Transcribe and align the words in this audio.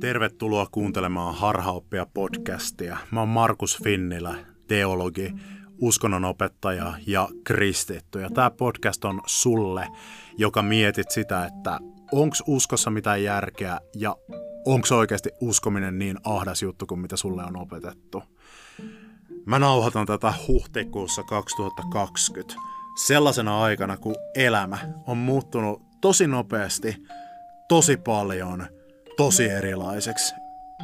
Tervetuloa 0.00 0.66
kuuntelemaan 0.70 1.34
Harhaoppia 1.34 2.06
podcastia. 2.14 2.98
Mä 3.10 3.20
oon 3.20 3.28
Markus 3.28 3.78
Finnilä, 3.84 4.34
teologi, 4.68 5.32
uskonnonopettaja 5.78 6.94
ja 7.06 7.28
kristitty. 7.44 8.20
Ja 8.20 8.30
tää 8.30 8.50
podcast 8.50 9.04
on 9.04 9.20
sulle, 9.26 9.88
joka 10.38 10.62
mietit 10.62 11.10
sitä, 11.10 11.44
että 11.44 11.78
onks 12.12 12.42
uskossa 12.46 12.90
mitään 12.90 13.22
järkeä 13.22 13.80
ja 13.96 14.16
onks 14.66 14.92
oikeasti 14.92 15.30
uskominen 15.40 15.98
niin 15.98 16.18
ahdas 16.24 16.62
juttu 16.62 16.86
kuin 16.86 17.00
mitä 17.00 17.16
sulle 17.16 17.44
on 17.44 17.56
opetettu. 17.56 18.22
Mä 19.46 19.58
nauhoitan 19.58 20.06
tätä 20.06 20.34
huhtikuussa 20.48 21.22
2020 21.22 22.54
sellaisena 23.06 23.62
aikana, 23.62 23.96
kun 23.96 24.16
elämä 24.34 24.78
on 25.06 25.16
muuttunut 25.16 25.82
tosi 26.00 26.26
nopeasti, 26.26 26.96
tosi 27.68 27.96
paljon, 27.96 28.79
tosi 29.20 29.50
erilaiseksi. 29.50 30.34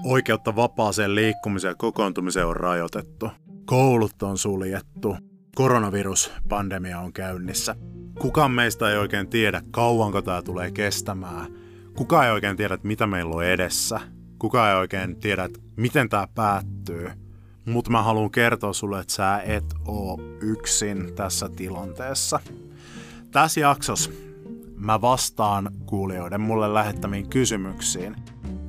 Oikeutta 0.04 0.56
vapaaseen 0.56 1.14
liikkumiseen 1.14 1.70
ja 1.70 1.74
kokoontumiseen 1.74 2.46
on 2.46 2.56
rajoitettu. 2.56 3.30
Koulut 3.66 4.22
on 4.22 4.38
suljettu. 4.38 5.16
Koronaviruspandemia 5.54 7.00
on 7.00 7.12
käynnissä. 7.12 7.74
Kukaan 8.20 8.50
meistä 8.50 8.90
ei 8.90 8.96
oikein 8.96 9.28
tiedä, 9.28 9.62
kauanko 9.70 10.22
tämä 10.22 10.42
tulee 10.42 10.70
kestämään. 10.70 11.46
Kukaan 11.96 12.26
ei 12.26 12.32
oikein 12.32 12.56
tiedä, 12.56 12.78
mitä 12.82 13.06
meillä 13.06 13.34
on 13.34 13.45
edessä. 13.45 14.00
Kukaan 14.38 14.70
ei 14.70 14.76
oikein 14.76 15.20
tiedä, 15.20 15.48
miten 15.76 16.09
tämä 16.09 16.28
päättyy. 16.34 17.10
Mutta 17.66 17.90
mä 17.90 18.02
haluan 18.02 18.30
kertoa 18.30 18.73
sulle, 18.73 19.00
että 19.00 19.12
sä 19.12 19.40
et 19.40 19.74
oo 19.87 20.18
yksin 20.40 21.14
tässä 21.14 21.48
tilanteessa. 21.48 22.40
Tässä 23.30 23.60
jaksossa 23.60 24.10
mä 24.76 25.00
vastaan 25.00 25.70
kuulijoiden 25.86 26.40
mulle 26.40 26.74
lähettämiin 26.74 27.28
kysymyksiin. 27.28 28.16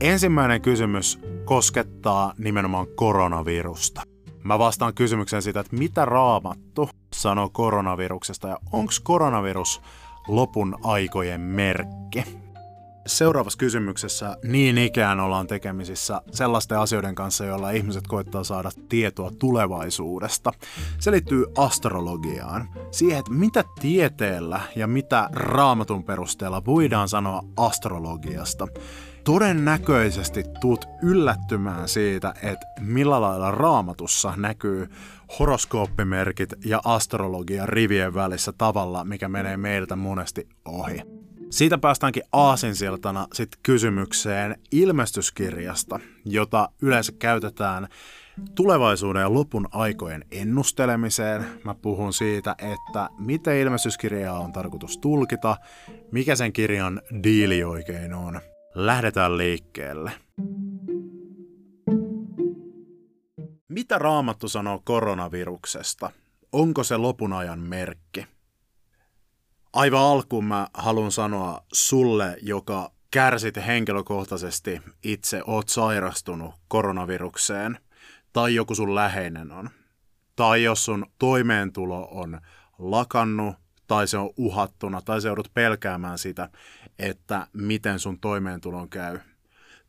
Ensimmäinen 0.02 0.62
kysymys 0.62 1.20
koskettaa 1.46 2.34
nimenomaan 2.38 2.88
koronavirusta. 2.96 4.02
Mä 4.44 4.60
vastaan 4.60 4.94
kysymykseen 4.94 5.42
siitä, 5.42 5.60
että 5.60 5.76
mitä 5.76 6.06
raamattu 6.06 6.90
sanoo 7.16 7.50
koronaviruksesta 7.50 8.48
ja 8.48 8.58
onko 8.72 8.92
koronavirus 9.04 9.82
lopun 10.28 10.78
aikojen 10.84 11.42
merkki? 11.42 12.47
Seuraavassa 13.08 13.58
kysymyksessä 13.58 14.38
niin 14.44 14.78
ikään 14.78 15.20
ollaan 15.20 15.48
tekemisissä 15.48 16.22
sellaisten 16.32 16.80
asioiden 16.80 17.16
kanssa, 17.16 17.46
joilla 17.46 17.72
ihmiset 17.72 18.08
koittaa 18.08 18.44
saada 18.44 18.70
tietoa 18.90 19.32
tulevaisuudesta. 19.40 20.52
Se 21.00 21.12
liittyy 21.12 21.46
astrologiaan, 21.58 22.70
siihen, 22.92 23.20
että 23.20 23.32
mitä 23.32 23.64
tieteellä 23.80 24.62
ja 24.76 24.88
mitä 24.88 25.30
raamatun 25.32 26.04
perusteella 26.04 26.66
voidaan 26.66 27.10
sanoa 27.10 27.44
astrologiasta 27.58 28.68
todennäköisesti 29.28 30.44
tuut 30.62 30.86
yllättymään 31.02 31.88
siitä, 31.88 32.34
että 32.44 32.68
millä 32.80 33.22
lailla 33.22 33.52
raamatussa 33.52 34.34
näkyy 34.38 34.90
horoskooppimerkit 35.40 36.54
ja 36.66 36.82
astrologia 36.86 37.66
rivien 37.66 38.14
välissä 38.14 38.54
tavalla, 38.58 39.04
mikä 39.04 39.30
menee 39.30 39.58
meiltä 39.58 39.96
monesti 39.96 40.50
ohi. 40.66 41.17
Siitä 41.50 41.78
päästäänkin 41.78 42.24
aasinsiltana 42.32 43.28
sitten 43.34 43.60
kysymykseen 43.64 44.56
ilmestyskirjasta, 44.72 46.00
jota 46.26 46.70
yleensä 46.82 47.12
käytetään 47.20 47.88
tulevaisuuden 48.56 49.22
ja 49.22 49.34
lopun 49.34 49.68
aikojen 49.72 50.26
ennustelemiseen. 50.32 51.46
Mä 51.64 51.74
puhun 51.74 52.14
siitä, 52.14 52.56
että 52.58 53.10
miten 53.20 53.58
ilmestyskirjaa 53.58 54.40
on 54.40 54.54
tarkoitus 54.54 54.98
tulkita, 54.98 55.58
mikä 56.12 56.36
sen 56.36 56.54
kirjan 56.54 57.02
diili 57.24 57.64
oikein 57.64 58.14
on. 58.14 58.42
Lähdetään 58.76 59.38
liikkeelle. 59.38 60.12
Mitä 63.68 63.98
Raamattu 63.98 64.50
sanoo 64.50 64.82
koronaviruksesta? 64.84 66.12
Onko 66.52 66.84
se 66.84 66.98
lopun 66.98 67.34
ajan 67.34 67.60
merkki? 67.60 68.37
Aivan 69.78 70.02
alkuun 70.02 70.46
mä 70.46 70.68
haluan 70.74 71.12
sanoa 71.12 71.66
sulle, 71.74 72.38
joka 72.42 72.92
kärsit 73.12 73.56
henkilökohtaisesti 73.56 74.82
itse 75.04 75.42
oot 75.48 75.70
sairastunut 75.70 76.56
koronavirukseen, 76.68 77.80
tai 78.34 78.56
joku 78.56 78.76
sun 78.76 78.96
läheinen 78.96 79.52
on, 79.52 79.70
tai 80.36 80.64
jos 80.64 80.86
sun 80.86 81.06
toimeentulo 81.20 82.08
on 82.12 82.42
lakannut, 82.80 83.56
tai 83.88 84.08
se 84.08 84.18
on 84.18 84.30
uhattuna, 84.38 85.02
tai 85.02 85.22
se 85.22 85.28
joudut 85.28 85.52
pelkäämään 85.54 86.18
sitä, 86.18 86.50
että 87.00 87.48
miten 87.54 88.00
sun 88.00 88.20
toimeentulon 88.20 88.90
käy. 88.90 89.20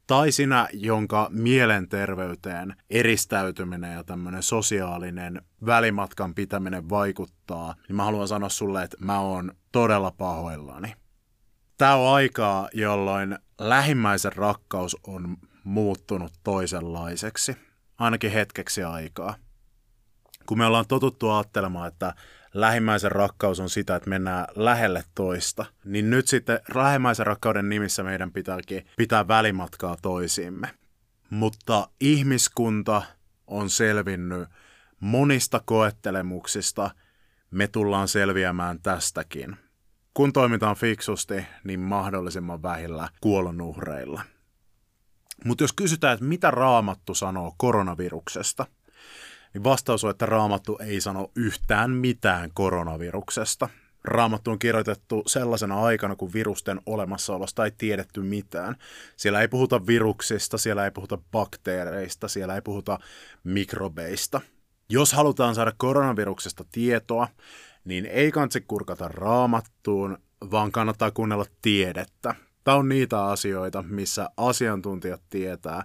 Tai 0.09 0.33
sinä, 0.33 0.69
jonka 0.73 1.29
mielenterveyteen 1.33 2.77
eristäytyminen 2.91 3.93
ja 3.93 4.05
tämmöinen 4.05 4.43
sosiaalinen 4.43 5.43
välimatkan 5.67 6.35
pitäminen 6.35 6.91
vaikuttaa, 6.91 7.75
niin 7.89 7.97
mä 7.97 8.05
haluan 8.05 8.29
sanoa 8.29 8.49
sulle, 8.49 8.83
että 8.83 8.97
mä 9.01 9.21
oon 9.21 9.53
todella 9.73 10.11
pahoillani. 10.11 10.95
Tämä 11.79 11.95
on 11.95 12.15
aikaa, 12.15 12.69
jolloin 12.73 13.39
lähimmäisen 13.59 14.33
rakkaus 14.33 14.97
on 15.07 15.37
muuttunut 15.65 16.33
toisenlaiseksi, 16.45 17.57
ainakin 17.99 18.33
hetkeksi 18.33 18.83
aikaa. 18.83 19.35
Kun 20.47 20.59
me 20.59 20.67
ollaan 20.67 20.87
totuttu 20.89 21.31
ajattelemaan, 21.31 21.89
että 21.89 22.15
lähimmäisen 22.55 23.13
rakkaus 23.13 23.61
on 23.61 23.71
sitä, 23.71 23.97
että 23.97 24.11
mennään 24.11 24.47
lähelle 24.57 25.05
toista, 25.15 25.65
niin 25.85 26.11
nyt 26.11 26.29
sitten 26.29 26.61
lähimmäisen 26.75 27.27
rakkauden 27.27 27.69
nimissä 27.69 28.03
meidän 28.03 28.33
pitääkin 28.33 28.87
pitää 28.97 29.29
välimatkaa 29.29 29.97
toisiimme. 30.03 30.69
Mutta 31.31 31.89
ihmiskunta 32.01 33.03
on 33.47 33.71
selvinnyt 33.71 34.49
monista 35.01 35.61
koettelemuksista, 35.65 36.91
me 37.51 37.69
tullaan 37.69 38.09
selviämään 38.09 38.83
tästäkin. 38.83 39.57
Kun 40.15 40.33
toimitaan 40.33 40.77
fiksusti, 40.77 41.47
niin 41.65 41.81
mahdollisimman 41.81 42.63
vähillä 42.63 43.09
kuolonuhreilla. 43.21 44.23
Mutta 45.45 45.65
jos 45.65 45.73
kysytään, 45.73 46.15
että 46.15 46.27
mitä 46.27 46.51
raamattu 46.51 47.15
sanoo 47.15 47.55
koronaviruksesta– 47.59 48.67
niin 49.59 49.65
vastaus 49.65 50.05
on, 50.05 50.11
että 50.11 50.27
Raamattu 50.27 50.79
ei 50.81 51.01
sano 51.01 51.31
yhtään 51.35 51.91
mitään 51.91 52.51
koronaviruksesta. 52.55 53.69
Raamattu 54.05 54.51
on 54.51 54.59
kirjoitettu 54.59 55.23
sellaisena 55.27 55.83
aikana, 55.83 56.17
kun 56.17 56.33
virusten 56.33 56.81
olemassaolosta 56.87 57.65
ei 57.65 57.71
tiedetty 57.79 58.23
mitään. 58.23 58.77
Siellä 59.17 59.41
ei 59.41 59.49
puhuta 59.49 59.87
viruksista, 59.87 60.59
siellä 60.59 60.85
ei 60.85 60.91
puhuta 60.91 61.19
bakteereista, 61.33 62.29
siellä 62.29 62.55
ei 62.55 62.63
puhuta 62.63 62.99
mikrobeista. 63.45 64.41
Jos 64.89 65.13
halutaan 65.13 65.55
saada 65.55 65.73
koronaviruksesta 65.77 66.65
tietoa, 66.73 67.29
niin 67.85 68.07
ei 68.07 68.33
kansi 68.33 68.61
kurkata 68.61 69.09
raamattuun, 69.09 70.19
vaan 70.51 70.73
kannattaa 70.73 71.11
kuunnella 71.11 71.47
tiedettä. 71.63 72.35
Tämä 72.69 72.79
on 72.79 72.89
niitä 72.89 73.25
asioita, 73.25 73.83
missä 73.83 74.31
asiantuntijat 74.37 75.23
tietää. 75.31 75.85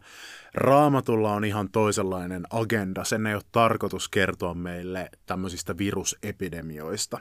Raamatulla 0.54 1.34
on 1.34 1.46
ihan 1.46 1.70
toisenlainen 1.72 2.44
agenda. 2.50 3.04
Sen 3.04 3.28
ei 3.28 3.36
ole 3.36 3.44
tarkoitus 3.52 4.10
kertoa 4.10 4.54
meille 4.54 5.10
tämmöisistä 5.26 5.78
virusepidemioista. 5.78 7.20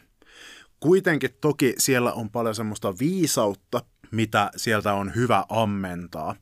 Kuitenkin 0.81 1.31
toki 1.41 1.75
siellä 1.79 2.13
on 2.13 2.31
paljon 2.31 2.55
semmoista 2.55 2.99
viisautta, 2.99 3.85
mitä 4.11 4.51
sieltä 4.57 4.95
on 4.95 5.15
hyvä 5.15 5.45
ammentaa, 5.49 6.35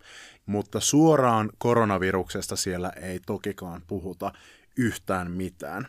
mutta 0.47 0.81
suoraan 0.81 1.51
koronaviruksesta 1.59 2.57
siellä 2.57 2.91
ei 2.91 3.21
tokikaan 3.27 3.83
puhuta 3.87 4.33
yhtään 4.77 5.31
mitään. 5.31 5.89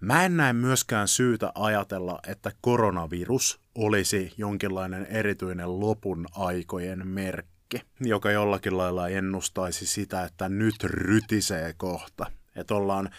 Mä 0.00 0.24
en 0.24 0.36
näe 0.36 0.52
myöskään 0.52 1.08
syytä 1.08 1.52
ajatella, 1.54 2.18
että 2.26 2.52
koronavirus 2.60 3.59
olisi 3.74 4.32
jonkinlainen 4.36 5.06
erityinen 5.06 5.80
lopun 5.80 6.26
aikojen 6.32 7.06
merkki, 7.06 7.82
joka 8.00 8.30
jollakin 8.30 8.78
lailla 8.78 9.08
ennustaisi 9.08 9.86
sitä, 9.86 10.24
että 10.24 10.48
nyt 10.48 10.84
rytisee 10.84 11.74
kohta. 11.76 12.30
Että 12.56 12.74
ollaan 12.74 13.10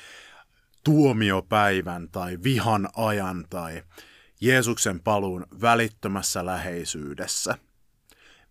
tuomiopäivän 0.83 2.09
tai 2.09 2.37
vihan 2.43 2.89
ajan 2.95 3.45
tai 3.49 3.83
Jeesuksen 4.41 4.99
paluun 4.99 5.45
välittömässä 5.61 6.45
läheisyydessä. 6.45 7.57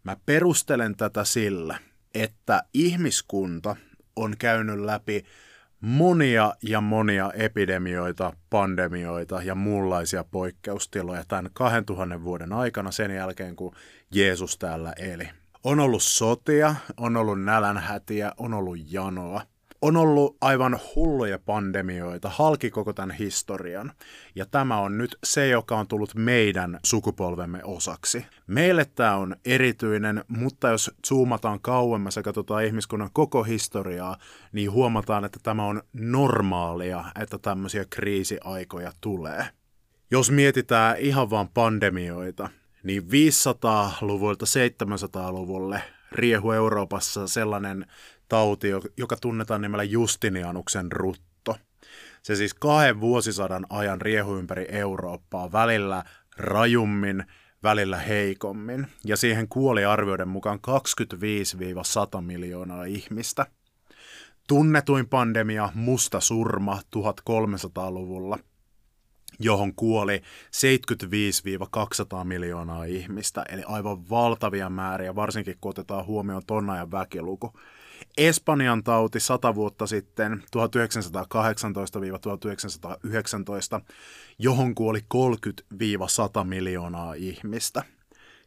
Mä 0.05 0.17
perustelen 0.26 0.96
tätä 0.96 1.25
sillä, 1.25 1.79
että 2.14 2.62
ihmiskunta 2.75 3.76
on 4.17 4.37
käynyt 4.38 4.81
läpi 4.81 5.25
monia 5.81 6.55
ja 6.62 6.81
monia 6.81 7.31
epidemioita, 7.35 8.32
pandemioita 8.50 9.43
ja 9.43 9.55
muunlaisia 9.55 10.25
poikkeustiloja 10.25 11.25
tämän 11.29 11.50
2000 11.53 12.25
vuoden 12.25 12.53
aikana 12.53 12.91
sen 12.91 13.11
jälkeen, 13.11 13.56
kun 13.56 13.75
Jeesus 14.15 14.59
täällä 14.59 14.93
eli. 14.97 15.29
On 15.65 15.81
ollut 15.81 16.03
sotia, 16.03 16.75
on 16.97 17.17
ollut 17.17 17.43
nälänhätiä, 17.43 18.32
on 18.37 18.55
ollut 18.55 18.79
janoa. 18.93 19.43
On 19.82 19.97
ollut 19.97 20.37
aivan 20.41 20.79
hulluja 20.94 21.38
pandemioita 21.38 22.29
halki 22.29 22.71
koko 22.71 22.93
tämän 22.93 23.11
historian, 23.11 23.93
ja 24.35 24.47
tämä 24.47 24.79
on 24.79 24.99
nyt 24.99 25.19
se, 25.25 25.49
joka 25.49 25.77
on 25.77 25.88
tullut 25.88 26.15
meidän 26.15 26.79
sukupolvemme 26.82 27.61
osaksi. 27.65 28.27
Meille 28.47 28.85
tämä 28.85 29.17
on 29.17 29.37
erityinen, 29.44 30.25
mutta 30.29 30.69
jos 30.69 30.91
zoomataan 31.06 31.61
kauemmas 31.61 32.17
ja 32.17 32.23
katsotaan 32.23 32.65
ihmiskunnan 32.65 33.11
koko 33.12 33.43
historiaa, 33.43 34.17
niin 34.53 34.73
huomataan, 34.73 35.25
että 35.25 35.38
tämä 35.43 35.67
on 35.67 35.82
normaalia, 35.93 37.05
että 37.21 37.38
tämmöisiä 37.38 37.85
kriisiaikoja 37.91 38.93
tulee. 39.00 39.47
Jos 40.11 40.31
mietitään 40.31 40.97
ihan 40.99 41.31
vaan 41.31 41.49
pandemioita, 41.49 42.49
niin 42.82 43.03
500-luvulta 43.03 44.47
700-luvulle 44.47 45.82
riehu 46.12 46.53
Euroopassa 46.53 47.27
sellainen 47.27 47.87
tauti, 48.31 48.69
joka 48.97 49.17
tunnetaan 49.17 49.62
nimellä 49.62 49.85
Justinianuksen 49.85 50.93
rutto. 50.93 51.56
Se 52.23 52.37
siis 52.37 52.55
kahden 52.55 53.00
vuosisadan 53.00 53.67
ajan 53.71 54.00
riehu 54.00 54.37
ympäri 54.37 54.67
Eurooppaa, 54.69 55.53
välillä 55.53 56.05
rajummin, 56.37 57.25
välillä 57.62 57.97
heikommin, 57.97 58.87
ja 59.05 59.17
siihen 59.17 59.49
kuoli 59.49 59.85
arvioiden 59.85 60.29
mukaan 60.29 60.59
25-100 62.19 62.21
miljoonaa 62.21 62.85
ihmistä. 62.85 63.47
Tunnetuin 64.49 65.09
pandemia, 65.09 65.69
musta 65.75 66.21
surma 66.21 66.81
1300-luvulla– 66.97 68.38
johon 69.41 69.75
kuoli 69.75 70.23
75-200 72.21 72.25
miljoonaa 72.25 72.85
ihmistä, 72.85 73.44
eli 73.49 73.62
aivan 73.67 74.11
valtavia 74.11 74.71
määriä, 74.71 75.15
varsinkin 75.15 75.56
kun 75.61 75.71
otetaan 75.71 76.06
huomioon 76.06 76.43
tonna 76.47 76.77
ja 76.77 76.91
väkiluku. 76.91 77.53
Espanjan 78.18 78.84
tauti 78.84 79.20
100 79.20 79.54
vuotta 79.54 79.86
sitten, 79.86 80.42
1918-1919, 83.80 83.80
johon 84.38 84.74
kuoli 84.74 85.00
30-100 85.14 86.44
miljoonaa 86.44 87.14
ihmistä. 87.14 87.82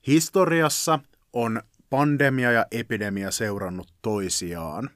Historiassa 0.08 1.00
on 1.34 1.62
pandemia 1.90 2.52
ja 2.52 2.66
epidemia 2.72 3.32
seurannut 3.32 3.94
toisiaan. 4.02 4.90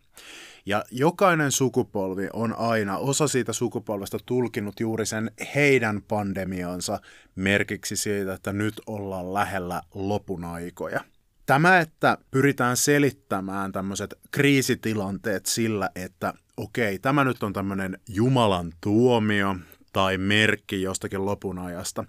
Ja 0.66 0.86
jokainen 0.92 1.52
sukupolvi 1.52 2.30
on 2.34 2.56
aina 2.58 2.98
osa 2.98 3.28
siitä 3.28 3.54
sukupolvesta 3.54 4.18
tulkinut 4.26 4.80
juuri 4.80 5.06
sen 5.06 5.32
heidän 5.56 6.02
pandemiansa 6.08 7.00
merkiksi 7.36 7.96
siitä, 7.96 8.34
että 8.34 8.54
nyt 8.54 8.82
ollaan 8.88 9.34
lähellä 9.34 9.82
lopun 9.94 10.46
aikoja. 10.46 11.02
Tämä, 11.48 11.80
että 11.80 12.18
pyritään 12.32 12.78
selittämään 12.78 13.72
tämmöiset 13.72 14.14
kriisitilanteet 14.32 15.46
sillä, 15.46 15.90
että 15.96 16.34
okei, 16.58 17.00
tämä 17.00 17.24
nyt 17.24 17.44
on 17.44 17.54
tämmöinen 17.54 18.00
Jumalan 18.10 18.74
tuomio 18.82 19.56
tai 19.94 20.18
merkki 20.18 20.82
jostakin 20.82 21.26
lopun 21.26 21.60
ajasta. 21.60 22.06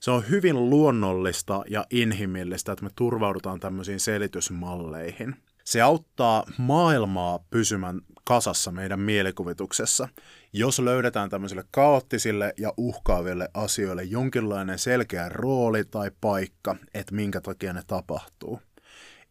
Se 0.00 0.10
on 0.10 0.28
hyvin 0.28 0.70
luonnollista 0.70 1.62
ja 1.70 1.84
inhimillistä, 1.90 2.72
että 2.72 2.84
me 2.84 2.90
turvaudutaan 2.96 3.60
tämmöisiin 3.60 4.00
selitysmalleihin– 4.00 5.36
se 5.68 5.80
auttaa 5.80 6.44
maailmaa 6.58 7.38
pysymään 7.50 8.00
kasassa 8.24 8.72
meidän 8.72 9.00
mielikuvituksessa, 9.00 10.08
jos 10.52 10.78
löydetään 10.78 11.30
tämmöisille 11.30 11.64
kaoottisille 11.70 12.54
ja 12.58 12.72
uhkaaville 12.76 13.48
asioille 13.54 14.04
jonkinlainen 14.04 14.78
selkeä 14.78 15.28
rooli 15.28 15.84
tai 15.84 16.10
paikka, 16.20 16.76
että 16.94 17.14
minkä 17.14 17.40
takia 17.40 17.72
ne 17.72 17.82
tapahtuu. 17.86 18.60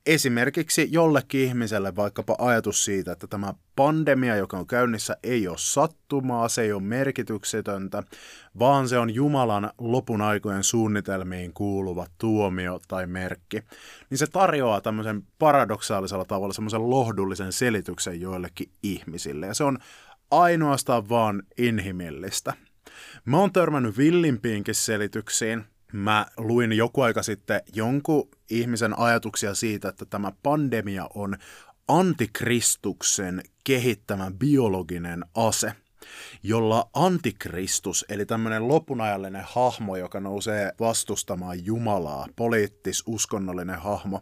Esimerkiksi 0.08 0.88
jollekin 0.92 1.42
ihmiselle 1.42 1.96
vaikkapa 1.96 2.36
ajatus 2.40 2.86
siitä, 2.86 3.12
että 3.12 3.28
tämä 3.28 3.54
pandemia, 3.76 4.36
joka 4.36 4.58
on 4.58 4.68
käynnissä, 4.68 5.18
ei 5.24 5.48
ole 5.48 5.58
sattumaa, 5.60 6.50
se 6.50 6.62
ei 6.62 6.74
ole 6.74 6.82
merkityksetöntä, 6.82 8.04
vaan 8.60 8.90
se 8.90 8.98
on 8.98 9.14
Jumalan 9.14 9.72
lopun 9.78 10.22
aikojen 10.22 10.64
suunnitelmiin 10.64 11.54
kuuluva 11.54 12.06
tuomio 12.18 12.80
tai 12.88 13.08
merkki, 13.08 13.62
niin 14.10 14.18
se 14.18 14.28
tarjoaa 14.28 14.82
tämmöisen 14.82 15.24
paradoksaalisella 15.40 16.26
tavalla 16.26 16.54
semmoisen 16.54 16.90
lohdullisen 16.90 17.54
selityksen 17.54 18.22
joillekin 18.22 18.72
ihmisille. 18.84 19.48
Ja 19.48 19.54
se 19.54 19.64
on 19.64 19.78
ainoastaan 20.32 21.10
vaan 21.10 21.44
inhimillistä. 21.58 22.54
Mä 23.26 23.40
oon 23.40 23.54
törmännyt 23.54 23.98
villimpiinkin 23.98 24.76
selityksiin, 24.76 25.66
Mä 25.94 26.26
luin 26.38 26.74
joku 26.74 27.02
aika 27.02 27.24
sitten 27.24 27.62
jonkun 27.74 28.30
ihmisen 28.50 29.00
ajatuksia 29.00 29.56
siitä, 29.56 29.90
että 29.90 30.06
tämä 30.06 30.32
pandemia 30.44 31.08
on 31.14 31.38
antikristuksen 31.88 33.42
kehittämä 33.64 34.32
biologinen 34.40 35.26
ase, 35.36 35.74
jolla 36.44 36.90
antikristus, 36.94 38.06
eli 38.10 38.26
tämmöinen 38.26 38.68
lopunajallinen 38.68 39.44
hahmo, 39.48 39.96
joka 39.96 40.20
nousee 40.20 40.72
vastustamaan 40.80 41.66
Jumalaa, 41.66 42.28
poliittis-uskonnollinen 42.36 43.80
hahmo, 43.80 44.22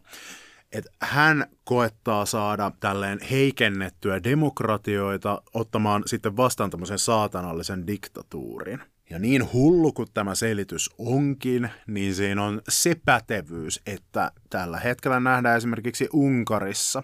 että 0.71 0.91
hän 1.01 1.45
koettaa 1.63 2.25
saada 2.25 2.71
tälleen 2.79 3.19
heikennettyä 3.31 4.23
demokratioita 4.23 5.41
ottamaan 5.53 6.03
sitten 6.06 6.38
vastaan 6.38 6.69
tämmöisen 6.69 7.00
saatanallisen 7.00 7.88
diktatuurin. 7.88 8.81
Ja 9.09 9.19
niin 9.19 9.53
hullu 9.53 9.93
kuin 9.93 10.07
tämä 10.13 10.35
selitys 10.35 10.89
onkin, 10.97 11.69
niin 11.87 12.15
siinä 12.15 12.43
on 12.43 12.61
se 12.69 12.95
pätevyys, 13.05 13.81
että 13.85 14.31
tällä 14.49 14.79
hetkellä 14.79 15.19
nähdään 15.19 15.57
esimerkiksi 15.57 16.09
Unkarissa, 16.13 17.03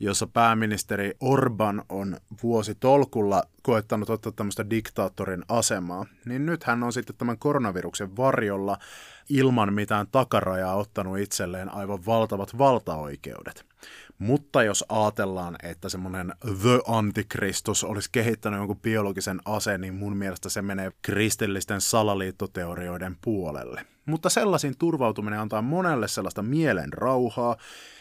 jossa 0.00 0.26
pääministeri 0.26 1.14
Orban 1.20 1.82
on 1.88 2.16
vuositolkulla 2.42 3.42
koettanut 3.62 4.10
ottaa 4.10 4.32
tämmöistä 4.32 4.70
diktaattorin 4.70 5.42
asemaa, 5.48 6.06
niin 6.24 6.46
nyt 6.46 6.64
hän 6.64 6.82
on 6.82 6.92
sitten 6.92 7.16
tämän 7.16 7.38
koronaviruksen 7.38 8.16
varjolla 8.16 8.78
ilman 9.28 9.74
mitään 9.74 10.06
takarajaa 10.12 10.74
ottanut 10.74 11.18
itselleen 11.18 11.74
aivan 11.74 12.06
valtavat 12.06 12.58
valtaoikeudet. 12.58 13.69
Mutta 14.20 14.62
jos 14.62 14.84
ajatellaan, 14.88 15.56
että 15.62 15.88
semmoinen 15.88 16.34
The 16.62 16.80
Antikristus 16.86 17.84
olisi 17.84 18.08
kehittänyt 18.12 18.58
jonkun 18.58 18.80
biologisen 18.80 19.40
aseen, 19.44 19.80
niin 19.80 19.94
mun 19.94 20.16
mielestä 20.16 20.48
se 20.48 20.62
menee 20.62 20.92
kristillisten 21.02 21.80
salaliittoteorioiden 21.80 23.16
puolelle. 23.24 23.86
Mutta 24.06 24.30
sellaisin 24.30 24.78
turvautuminen 24.78 25.40
antaa 25.40 25.62
monelle 25.62 26.08
sellaista 26.08 26.42
mielen 26.42 26.92
rauhaa, 26.92 27.56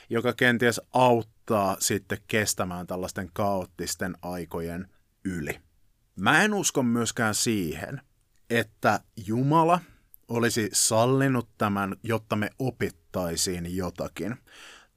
joka 0.10 0.34
kenties 0.34 0.82
auttaa 0.94 1.78
sitten 1.80 2.18
kestämään 2.28 2.88
tällaisten 2.88 3.30
kaoottisten 3.34 4.18
aikojen 4.22 4.88
yli. 5.26 5.60
Mä 6.16 6.44
en 6.44 6.54
usko 6.54 6.84
myöskään 6.84 7.36
siihen, 7.36 8.02
että 8.50 9.00
Jumala 9.28 9.80
olisi 10.28 10.70
sallinut 10.74 11.50
tämän, 11.58 11.96
jotta 12.04 12.36
me 12.36 12.50
opittaisiin 12.60 13.76
jotakin 13.76 14.36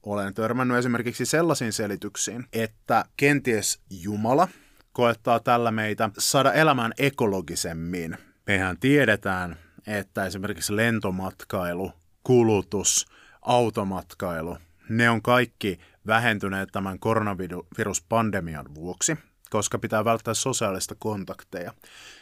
olen 0.03 0.33
törmännyt 0.33 0.77
esimerkiksi 0.77 1.25
sellaisiin 1.25 1.73
selityksiin, 1.73 2.45
että 2.53 3.05
kenties 3.17 3.81
Jumala 3.89 4.47
koettaa 4.93 5.39
tällä 5.39 5.71
meitä 5.71 6.09
saada 6.17 6.53
elämään 6.53 6.91
ekologisemmin. 6.97 8.17
Mehän 8.47 8.77
tiedetään, 8.79 9.57
että 9.87 10.25
esimerkiksi 10.25 10.75
lentomatkailu, 10.75 11.91
kulutus, 12.23 13.05
automatkailu, 13.41 14.57
ne 14.89 15.09
on 15.09 15.21
kaikki 15.21 15.79
vähentyneet 16.07 16.69
tämän 16.71 16.99
koronaviruspandemian 16.99 18.75
vuoksi, 18.75 19.17
koska 19.49 19.79
pitää 19.79 20.05
välttää 20.05 20.33
sosiaalista 20.33 20.95
kontakteja. 20.99 21.73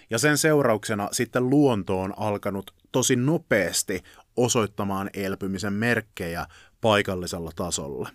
Ja 0.09 0.17
sen 0.17 0.37
seurauksena 0.37 1.09
sitten 1.11 1.49
luonto 1.49 2.01
on 2.01 2.13
alkanut 2.17 2.73
tosi 2.91 3.15
nopeasti 3.15 4.03
osoittamaan 4.37 5.09
elpymisen 5.13 5.73
merkkejä 5.73 6.45
paikallisella 6.81 7.51
tasolla. 7.55 8.09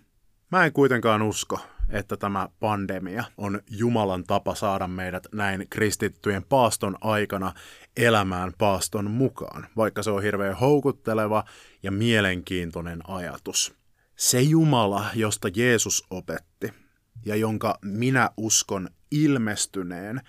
Mä 0.53 0.65
en 0.65 0.73
kuitenkaan 0.73 1.23
usko, 1.23 1.59
että 1.89 2.17
tämä 2.17 2.49
pandemia 2.61 3.25
on 3.37 3.61
Jumalan 3.71 4.25
tapa 4.25 4.55
saada 4.55 4.89
meidät 4.89 5.27
näin 5.33 5.67
kristittyjen 5.71 6.45
paaston 6.45 6.97
aikana 7.01 7.53
elämään 7.97 8.53
paaston 8.59 9.11
mukaan, 9.11 9.67
vaikka 9.77 10.03
se 10.03 10.11
on 10.11 10.23
hirveän 10.23 10.57
houkutteleva 10.57 11.45
ja 11.83 11.91
mielenkiintoinen 11.91 13.01
ajatus. 13.09 13.75
Se 14.17 14.41
Jumala, 14.41 15.05
josta 15.15 15.49
Jeesus 15.57 16.05
opetti 16.11 16.73
ja 17.27 17.37
jonka 17.37 17.79
minä 17.83 18.31
uskon 18.37 18.89
ilmestyneen 19.11 20.21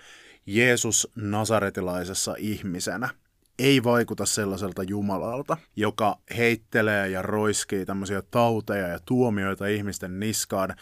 Jeesus 0.46 1.12
nasaretilaisessa 1.16 2.34
ihmisenä– 2.38 3.08
ei 3.58 3.84
vaikuta 3.84 4.26
sellaiselta 4.26 4.82
Jumalalta, 4.82 5.56
joka 5.76 6.18
heittelee 6.36 7.08
ja 7.08 7.22
roiskii 7.22 7.86
tämmöisiä 7.86 8.22
tauteja 8.30 8.88
ja 8.88 8.98
tuomioita 9.04 9.66
ihmisten 9.66 10.20
niskaan 10.20 10.74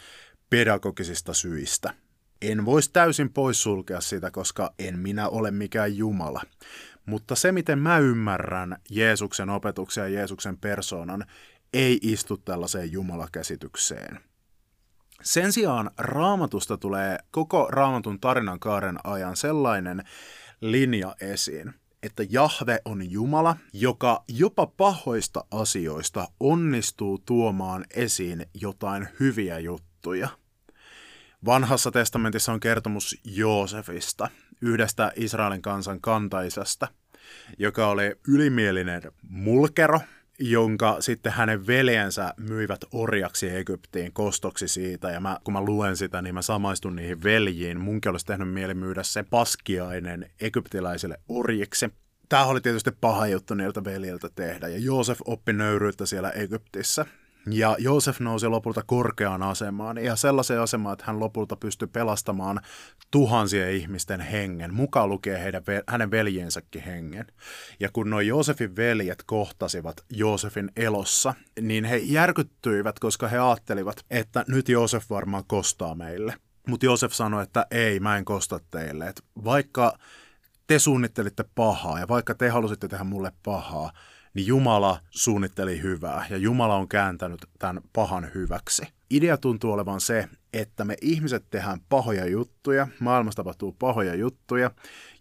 pedagogisista 0.49 1.33
syistä. 1.33 1.93
En 2.41 2.65
voisi 2.65 2.89
täysin 2.93 3.33
poissulkea 3.33 4.01
sitä, 4.01 4.31
koska 4.31 4.73
en 4.79 4.99
minä 4.99 5.29
ole 5.29 5.51
mikään 5.51 5.97
Jumala. 5.97 6.41
Mutta 7.05 7.35
se, 7.35 7.51
miten 7.51 7.79
mä 7.79 7.97
ymmärrän 7.97 8.77
Jeesuksen 8.89 9.49
opetuksen 9.49 10.01
ja 10.01 10.19
Jeesuksen 10.19 10.57
persoonan, 10.57 11.25
ei 11.73 11.99
istu 12.01 12.37
tällaiseen 12.37 12.91
Jumalakäsitykseen. 12.91 14.19
Sen 15.21 15.53
sijaan 15.53 15.91
raamatusta 15.97 16.77
tulee 16.77 17.17
koko 17.31 17.67
raamatun 17.69 18.19
tarinan 18.19 18.59
kaaren 18.59 18.97
ajan 19.03 19.35
sellainen 19.35 20.03
linja 20.61 21.15
esiin, 21.21 21.73
että 22.03 22.23
Jahve 22.29 22.79
on 22.85 23.11
Jumala, 23.11 23.57
joka 23.73 24.23
jopa 24.27 24.67
pahoista 24.67 25.45
asioista 25.51 26.27
onnistuu 26.39 27.17
tuomaan 27.25 27.85
esiin 27.95 28.45
jotain 28.53 29.07
hyviä 29.19 29.59
juttuja. 29.59 30.29
Vanhassa 31.45 31.91
testamentissa 31.91 32.53
on 32.53 32.59
kertomus 32.59 33.21
Joosefista, 33.23 34.29
yhdestä 34.61 35.11
Israelin 35.15 35.61
kansan 35.61 36.01
kantaisesta, 36.01 36.87
joka 37.57 37.87
oli 37.87 38.15
ylimielinen 38.27 39.01
mulkero, 39.29 39.99
jonka 40.39 40.97
sitten 40.99 41.31
hänen 41.31 41.67
veljensä 41.67 42.33
myivät 42.37 42.81
orjaksi 42.91 43.49
Egyptiin 43.49 44.13
kostoksi 44.13 44.67
siitä. 44.67 45.11
Ja 45.11 45.19
mä, 45.19 45.37
kun 45.43 45.53
mä 45.53 45.61
luen 45.61 45.97
sitä, 45.97 46.21
niin 46.21 46.35
mä 46.35 46.41
samaistun 46.41 46.95
niihin 46.95 47.23
veljiin. 47.23 47.79
Munkin 47.79 48.11
olisi 48.11 48.25
tehnyt 48.25 48.53
mieli 48.53 48.73
myydä 48.73 49.03
se 49.03 49.23
paskiainen 49.23 50.29
egyptiläisille 50.41 51.19
orjiksi. 51.29 51.89
Tämä 52.29 52.45
oli 52.45 52.61
tietysti 52.61 52.91
paha 53.01 53.27
juttu 53.27 53.53
niiltä 53.53 53.83
veljiltä 53.83 54.29
tehdä, 54.35 54.67
ja 54.67 54.77
Joosef 54.77 55.19
oppi 55.25 55.53
nöyryyttä 55.53 56.05
siellä 56.05 56.29
Egyptissä. 56.29 57.05
Ja 57.49 57.75
Joosef 57.79 58.19
nousi 58.19 58.47
lopulta 58.47 58.83
korkeaan 58.85 59.43
asemaan 59.43 59.97
ja 59.97 60.15
sellaiseen 60.15 60.61
asemaan, 60.61 60.93
että 60.93 61.05
hän 61.07 61.19
lopulta 61.19 61.55
pystyi 61.55 61.87
pelastamaan 61.87 62.61
tuhansien 63.11 63.71
ihmisten 63.71 64.21
hengen, 64.21 64.73
mukaan 64.73 65.09
lukee 65.09 65.43
heidän, 65.43 65.63
hänen 65.87 66.11
veljensäkin 66.11 66.81
hengen. 66.81 67.25
Ja 67.79 67.89
kun 67.93 68.09
nuo 68.09 68.21
Joosefin 68.21 68.75
veljet 68.75 69.23
kohtasivat 69.25 70.05
Joosefin 70.09 70.71
elossa, 70.75 71.33
niin 71.61 71.85
he 71.85 71.97
järkyttyivät, 71.97 72.99
koska 72.99 73.27
he 73.27 73.39
ajattelivat, 73.39 74.05
että 74.11 74.45
nyt 74.47 74.69
Joosef 74.69 75.09
varmaan 75.09 75.43
kostaa 75.47 75.95
meille. 75.95 76.33
Mutta 76.67 76.85
Joosef 76.85 77.11
sanoi, 77.11 77.43
että 77.43 77.65
ei, 77.71 77.99
mä 77.99 78.17
en 78.17 78.25
kosta 78.25 78.59
teille. 78.71 79.07
Et 79.07 79.23
vaikka 79.43 79.97
te 80.67 80.79
suunnittelitte 80.79 81.45
pahaa 81.55 81.99
ja 81.99 82.07
vaikka 82.07 82.35
te 82.35 82.49
halusitte 82.49 82.87
tehdä 82.87 83.03
mulle 83.03 83.31
pahaa, 83.43 83.91
niin 84.33 84.47
Jumala 84.47 84.99
suunnitteli 85.09 85.81
hyvää 85.81 86.25
ja 86.29 86.37
Jumala 86.37 86.75
on 86.75 86.87
kääntänyt 86.87 87.45
tämän 87.59 87.83
pahan 87.93 88.31
hyväksi. 88.35 88.83
Idea 89.09 89.37
tuntuu 89.37 89.71
olevan 89.71 90.01
se, 90.01 90.29
että 90.53 90.85
me 90.85 90.95
ihmiset 91.01 91.45
tehdään 91.49 91.79
pahoja 91.89 92.25
juttuja, 92.25 92.87
maailmassa 92.99 93.35
tapahtuu 93.35 93.71
pahoja 93.71 94.15
juttuja, 94.15 94.71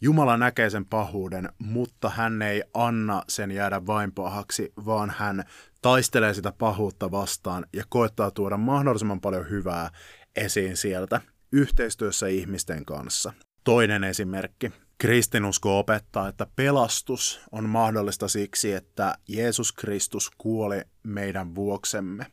Jumala 0.00 0.36
näkee 0.36 0.70
sen 0.70 0.86
pahuuden, 0.86 1.48
mutta 1.58 2.10
hän 2.10 2.42
ei 2.42 2.62
anna 2.74 3.22
sen 3.28 3.50
jäädä 3.50 3.86
vain 3.86 4.12
pahaksi, 4.12 4.72
vaan 4.86 5.14
hän 5.18 5.44
taistelee 5.82 6.34
sitä 6.34 6.52
pahuutta 6.58 7.10
vastaan 7.10 7.66
ja 7.72 7.84
koettaa 7.88 8.30
tuoda 8.30 8.56
mahdollisimman 8.56 9.20
paljon 9.20 9.50
hyvää 9.50 9.90
esiin 10.36 10.76
sieltä 10.76 11.20
yhteistyössä 11.52 12.26
ihmisten 12.26 12.84
kanssa. 12.84 13.32
Toinen 13.64 14.04
esimerkki. 14.04 14.72
Kristinusko 14.98 15.78
opettaa, 15.78 16.28
että 16.28 16.46
pelastus 16.56 17.40
on 17.52 17.68
mahdollista 17.68 18.28
siksi, 18.28 18.72
että 18.72 19.14
Jeesus 19.28 19.72
Kristus 19.72 20.30
kuoli 20.38 20.82
meidän 21.02 21.54
vuoksemme, 21.54 22.26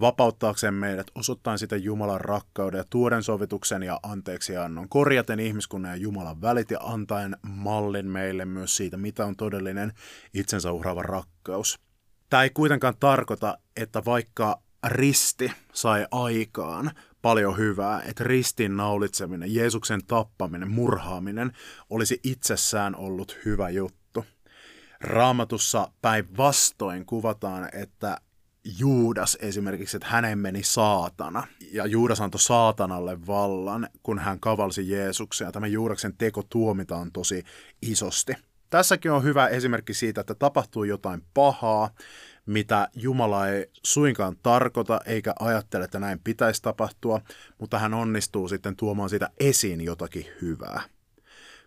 vapauttaakseen 0.00 0.74
meidät 0.74 1.06
osoittain 1.14 1.58
sitä 1.58 1.76
Jumalan 1.76 2.20
rakkauden 2.20 2.78
ja 2.78 2.84
tuoden 2.90 3.22
sovituksen 3.22 3.82
ja 3.82 4.00
anteeksiannon, 4.02 4.88
korjaten 4.88 5.40
ihmiskunnan 5.40 5.90
ja 5.90 5.96
Jumalan 5.96 6.42
välit 6.42 6.70
ja 6.70 6.78
antaen 6.82 7.36
mallin 7.42 8.06
meille 8.06 8.44
myös 8.44 8.76
siitä, 8.76 8.96
mitä 8.96 9.26
on 9.26 9.36
todellinen 9.36 9.92
itsensä 10.34 10.72
uhraava 10.72 11.02
rakkaus. 11.02 11.80
Tämä 12.30 12.42
ei 12.42 12.50
kuitenkaan 12.50 12.94
tarkoita, 13.00 13.58
että 13.76 14.02
vaikka 14.04 14.62
risti 14.86 15.52
sai 15.72 16.06
aikaan 16.10 16.90
paljon 17.22 17.58
hyvää, 17.58 18.02
että 18.02 18.24
ristin 18.24 18.76
naulitseminen, 18.76 19.54
Jeesuksen 19.54 20.00
tappaminen, 20.06 20.70
murhaaminen 20.70 21.52
olisi 21.90 22.20
itsessään 22.24 22.96
ollut 22.96 23.38
hyvä 23.44 23.70
juttu. 23.70 24.24
Raamatussa 25.00 25.92
päinvastoin 26.02 27.06
kuvataan, 27.06 27.68
että 27.72 28.20
Juudas 28.78 29.38
esimerkiksi, 29.40 29.96
että 29.96 30.08
hänen 30.08 30.38
meni 30.38 30.62
saatana. 30.62 31.46
Ja 31.72 31.86
Juudas 31.86 32.20
antoi 32.20 32.40
saatanalle 32.40 33.26
vallan, 33.26 33.88
kun 34.02 34.18
hän 34.18 34.40
kavalsi 34.40 34.90
Jeesuksen. 34.90 35.44
Ja 35.44 35.52
tämä 35.52 35.66
Juudaksen 35.66 36.16
teko 36.16 36.42
tuomitaan 36.48 37.12
tosi 37.12 37.44
isosti. 37.82 38.32
Tässäkin 38.70 39.10
on 39.12 39.24
hyvä 39.24 39.48
esimerkki 39.48 39.94
siitä, 39.94 40.20
että 40.20 40.34
tapahtuu 40.34 40.84
jotain 40.84 41.22
pahaa, 41.34 41.90
mitä 42.46 42.88
Jumala 42.94 43.48
ei 43.48 43.70
suinkaan 43.82 44.36
tarkoita 44.42 45.00
eikä 45.06 45.34
ajattele, 45.40 45.84
että 45.84 45.98
näin 45.98 46.20
pitäisi 46.24 46.62
tapahtua, 46.62 47.20
mutta 47.58 47.78
hän 47.78 47.94
onnistuu 47.94 48.48
sitten 48.48 48.76
tuomaan 48.76 49.10
siitä 49.10 49.30
esiin 49.40 49.80
jotakin 49.80 50.26
hyvää. 50.42 50.82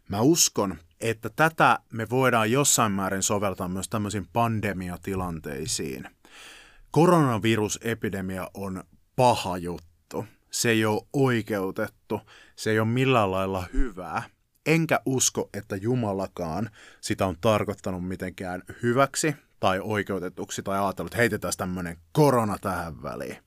Mä 0.10 0.22
uskon, 0.22 0.78
että 1.02 1.30
tätä 1.36 1.80
me 1.94 2.10
voidaan 2.10 2.52
jossain 2.52 2.92
määrin 2.92 3.24
soveltaa 3.24 3.68
myös 3.68 3.90
tämmöisiin 3.90 4.28
pandemiatilanteisiin. 4.34 6.10
Koronavirusepidemia 6.92 8.50
on 8.54 8.84
paha 9.16 9.58
juttu. 9.58 10.26
Se 10.52 10.70
ei 10.70 10.86
ole 10.86 11.08
oikeutettu, 11.14 12.22
se 12.56 12.72
ei 12.72 12.80
ole 12.80 12.88
millään 12.88 13.32
lailla 13.32 13.66
hyvää. 13.74 14.24
Enkä 14.66 15.00
usko, 15.06 15.50
että 15.54 15.76
Jumalakaan 15.76 16.70
sitä 17.02 17.26
on 17.26 17.36
tarkoittanut 17.42 18.08
mitenkään 18.08 18.64
hyväksi 18.84 19.36
tai 19.64 19.80
oikeutetuksi 19.84 20.64
tai 20.64 20.80
ajatellut, 20.80 21.12
että 21.12 21.18
heitetään 21.18 21.54
tämmöinen 21.58 21.98
korona 22.12 22.58
tähän 22.62 23.04
väliin. 23.04 23.38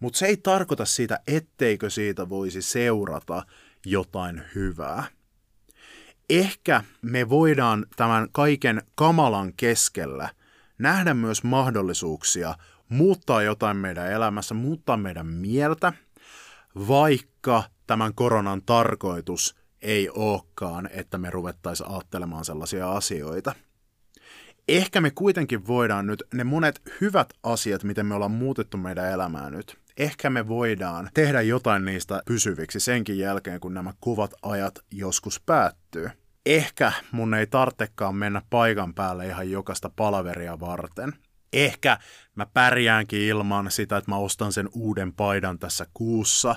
Mutta 0.00 0.18
se 0.18 0.26
ei 0.26 0.36
tarkoita 0.36 0.84
sitä, 0.84 1.20
etteikö 1.26 1.90
siitä 1.90 2.28
voisi 2.28 2.62
seurata 2.62 3.42
jotain 3.86 4.42
hyvää. 4.54 5.04
Ehkä 6.30 6.84
me 7.02 7.28
voidaan 7.28 7.86
tämän 7.96 8.28
kaiken 8.32 8.82
kamalan 8.94 9.52
keskellä 9.56 10.28
nähdä 10.78 11.14
myös 11.14 11.44
mahdollisuuksia 11.44 12.54
muuttaa 12.88 13.42
jotain 13.42 13.76
meidän 13.76 14.12
elämässä, 14.12 14.54
muuttaa 14.54 14.96
meidän 14.96 15.26
mieltä, 15.26 15.92
vaikka 16.88 17.62
tämän 17.86 18.14
koronan 18.14 18.62
tarkoitus 18.66 19.56
ei 19.82 20.10
olekaan, 20.10 20.88
että 20.92 21.18
me 21.18 21.30
ruvettaisiin 21.30 21.90
ajattelemaan 21.90 22.44
sellaisia 22.44 22.92
asioita– 22.92 23.54
ehkä 24.68 25.00
me 25.00 25.10
kuitenkin 25.10 25.66
voidaan 25.66 26.06
nyt 26.06 26.22
ne 26.34 26.44
monet 26.44 26.82
hyvät 27.00 27.28
asiat, 27.42 27.84
miten 27.84 28.06
me 28.06 28.14
ollaan 28.14 28.30
muutettu 28.30 28.76
meidän 28.76 29.12
elämää 29.12 29.50
nyt, 29.50 29.78
ehkä 29.96 30.30
me 30.30 30.48
voidaan 30.48 31.10
tehdä 31.14 31.42
jotain 31.42 31.84
niistä 31.84 32.22
pysyviksi 32.26 32.80
senkin 32.80 33.18
jälkeen, 33.18 33.60
kun 33.60 33.74
nämä 33.74 33.92
kuvat 34.00 34.34
ajat 34.42 34.74
joskus 34.90 35.40
päättyy. 35.40 36.10
Ehkä 36.46 36.92
mun 37.12 37.34
ei 37.34 37.46
tartekaan 37.46 38.14
mennä 38.14 38.42
paikan 38.50 38.94
päälle 38.94 39.26
ihan 39.26 39.50
jokaista 39.50 39.90
palaveria 39.96 40.60
varten. 40.60 41.12
Ehkä 41.52 41.98
mä 42.34 42.46
pärjäänkin 42.46 43.20
ilman 43.20 43.70
sitä, 43.70 43.96
että 43.96 44.10
mä 44.10 44.16
ostan 44.16 44.52
sen 44.52 44.68
uuden 44.72 45.12
paidan 45.12 45.58
tässä 45.58 45.86
kuussa. 45.94 46.56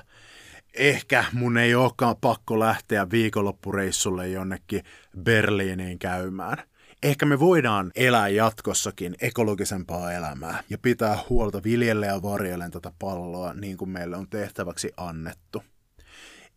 Ehkä 0.73 1.25
mun 1.33 1.57
ei 1.57 1.75
olekaan 1.75 2.15
pakko 2.21 2.59
lähteä 2.59 3.09
viikonloppureissulle 3.11 4.29
jonnekin 4.29 4.83
Berliiniin 5.23 5.99
käymään 5.99 6.63
ehkä 7.03 7.25
me 7.25 7.39
voidaan 7.39 7.91
elää 7.95 8.27
jatkossakin 8.27 9.15
ekologisempaa 9.21 10.11
elämää 10.11 10.63
ja 10.69 10.77
pitää 10.77 11.17
huolta 11.29 11.63
viljelle 11.63 12.05
ja 12.05 12.21
varjellen 12.21 12.71
tätä 12.71 12.91
palloa 12.99 13.53
niin 13.53 13.77
kuin 13.77 13.89
meille 13.89 14.17
on 14.17 14.29
tehtäväksi 14.29 14.91
annettu. 14.97 15.63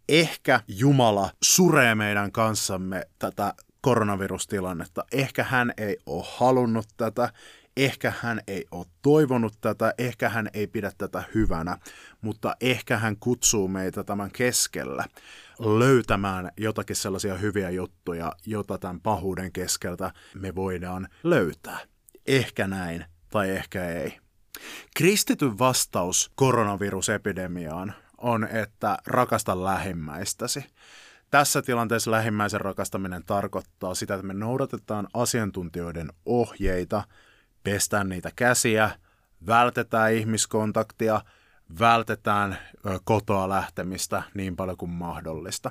Ehkä 0.09 0.61
Jumala 0.69 1.31
suree 1.43 1.95
meidän 1.95 2.33
kanssamme 2.33 3.03
tätä 3.19 3.55
koronavirustilannetta. 3.81 5.05
Ehkä 5.13 5.45
hän 5.45 5.73
ei 5.77 5.97
ole 6.07 6.25
halunnut 6.37 6.87
tätä, 6.97 7.33
Ehkä 7.77 8.13
hän 8.21 8.41
ei 8.47 8.67
ole 8.71 8.87
toivonut 9.03 9.55
tätä, 9.61 9.95
ehkä 9.99 10.29
hän 10.29 10.51
ei 10.55 10.67
pidä 10.67 10.93
tätä 10.99 11.23
hyvänä, 11.35 11.79
mutta 12.21 12.57
ehkä 12.61 12.99
hän 12.99 13.17
kutsuu 13.17 13.69
meitä 13.69 14.05
tämän 14.05 14.31
keskellä 14.31 15.05
löytämään 15.59 16.51
jotakin 16.57 16.97
sellaisia 16.97 17.35
hyviä 17.35 17.71
juttuja, 17.71 18.33
jota 18.47 18.79
tämän 18.79 19.01
pahuuden 19.01 19.53
keskeltä 19.53 20.13
me 20.35 20.55
voidaan 20.55 21.09
löytää. 21.23 21.79
Ehkä 22.27 22.67
näin 22.67 23.05
tai 23.31 23.51
ehkä 23.51 23.89
ei. 23.89 24.19
Kristityn 24.97 25.59
vastaus 25.59 26.33
koronavirusepidemiaan 26.35 27.95
on, 28.19 28.45
että 28.45 28.99
rakasta 29.07 29.65
lähimmäistäsi. 29.65 30.65
Tässä 31.31 31.63
tilanteessa 31.63 32.11
lähimmäisen 32.11 32.61
rakastaminen 32.61 33.25
tarkoittaa 33.25 33.95
sitä, 33.95 34.15
että 34.15 34.27
me 34.27 34.35
noudatetaan 34.35 35.09
asiantuntijoiden 35.15 36.09
ohjeita– 36.27 37.03
pestään 37.65 38.09
niitä 38.09 38.31
käsiä, 38.37 38.91
vältetään 39.47 40.13
ihmiskontaktia, 40.13 41.21
vältetään 41.81 42.59
kotoa 43.05 43.49
lähtemistä 43.49 44.23
niin 44.35 44.57
paljon 44.57 44.77
kuin 44.77 44.91
mahdollista. 44.91 45.71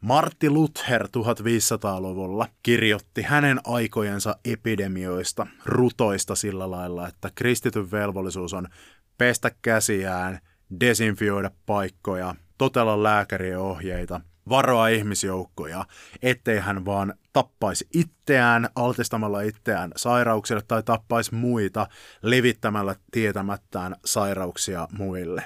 Martti 0.00 0.50
Luther 0.50 1.06
1500-luvulla 1.06 2.46
kirjoitti 2.62 3.22
hänen 3.22 3.60
aikojensa 3.64 4.36
epidemioista, 4.44 5.46
rutoista 5.64 6.34
sillä 6.34 6.70
lailla, 6.70 7.08
että 7.08 7.30
kristityn 7.34 7.90
velvollisuus 7.90 8.54
on 8.54 8.68
pestä 9.18 9.50
käsiään 9.62 10.40
desinfioida 10.80 11.50
paikkoja, 11.66 12.34
totella 12.58 13.02
lääkärien 13.02 13.58
ohjeita, 13.58 14.20
varoa 14.50 14.88
ihmisjoukkoja, 14.88 15.84
ettei 16.22 16.58
hän 16.58 16.84
vaan 16.84 17.14
tappaisi 17.32 17.88
itseään 17.94 18.68
altistamalla 18.74 19.40
itseään 19.40 19.92
sairauksille 19.96 20.62
tai 20.68 20.82
tappaisi 20.82 21.34
muita 21.34 21.86
levittämällä 22.22 22.94
tietämättään 23.12 23.96
sairauksia 24.04 24.88
muille. 24.92 25.44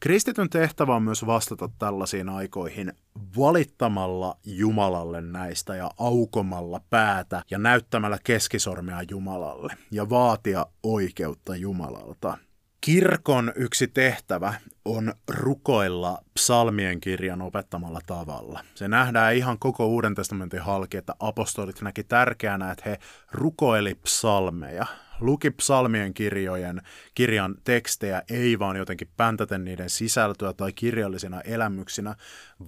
Kristityn 0.00 0.50
tehtävä 0.50 0.96
on 0.96 1.02
myös 1.02 1.26
vastata 1.26 1.68
tällaisiin 1.78 2.28
aikoihin 2.28 2.92
valittamalla 3.36 4.36
Jumalalle 4.44 5.20
näistä 5.20 5.76
ja 5.76 5.90
aukomalla 5.98 6.80
päätä 6.90 7.42
ja 7.50 7.58
näyttämällä 7.58 8.18
keskisormea 8.24 9.02
Jumalalle 9.10 9.74
ja 9.90 10.10
vaatia 10.10 10.66
oikeutta 10.82 11.56
Jumalalta. 11.56 12.38
Kirkon 12.80 13.52
yksi 13.56 13.88
tehtävä 13.88 14.54
on 14.84 15.14
rukoilla 15.28 16.18
psalmien 16.34 17.00
kirjan 17.00 17.42
opettamalla 17.42 18.00
tavalla. 18.06 18.64
Se 18.74 18.88
nähdään 18.88 19.34
ihan 19.34 19.58
koko 19.58 19.86
Uuden 19.86 20.14
testamentin 20.14 20.60
halki, 20.60 20.96
että 20.96 21.14
apostolit 21.20 21.82
näki 21.82 22.04
tärkeänä, 22.04 22.70
että 22.70 22.90
he 22.90 22.98
rukoili 23.32 23.94
psalmeja, 23.94 24.86
luki 25.20 25.50
psalmien 25.50 26.14
kirjojen, 26.14 26.82
kirjan 27.14 27.54
tekstejä, 27.64 28.22
ei 28.30 28.58
vaan 28.58 28.76
jotenkin 28.76 29.08
päntäten 29.16 29.64
niiden 29.64 29.90
sisältöä 29.90 30.52
tai 30.52 30.72
kirjallisina 30.72 31.40
elämyksinä, 31.40 32.14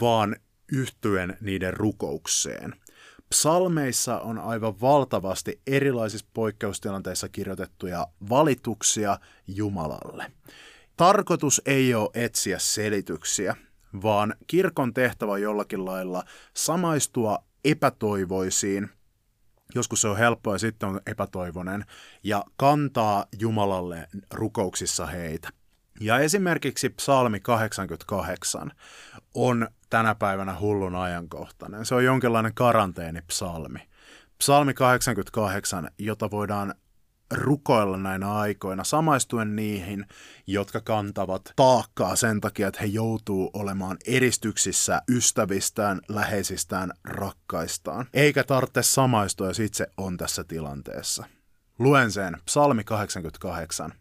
vaan 0.01 0.37
yhtyen 0.73 1.37
niiden 1.41 1.75
rukoukseen. 1.75 2.75
Psalmeissa 3.35 4.21
on 4.21 4.39
aivan 4.39 4.81
valtavasti 4.81 5.61
erilaisissa 5.67 6.27
poikkeustilanteissa 6.35 7.29
kirjoitettuja 7.29 8.07
valituksia 8.31 9.19
Jumalalle. 9.47 10.33
Tarkoitus 10.97 11.63
ei 11.67 11.95
ole 11.95 12.11
etsiä 12.15 12.59
selityksiä, 12.59 13.57
vaan 14.03 14.35
kirkon 14.47 14.95
tehtävä 14.95 15.39
jollakin 15.39 15.85
lailla 15.85 16.25
samaistua 16.55 17.45
epätoivoisiin, 17.65 18.91
joskus 19.75 20.01
se 20.01 20.09
on 20.09 20.19
helppoa 20.19 20.55
ja 20.55 20.59
sitten 20.59 20.89
on 20.89 21.01
epätoivoinen, 21.07 21.85
ja 22.25 22.45
kantaa 22.57 23.27
Jumalalle 23.39 24.09
rukouksissa 24.31 25.07
heitä. 25.07 25.49
Ja 26.01 26.19
esimerkiksi 26.19 26.89
psalmi 26.89 27.41
88 27.41 28.73
on 29.35 29.69
tänä 29.91 30.15
päivänä 30.15 30.59
hullun 30.61 30.95
ajankohtainen. 30.95 31.87
Se 31.87 31.95
on 31.95 32.05
jonkinlainen 32.05 32.55
karanteenipsalmi. 32.55 33.79
Psalmi 34.39 34.75
88, 34.75 35.91
jota 35.99 36.31
voidaan 36.31 36.75
rukoilla 37.33 37.97
näinä 37.97 38.33
aikoina, 38.33 38.85
samaistuen 38.85 39.57
niihin, 39.57 40.07
jotka 40.47 40.81
kantavat 40.81 41.53
taakkaa 41.57 42.17
sen 42.17 42.41
takia, 42.41 42.69
että 42.69 42.81
he 42.81 42.87
joutuu 42.87 43.51
olemaan 43.53 43.97
eristyksissä 44.07 45.03
ystävistään, 45.09 46.01
läheisistään, 46.09 46.93
rakkaistaan. 47.05 48.07
Eikä 48.15 48.45
tarvitse 48.45 48.83
samaistua, 48.83 49.47
jos 49.47 49.61
itse 49.61 49.87
on 49.97 50.17
tässä 50.17 50.45
tilanteessa. 50.45 51.25
Luen 51.79 52.13
sen, 52.13 52.37
psalmi 52.45 52.85
88. 52.85 53.93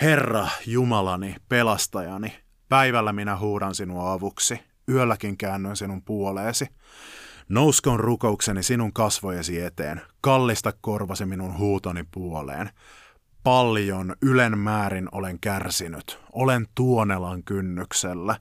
Herra, 0.00 0.48
Jumalani, 0.66 1.36
pelastajani, 1.48 2.36
päivällä 2.68 3.12
minä 3.12 3.38
huudan 3.38 3.74
sinua 3.74 4.12
avuksi, 4.12 4.60
yölläkin 4.88 5.36
käännyn 5.36 5.76
sinun 5.76 6.02
puoleesi. 6.02 6.68
Nouskon 7.48 8.00
rukoukseni 8.00 8.62
sinun 8.62 8.92
kasvojesi 8.92 9.60
eteen, 9.60 10.00
kallista 10.20 10.72
korvasi 10.80 11.26
minun 11.26 11.58
huutoni 11.58 12.04
puoleen. 12.10 12.70
Paljon 13.42 14.14
ylen 14.22 14.58
määrin 14.58 15.08
olen 15.12 15.40
kärsinyt, 15.40 16.18
olen 16.32 16.66
tuonelan 16.74 17.42
kynnyksellä. 17.42 18.36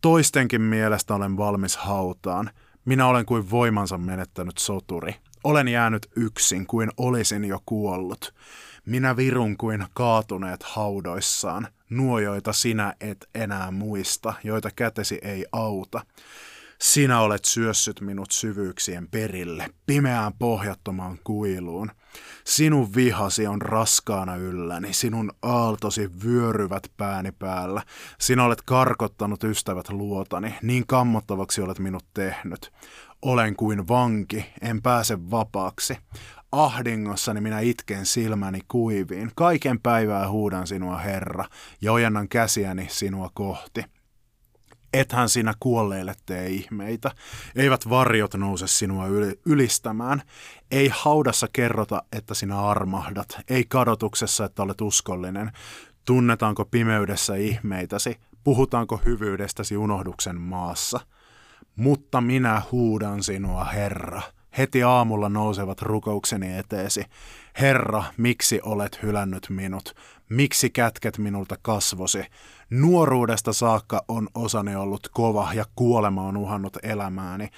Toistenkin 0.00 0.60
mielestä 0.60 1.14
olen 1.14 1.36
valmis 1.36 1.76
hautaan, 1.76 2.50
minä 2.84 3.06
olen 3.06 3.26
kuin 3.26 3.50
voimansa 3.50 3.98
menettänyt 3.98 4.58
soturi. 4.58 5.14
Olen 5.44 5.68
jäänyt 5.68 6.06
yksin 6.16 6.66
kuin 6.66 6.90
olisin 6.96 7.44
jo 7.44 7.58
kuollut. 7.66 8.34
Minä 8.86 9.16
virun 9.16 9.56
kuin 9.56 9.86
kaatuneet 9.94 10.62
haudoissaan, 10.62 11.68
nuo 11.96 12.18
joita 12.18 12.52
sinä 12.52 12.94
et 13.00 13.28
enää 13.34 13.70
muista, 13.70 14.34
joita 14.44 14.70
kätesi 14.76 15.18
ei 15.22 15.46
auta. 15.52 16.00
Sinä 16.80 17.20
olet 17.20 17.44
syössyt 17.44 18.00
minut 18.00 18.30
syvyyksien 18.30 19.08
perille, 19.08 19.70
pimeään 19.86 20.32
pohjattomaan 20.38 21.18
kuiluun. 21.24 21.90
Sinun 22.44 22.94
vihasi 22.94 23.46
on 23.46 23.62
raskaana 23.62 24.36
ylläni, 24.36 24.92
sinun 24.92 25.32
aaltosi 25.42 26.10
vyöryvät 26.24 26.82
pääni 26.96 27.32
päällä. 27.32 27.82
Sinä 28.20 28.44
olet 28.44 28.62
karkottanut 28.62 29.44
ystävät 29.44 29.88
luotani, 29.88 30.54
niin 30.62 30.86
kammottavaksi 30.86 31.62
olet 31.62 31.78
minut 31.78 32.04
tehnyt. 32.14 32.72
Olen 33.22 33.56
kuin 33.56 33.88
vanki, 33.88 34.44
en 34.62 34.82
pääse 34.82 35.30
vapaaksi. 35.30 35.98
Ahdingossani 36.52 37.40
minä 37.40 37.60
itken 37.60 38.06
silmäni 38.06 38.60
kuiviin. 38.68 39.30
Kaiken 39.36 39.80
päivää 39.80 40.28
huudan 40.28 40.66
sinua, 40.66 40.98
Herra, 40.98 41.44
ja 41.80 41.92
ojennan 41.92 42.28
käsiäni 42.28 42.86
sinua 42.90 43.30
kohti. 43.34 43.84
Ethän 44.92 45.28
sinä 45.28 45.54
kuolleille 45.60 46.14
tee 46.26 46.48
ihmeitä. 46.48 47.10
Eivät 47.56 47.90
varjot 47.90 48.34
nouse 48.34 48.66
sinua 48.66 49.04
ylistämään. 49.46 50.22
Ei 50.70 50.90
haudassa 50.94 51.46
kerrota, 51.52 52.02
että 52.12 52.34
sinä 52.34 52.60
armahdat. 52.60 53.40
Ei 53.48 53.64
kadotuksessa, 53.68 54.44
että 54.44 54.62
olet 54.62 54.80
uskollinen. 54.80 55.52
Tunnetaanko 56.04 56.64
pimeydessä 56.64 57.34
ihmeitäsi? 57.34 58.16
Puhutaanko 58.44 59.00
hyvyydestäsi 59.04 59.76
unohduksen 59.76 60.40
maassa? 60.40 61.00
Mutta 61.76 62.20
minä 62.20 62.62
huudan 62.72 63.22
sinua, 63.22 63.64
Herra. 63.64 64.22
Heti 64.58 64.82
aamulla 64.82 65.28
nousevat 65.28 65.82
rukoukseni 65.82 66.58
eteesi. 66.58 67.04
Herra, 67.60 68.04
miksi 68.16 68.60
olet 68.62 69.02
hylännyt 69.02 69.46
minut? 69.50 69.94
Miksi 70.28 70.70
kätket 70.70 71.18
minulta 71.18 71.56
kasvosi? 71.62 72.24
Nuoruudesta 72.70 73.52
saakka 73.52 74.04
on 74.08 74.28
osani 74.34 74.76
ollut 74.76 75.08
kova 75.12 75.48
ja 75.54 75.64
kuolema 75.76 76.22
on 76.22 76.36
uhannut 76.36 76.76
elämääni. 76.82 77.48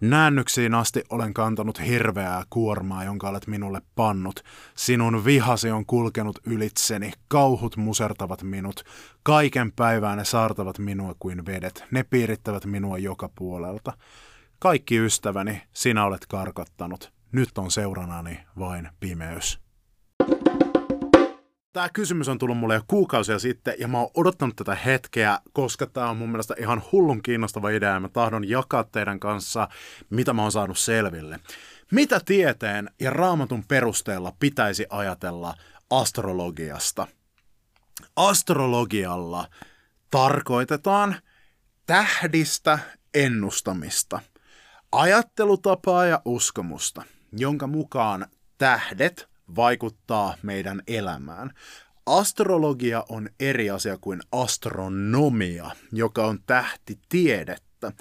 Näännyksiin 0.00 0.74
asti 0.74 1.02
olen 1.10 1.34
kantanut 1.34 1.80
hirveää 1.80 2.44
kuormaa, 2.50 3.04
jonka 3.04 3.28
olet 3.28 3.46
minulle 3.46 3.82
pannut. 3.94 4.44
Sinun 4.74 5.24
vihasi 5.24 5.70
on 5.70 5.86
kulkenut 5.86 6.38
ylitseni, 6.46 7.12
kauhut 7.28 7.76
musertavat 7.76 8.42
minut. 8.42 8.84
Kaiken 9.22 9.72
päivää 9.72 10.16
ne 10.16 10.24
saartavat 10.24 10.78
minua 10.78 11.14
kuin 11.18 11.46
vedet, 11.46 11.84
ne 11.90 12.02
piirittävät 12.02 12.64
minua 12.64 12.98
joka 12.98 13.28
puolelta. 13.34 13.92
Kaikki 14.62 14.98
ystäväni, 14.98 15.62
sinä 15.72 16.04
olet 16.04 16.26
karkottanut. 16.26 17.12
Nyt 17.32 17.58
on 17.58 17.70
seuranani 17.70 18.40
vain 18.58 18.88
pimeys. 19.00 19.58
Tämä 21.72 21.88
kysymys 21.88 22.28
on 22.28 22.38
tullut 22.38 22.58
mulle 22.58 22.74
jo 22.74 22.82
kuukausia 22.86 23.38
sitten 23.38 23.74
ja 23.78 23.88
mä 23.88 23.98
oon 23.98 24.10
odottanut 24.14 24.56
tätä 24.56 24.74
hetkeä, 24.74 25.38
koska 25.52 25.86
tämä 25.86 26.10
on 26.10 26.16
mun 26.16 26.28
mielestä 26.28 26.54
ihan 26.58 26.82
hullun 26.92 27.22
kiinnostava 27.22 27.70
idea 27.70 27.90
ja 27.90 28.00
mä 28.00 28.08
tahdon 28.08 28.48
jakaa 28.48 28.84
teidän 28.84 29.20
kanssa, 29.20 29.68
mitä 30.10 30.32
mä 30.32 30.42
oon 30.42 30.52
saanut 30.52 30.78
selville. 30.78 31.40
Mitä 31.92 32.20
tieteen 32.24 32.90
ja 33.00 33.10
raamatun 33.10 33.64
perusteella 33.68 34.32
pitäisi 34.40 34.86
ajatella 34.90 35.54
astrologiasta? 35.90 37.06
Astrologialla 38.16 39.48
tarkoitetaan 40.10 41.16
tähdistä 41.86 42.78
ennustamista, 43.14 44.20
ajattelutapaa 44.92 46.06
ja 46.06 46.22
uskomusta, 46.24 47.02
jonka 47.32 47.66
mukaan 47.66 48.26
tähdet 48.58 49.28
vaikuttaa 49.56 50.34
meidän 50.42 50.82
elämään. 50.86 51.50
Astrologia 52.06 53.04
on 53.08 53.28
eri 53.40 53.70
asia 53.70 53.98
kuin 54.00 54.20
astronomia, 54.32 55.70
joka 55.92 56.26
on 56.26 56.38
tähtitiedettä, 56.46 57.92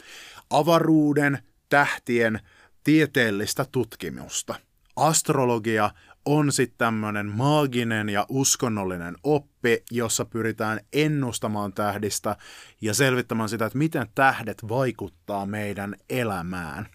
avaruuden, 0.49 1.43
tähtien 1.69 2.39
tieteellistä 2.83 3.65
tutkimusta. 3.71 4.55
Astrologia 4.95 5.91
on 6.25 6.51
sitten 6.51 6.77
tämmöinen 6.77 7.25
maaginen 7.25 8.09
ja 8.09 8.25
uskonnollinen 8.29 9.15
oppi, 9.23 9.83
jossa 9.91 10.25
pyritään 10.25 10.79
ennustamaan 10.93 11.73
tähdistä 11.73 12.35
ja 12.81 12.93
selvittämään 12.93 13.49
sitä, 13.49 13.65
että 13.65 13.77
miten 13.77 14.07
tähdet 14.15 14.57
vaikuttaa 14.69 15.45
meidän 15.45 15.95
elämään. 16.09 16.87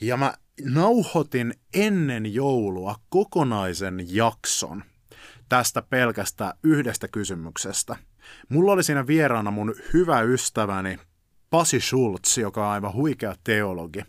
Ja 0.00 0.16
mä 0.16 0.34
nauhoitin 0.64 1.54
ennen 1.74 2.34
joulua 2.34 2.96
kokonaisen 3.08 4.06
jakson 4.14 4.84
tästä 5.48 5.82
pelkästä 5.82 6.54
yhdestä 6.62 7.08
kysymyksestä. 7.08 7.96
Mulla 8.48 8.72
oli 8.72 8.82
siinä 8.82 9.06
vieraana 9.06 9.50
mun 9.50 9.74
hyvä 9.92 10.20
ystäväni 10.20 10.98
Pasi 11.50 11.80
Schultz, 11.80 12.38
joka 12.38 12.66
on 12.66 12.72
aivan 12.72 12.92
huikea 12.92 13.34
teologi. 13.44 14.02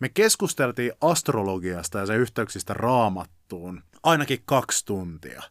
Me 0.00 0.08
keskusteltiin 0.08 0.92
astrologiasta 1.00 1.98
ja 1.98 2.06
sen 2.06 2.20
yhteyksistä 2.20 2.74
raamattuun 2.74 3.35
ainakin 4.02 4.42
kaksi 4.44 4.86
tuntia. 4.86 5.42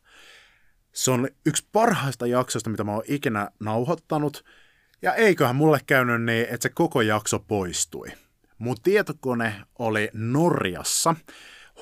Se 0.94 1.12
on 1.12 1.28
yksi 1.46 1.68
parhaista 1.72 2.28
jaksoista, 2.28 2.70
mitä 2.70 2.84
mä 2.84 2.92
oon 2.92 3.04
ikinä 3.08 3.50
nauhoittanut. 3.60 4.46
Ja 5.02 5.14
eiköhän 5.14 5.56
mulle 5.56 5.80
käynyt 5.86 6.24
niin, 6.24 6.44
että 6.44 6.64
se 6.64 6.70
koko 6.70 7.02
jakso 7.02 7.40
poistui. 7.40 8.08
Mun 8.58 8.76
tietokone 8.84 9.56
oli 9.80 10.10
Norjassa 10.14 11.16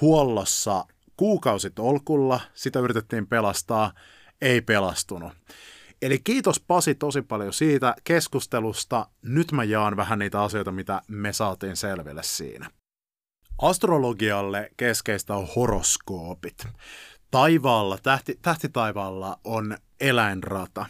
huollossa 0.01 0.85
kuukausitolkulla, 1.17 2.39
sitä 2.53 2.79
yritettiin 2.79 3.27
pelastaa, 3.27 3.93
ei 4.41 4.61
pelastunut. 4.61 5.33
Eli 6.01 6.19
kiitos 6.19 6.59
Pasi 6.59 6.95
tosi 6.95 7.21
paljon 7.21 7.53
siitä 7.53 7.95
keskustelusta. 8.03 9.07
Nyt 9.21 9.51
mä 9.51 9.63
jaan 9.63 9.97
vähän 9.97 10.19
niitä 10.19 10.41
asioita, 10.41 10.71
mitä 10.71 11.01
me 11.07 11.33
saatiin 11.33 11.75
selville 11.75 12.23
siinä. 12.23 12.69
Astrologialle 13.63 14.71
keskeistä 14.77 15.35
on 15.35 15.47
horoskoopit. 15.55 16.67
Taivaalla, 17.31 17.97
tähti, 18.03 18.39
tähtitaivaalla 18.41 19.39
on 19.43 19.77
eläinrata. 19.99 20.85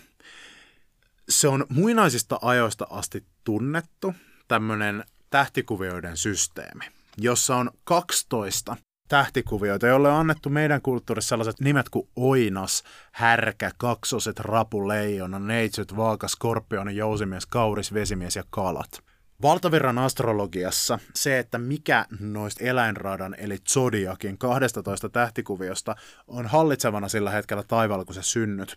Se 1.29 1.47
on 1.47 1.65
muinaisista 1.69 2.39
ajoista 2.41 2.87
asti 2.89 3.23
tunnettu 3.43 4.13
tämmöinen 4.47 5.03
tähtikuvioiden 5.29 6.17
systeemi, 6.17 6.85
jossa 7.17 7.55
on 7.55 7.71
12 7.83 8.77
tähtikuvioita, 9.07 9.87
joille 9.87 10.09
on 10.09 10.19
annettu 10.19 10.49
meidän 10.49 10.81
kulttuurissa 10.81 11.29
sellaiset 11.29 11.59
nimet 11.59 11.89
kuin 11.89 12.09
oinas, 12.15 12.83
härkä, 13.11 13.71
kaksoset, 13.77 14.39
rapu, 14.39 14.87
leijona, 14.87 15.39
neitsyt, 15.39 15.95
vaaka, 15.95 16.27
skorpioni, 16.27 16.95
jousimies, 16.95 17.45
kauris, 17.45 17.93
vesimies 17.93 18.35
ja 18.35 18.43
kalat. 18.49 19.12
Valtavirran 19.41 19.97
astrologiassa 19.97 20.99
se, 21.13 21.39
että 21.39 21.57
mikä 21.57 22.05
noista 22.19 22.63
eläinradan 22.63 23.35
eli 23.37 23.57
zodiakin 23.69 24.37
12 24.37 25.09
tähtikuviosta 25.09 25.95
on 26.27 26.47
hallitsevana 26.47 27.07
sillä 27.07 27.31
hetkellä 27.31 27.63
taivaalla, 27.63 28.05
kun 28.05 28.15
sä 28.15 28.21
synnyt, 28.21 28.75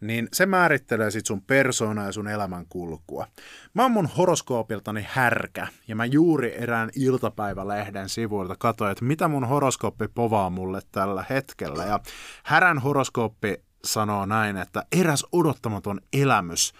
niin 0.00 0.28
se 0.32 0.46
määrittelee 0.46 1.10
sit 1.10 1.26
sun 1.26 1.42
persoonaa 1.42 2.06
ja 2.06 2.12
sun 2.12 2.28
elämän 2.28 2.66
kulkua. 2.68 3.26
Mä 3.74 3.82
oon 3.82 3.92
mun 3.92 4.08
horoskoopiltani 4.16 5.06
härkä, 5.08 5.66
ja 5.88 5.96
mä 5.96 6.04
juuri 6.04 6.54
erään 6.62 6.90
iltapäivälehden 6.96 8.08
sivuilta 8.08 8.56
katsoin, 8.58 8.92
että 8.92 9.04
mitä 9.04 9.28
mun 9.28 9.48
horoskooppi 9.48 10.08
povaa 10.08 10.50
mulle 10.50 10.80
tällä 10.92 11.24
hetkellä. 11.30 11.84
Ja 11.84 12.00
härän 12.42 12.78
horoskooppi 12.78 13.62
sanoo 13.84 14.26
näin, 14.26 14.56
että 14.56 14.84
eräs 14.92 15.26
odottamaton 15.32 16.00
elämys 16.12 16.72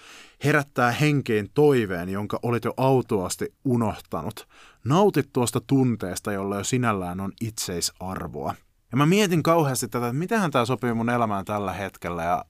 herättää 0.44 0.90
henkeen 0.90 1.48
toiveen, 1.54 2.08
jonka 2.08 2.38
olit 2.42 2.64
jo 2.64 2.74
autuasti 2.76 3.54
unohtanut. 3.64 4.48
Nautit 4.84 5.32
tuosta 5.32 5.60
tunteesta, 5.60 6.32
jolla 6.32 6.56
jo 6.56 6.64
sinällään 6.64 7.20
on 7.20 7.32
itseisarvoa. 7.40 8.54
Ja 8.90 8.96
mä 8.96 9.06
mietin 9.06 9.42
kauheasti 9.42 9.88
tätä, 9.88 10.06
että 10.06 10.18
mitenhän 10.18 10.50
tämä 10.50 10.64
sopii 10.64 10.94
mun 10.94 11.10
elämään 11.10 11.44
tällä 11.44 11.72
hetkellä, 11.72 12.24
ja 12.24 12.44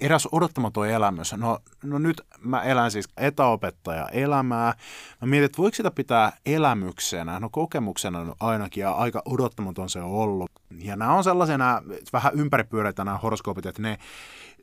eräs 0.00 0.28
odottamaton 0.32 0.88
elämys. 0.88 1.34
No, 1.36 1.58
no 1.84 1.98
nyt 1.98 2.22
mä 2.38 2.62
elän 2.62 2.90
siis 2.90 3.08
etäopettaja 3.16 4.08
elämää. 4.08 4.74
Mä 5.20 5.26
mietin, 5.26 5.44
että 5.44 5.58
voiko 5.58 5.74
sitä 5.74 5.90
pitää 5.90 6.32
elämyksenä, 6.46 7.40
no 7.40 7.48
kokemuksena 7.50 8.34
ainakin, 8.40 8.80
ja 8.80 8.92
aika 8.92 9.22
odottamaton 9.24 9.90
se 9.90 9.98
on 9.98 10.10
ollut. 10.10 10.50
Ja 10.78 10.96
nämä 10.96 11.14
on 11.14 11.24
sellaisena 11.24 11.82
vähän 12.12 12.32
ympäripyöreitä 12.34 13.04
nämä 13.04 13.18
horoskoopit, 13.18 13.66
että 13.66 13.82
ne 13.82 13.98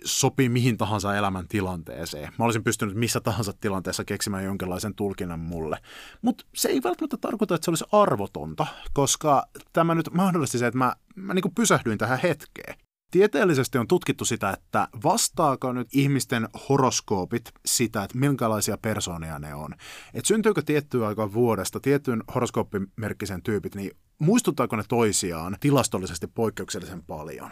sopii 0.03 0.49
mihin 0.49 0.77
tahansa 0.77 1.15
elämän 1.15 1.47
tilanteeseen. 1.47 2.33
Mä 2.39 2.45
olisin 2.45 2.63
pystynyt 2.63 2.95
missä 2.95 3.19
tahansa 3.19 3.53
tilanteessa 3.53 4.05
keksimään 4.05 4.43
jonkinlaisen 4.43 4.95
tulkinnan 4.95 5.39
mulle. 5.39 5.77
Mutta 6.21 6.45
se 6.55 6.69
ei 6.69 6.83
välttämättä 6.83 7.17
tarkoita, 7.17 7.55
että 7.55 7.65
se 7.65 7.71
olisi 7.71 7.86
arvotonta, 7.91 8.67
koska 8.93 9.47
tämä 9.73 9.95
nyt 9.95 10.10
mahdollisti 10.13 10.57
se, 10.57 10.67
että 10.67 10.77
mä, 10.77 10.95
mä 11.15 11.33
niin 11.33 11.55
pysähdyin 11.55 11.97
tähän 11.97 12.19
hetkeen. 12.23 12.75
Tieteellisesti 13.12 13.77
on 13.77 13.88
tutkittu 13.88 14.25
sitä, 14.25 14.49
että 14.49 14.88
vastaako 15.03 15.73
nyt 15.73 15.88
ihmisten 15.93 16.49
horoskoopit 16.69 17.51
sitä, 17.65 18.03
että 18.03 18.17
minkälaisia 18.17 18.77
persoonia 18.77 19.39
ne 19.39 19.55
on. 19.55 19.73
Että 20.13 20.27
syntyykö 20.27 20.62
tiettyä 20.62 21.07
aikaa 21.07 21.33
vuodesta 21.33 21.79
tiettyyn 21.79 22.23
horoskooppimerkkisen 22.36 23.43
tyypit, 23.43 23.75
niin 23.75 23.91
muistuttaako 24.19 24.75
ne 24.75 24.83
toisiaan 24.89 25.57
tilastollisesti 25.60 26.27
poikkeuksellisen 26.27 27.03
paljon. 27.03 27.51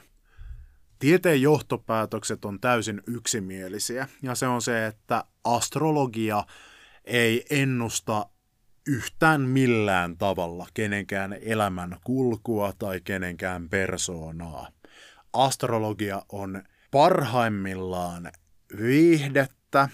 Tieteen 1.00 1.42
johtopäätökset 1.42 2.46
on 2.46 2.60
täysin 2.60 3.02
yksimielisiä, 3.08 4.08
ja 4.22 4.36
se 4.36 4.48
on 4.48 4.62
se, 4.62 4.86
että 4.86 5.24
astrologia 5.44 6.44
ei 7.06 7.46
ennusta 7.50 8.26
yhtään 8.88 9.42
millään 9.42 10.18
tavalla 10.18 10.68
kenenkään 10.74 11.38
elämän 11.42 11.98
kulkua 12.04 12.74
tai 12.80 13.02
kenenkään 13.02 13.70
persoonaa 13.70 14.68
astrologia 15.36 16.22
on 16.30 16.64
parhaimmillaan 16.92 18.32
viihdettä 18.78 19.90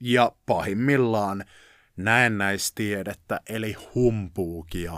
ja 0.00 0.32
pahimmillaan 0.46 1.44
näennäistiedettä 1.96 3.40
eli 3.48 3.76
humpuukia. 3.94 4.92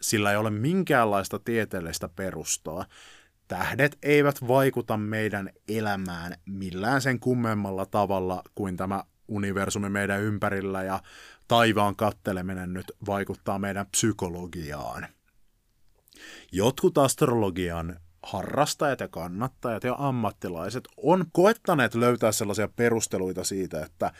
Sillä 0.00 0.30
ei 0.30 0.36
ole 0.36 0.50
minkäänlaista 0.50 1.38
tieteellistä 1.38 2.08
perustaa. 2.08 2.84
Tähdet 3.48 3.98
eivät 4.02 4.48
vaikuta 4.48 4.96
meidän 4.96 5.50
elämään 5.68 6.34
millään 6.46 7.00
sen 7.00 7.20
kummemmalla 7.20 7.86
tavalla 7.86 8.42
kuin 8.54 8.76
tämä 8.76 9.04
universumi 9.28 9.88
meidän 9.88 10.22
ympärillä 10.22 10.82
ja 10.82 11.02
taivaan 11.48 11.96
katteleminen 11.96 12.72
nyt 12.72 12.92
vaikuttaa 13.06 13.58
meidän 13.58 13.86
psykologiaan. 13.86 15.06
Jotkut 16.52 16.98
astrologian 16.98 18.00
harrastajat 18.22 19.00
ja 19.00 19.08
kannattajat 19.08 19.84
ja 19.84 19.94
ammattilaiset 19.98 20.88
on 20.96 21.24
koettaneet 21.32 21.94
löytää 21.94 22.32
sellaisia 22.32 22.68
perusteluita 22.68 23.44
siitä, 23.44 23.84
että 23.84 24.12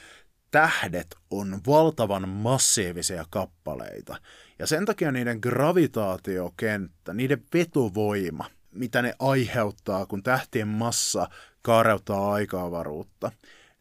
tähdet 0.50 1.16
on 1.30 1.60
valtavan 1.66 2.28
massiivisia 2.28 3.24
kappaleita. 3.30 4.16
Ja 4.58 4.66
sen 4.66 4.84
takia 4.84 5.12
niiden 5.12 5.38
gravitaatiokenttä, 5.42 7.14
niiden 7.14 7.44
vetovoima, 7.54 8.44
mitä 8.70 9.02
ne 9.02 9.14
aiheuttaa, 9.18 10.06
kun 10.06 10.22
tähtien 10.22 10.68
massa 10.68 11.28
kaareuttaa 11.62 12.32
aikaavaruutta, 12.32 13.30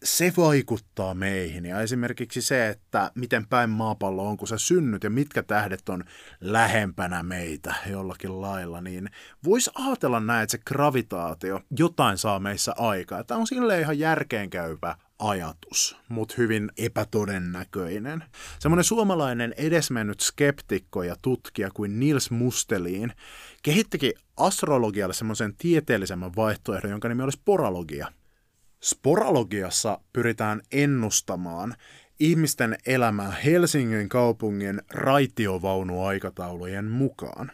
se 0.03 0.33
vaikuttaa 0.37 1.13
meihin. 1.13 1.65
Ja 1.65 1.81
esimerkiksi 1.81 2.41
se, 2.41 2.69
että 2.69 3.11
miten 3.15 3.47
päin 3.47 3.69
maapallo 3.69 4.29
on, 4.29 4.37
kun 4.37 4.47
sä 4.47 4.57
synnyt 4.57 5.03
ja 5.03 5.09
mitkä 5.09 5.43
tähdet 5.43 5.89
on 5.89 6.03
lähempänä 6.41 7.23
meitä 7.23 7.75
jollakin 7.89 8.41
lailla, 8.41 8.81
niin 8.81 9.09
voisi 9.43 9.71
ajatella 9.75 10.19
näin, 10.19 10.43
että 10.43 10.51
se 10.51 10.63
gravitaatio 10.67 11.61
jotain 11.77 12.17
saa 12.17 12.39
meissä 12.39 12.73
aikaa. 12.77 13.23
Tämä 13.23 13.39
on 13.39 13.47
silleen 13.47 13.81
ihan 13.81 13.99
järkeenkäypä 13.99 14.97
ajatus, 15.19 15.97
mutta 16.09 16.35
hyvin 16.37 16.71
epätodennäköinen. 16.77 18.23
Semmoinen 18.59 18.83
suomalainen 18.83 19.53
edesmennyt 19.57 20.19
skeptikko 20.19 21.03
ja 21.03 21.15
tutkija 21.21 21.69
kuin 21.73 21.99
Nils 21.99 22.31
Mustelin 22.31 23.13
kehittikin 23.63 24.13
astrologialle 24.37 25.13
semmoisen 25.13 25.55
tieteellisemmän 25.57 26.35
vaihtoehdon, 26.35 26.91
jonka 26.91 27.09
nimi 27.09 27.23
olisi 27.23 27.41
poralogia. 27.45 28.07
Sporalogiassa 28.83 29.99
pyritään 30.13 30.61
ennustamaan 30.71 31.75
ihmisten 32.19 32.77
elämää 32.85 33.31
Helsingin 33.31 34.09
kaupungin 34.09 34.81
raitiovaunuaikataulujen 34.89 36.85
mukaan. 36.85 37.51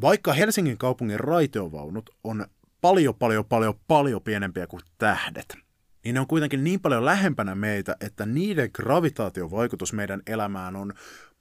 Vaikka 0.00 0.32
Helsingin 0.32 0.78
kaupungin 0.78 1.20
raitiovaunut 1.20 2.10
on 2.24 2.46
paljon, 2.80 3.14
paljon, 3.14 3.44
paljon, 3.44 3.74
paljon 3.88 4.22
pienempiä 4.22 4.66
kuin 4.66 4.82
tähdet, 4.98 5.56
niin 6.04 6.14
ne 6.14 6.20
on 6.20 6.26
kuitenkin 6.26 6.64
niin 6.64 6.80
paljon 6.80 7.04
lähempänä 7.04 7.54
meitä, 7.54 7.96
että 8.00 8.26
niiden 8.26 8.70
gravitaatiovaikutus 8.74 9.92
meidän 9.92 10.22
elämään 10.26 10.76
on 10.76 10.92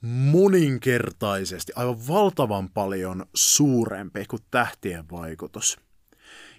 moninkertaisesti, 0.01 1.71
aivan 1.75 2.07
valtavan 2.07 2.69
paljon 2.69 3.25
suurempi 3.33 4.25
kuin 4.25 4.41
tähtien 4.51 5.05
vaikutus. 5.11 5.79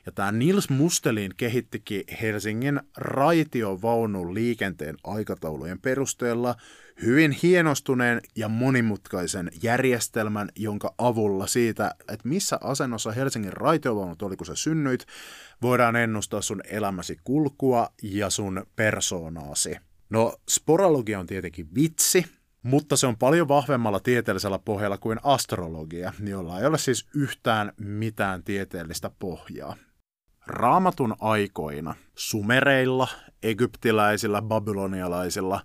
Ja 0.06 0.12
tämä 0.12 0.32
Nils 0.32 0.70
Mustelin 0.70 1.32
kehittikin 1.36 2.04
Helsingin 2.22 2.80
raitiovaunun 2.96 4.34
liikenteen 4.34 4.96
aikataulujen 5.04 5.80
perusteella 5.80 6.54
hyvin 7.02 7.32
hienostuneen 7.32 8.20
ja 8.36 8.48
monimutkaisen 8.48 9.50
järjestelmän, 9.62 10.48
jonka 10.56 10.94
avulla 10.98 11.46
siitä, 11.46 11.94
että 12.00 12.28
missä 12.28 12.58
asennossa 12.60 13.12
Helsingin 13.12 13.52
raitiovaunut 13.52 14.22
oli, 14.22 14.36
kun 14.36 14.46
sä 14.46 14.54
synnyit, 14.54 15.06
voidaan 15.62 15.96
ennustaa 15.96 16.40
sun 16.40 16.60
elämäsi 16.64 17.16
kulkua 17.24 17.88
ja 18.02 18.30
sun 18.30 18.66
persoonaasi. 18.76 19.76
No, 20.10 20.36
sporologia 20.48 21.20
on 21.20 21.26
tietenkin 21.26 21.68
vitsi, 21.74 22.24
mutta 22.62 22.96
se 22.96 23.06
on 23.06 23.16
paljon 23.16 23.48
vahvemmalla 23.48 24.00
tieteellisellä 24.00 24.58
pohjalla 24.58 24.98
kuin 24.98 25.18
astrologia, 25.22 26.12
jolla 26.26 26.60
ei 26.60 26.66
ole 26.66 26.78
siis 26.78 27.06
yhtään 27.14 27.72
mitään 27.78 28.44
tieteellistä 28.44 29.10
pohjaa. 29.18 29.76
Raamatun 30.46 31.16
aikoina 31.20 31.94
sumereilla, 32.14 33.08
egyptiläisillä, 33.42 34.42
babylonialaisilla 34.42 35.60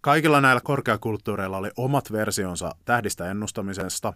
Kaikilla 0.00 0.40
näillä 0.40 0.60
korkeakulttuureilla 0.64 1.56
oli 1.56 1.70
omat 1.76 2.12
versionsa 2.12 2.74
tähdistä 2.84 3.30
ennustamisesta. 3.30 4.12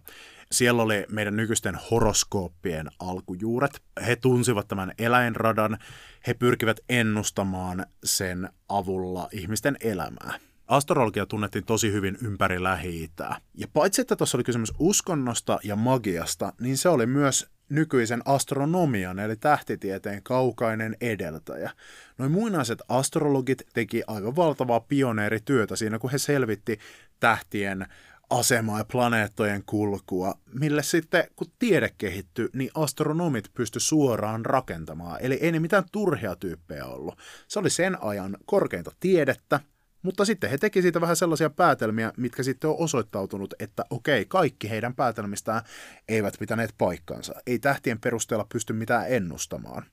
Siellä 0.53 0.83
oli 0.83 1.07
meidän 1.11 1.37
nykyisten 1.37 1.79
horoskooppien 1.91 2.91
alkujuuret. 2.99 3.83
He 4.07 4.17
tunsivat 4.17 4.69
tämän 4.69 4.93
eläinradan. 4.99 5.79
He 6.27 6.35
pyrkivät 6.35 6.81
ennustamaan 6.89 7.87
sen 8.05 8.49
avulla 8.69 9.29
ihmisten 9.33 9.77
elämää. 9.81 10.39
Astrologia 10.67 11.27
tunnettiin 11.27 11.65
tosi 11.65 11.93
hyvin 11.93 12.19
ympäri 12.23 12.63
lähi. 12.63 13.11
Ja 13.55 13.67
paitsi 13.73 14.01
että 14.01 14.17
tuossa 14.17 14.39
oli 14.39 14.45
kysymys 14.45 14.73
uskonnosta 14.79 15.59
ja 15.65 15.77
magiasta, 15.77 16.53
niin 16.61 16.79
se 16.79 16.89
oli 16.89 17.07
myös 17.07 17.51
nykyisen 17.73 18.23
astronomian 18.25 19.19
eli 19.19 19.37
tähtitieteen 19.37 20.23
kaukainen 20.23 20.97
edeltäjä. 21.01 21.71
Noin 22.19 22.33
muinaiset 22.33 22.83
astrologit 22.89 23.63
teki 23.73 24.03
aivan 24.07 24.37
valtavaa 24.37 24.81
pioneerityötä 24.81 25.77
siinä, 25.77 25.99
kun 25.99 26.11
he 26.11 26.19
selvitti 26.19 26.79
tähtien 27.21 27.87
asemaa 28.31 28.79
ja 28.79 28.85
planeettojen 28.85 29.63
kulkua, 29.67 30.35
mille 30.53 30.83
sitten 30.83 31.25
kun 31.37 31.47
tiede 31.59 31.91
kehittyi, 31.99 32.49
niin 32.53 32.71
astronomit 32.75 33.51
pysty 33.55 33.81
suoraan 33.81 34.47
rakentamaan. 34.47 35.19
Eli 35.21 35.35
ei 35.35 35.53
ne 35.53 35.61
mitään 35.61 35.85
turhia 35.93 36.37
tyyppejä 36.37 36.85
ollut. 36.85 37.19
Se 37.49 37.59
oli 37.59 37.71
sen 37.71 38.03
ajan 38.03 38.37
korkeinta 38.47 38.91
tiedettä, 39.01 39.61
mutta 40.03 40.25
sitten 40.25 40.51
he 40.51 40.59
teki 40.59 40.83
siitä 40.83 41.01
vähän 41.01 41.17
sellaisia 41.17 41.51
päätelmiä, 41.51 42.13
mitkä 42.17 42.43
sitten 42.43 42.71
on 42.71 42.77
osoittautunut, 42.79 43.55
että 43.59 43.85
okei, 43.91 44.25
kaikki 44.25 44.71
heidän 44.71 44.95
päätelmistään 44.95 45.63
eivät 46.09 46.35
pitäneet 46.39 46.75
paikkaansa. 46.79 47.35
Ei 47.47 47.59
tähtien 47.59 48.01
perusteella 48.01 48.47
pysty 48.53 48.73
mitään 48.73 49.07
ennustamaan. 49.09 49.87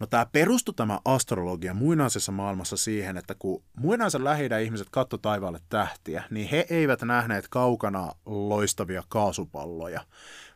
No 0.00 0.06
tämä 0.06 0.26
perustui 0.32 0.74
tämä 0.74 1.00
astrologia 1.04 1.74
muinaisessa 1.74 2.32
maailmassa 2.32 2.76
siihen, 2.76 3.16
että 3.16 3.34
kun 3.38 3.62
muinaisen 3.76 4.24
lähi 4.24 4.48
ihmiset 4.64 4.88
katto 4.90 5.18
taivaalle 5.18 5.60
tähtiä, 5.68 6.24
niin 6.30 6.48
he 6.48 6.66
eivät 6.70 7.02
nähneet 7.02 7.48
kaukana 7.48 8.12
loistavia 8.26 9.02
kaasupalloja, 9.08 10.04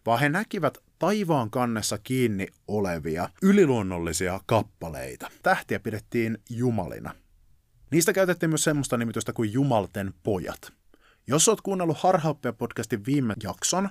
vaan 0.07 0.21
he 0.21 0.29
näkivät 0.29 0.79
taivaan 0.99 1.51
kannessa 1.51 1.99
kiinni 1.99 2.47
olevia 2.69 3.29
yliluonnollisia 3.43 4.41
kappaleita. 4.47 5.31
Tähtiä 5.43 5.81
pidettiin 5.81 6.39
jumalina. 6.51 7.15
Niistä 7.91 8.13
käytettiin 8.13 8.51
myös 8.51 8.65
semmoista 8.65 8.97
nimitystä 8.97 9.33
kuin 9.33 9.53
Jumalten 9.53 10.15
pojat. 10.23 10.73
Jos 11.27 11.49
olet 11.49 11.61
kuunnellut 11.61 11.99
Harhaoppia 11.99 12.53
podcastin 12.53 13.07
viime 13.07 13.35
jakson, 13.43 13.89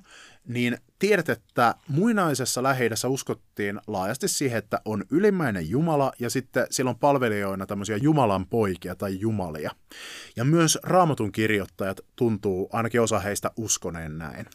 niin 0.48 0.78
tiedät, 1.00 1.30
että 1.30 1.76
muinaisessa 1.88 2.64
läheidässä 2.64 3.08
uskottiin 3.08 3.80
laajasti 3.88 4.28
siihen, 4.28 4.58
että 4.58 4.82
on 4.86 5.04
ylimmäinen 5.12 5.70
Jumala 5.70 6.12
ja 6.20 6.30
sitten 6.30 6.68
silloin 6.72 7.00
palvelijoina 7.00 7.66
tämmöisiä 7.66 7.98
Jumalan 7.98 8.46
poikia 8.46 8.96
tai 8.96 9.20
jumalia. 9.20 9.72
Ja 10.36 10.44
myös 10.44 10.80
raamatun 10.84 11.32
kirjoittajat 11.32 12.00
tuntuu, 12.16 12.70
ainakin 12.74 13.02
osa 13.02 13.20
heistä 13.20 13.52
uskoneen 13.56 14.18
näin. 14.18 14.46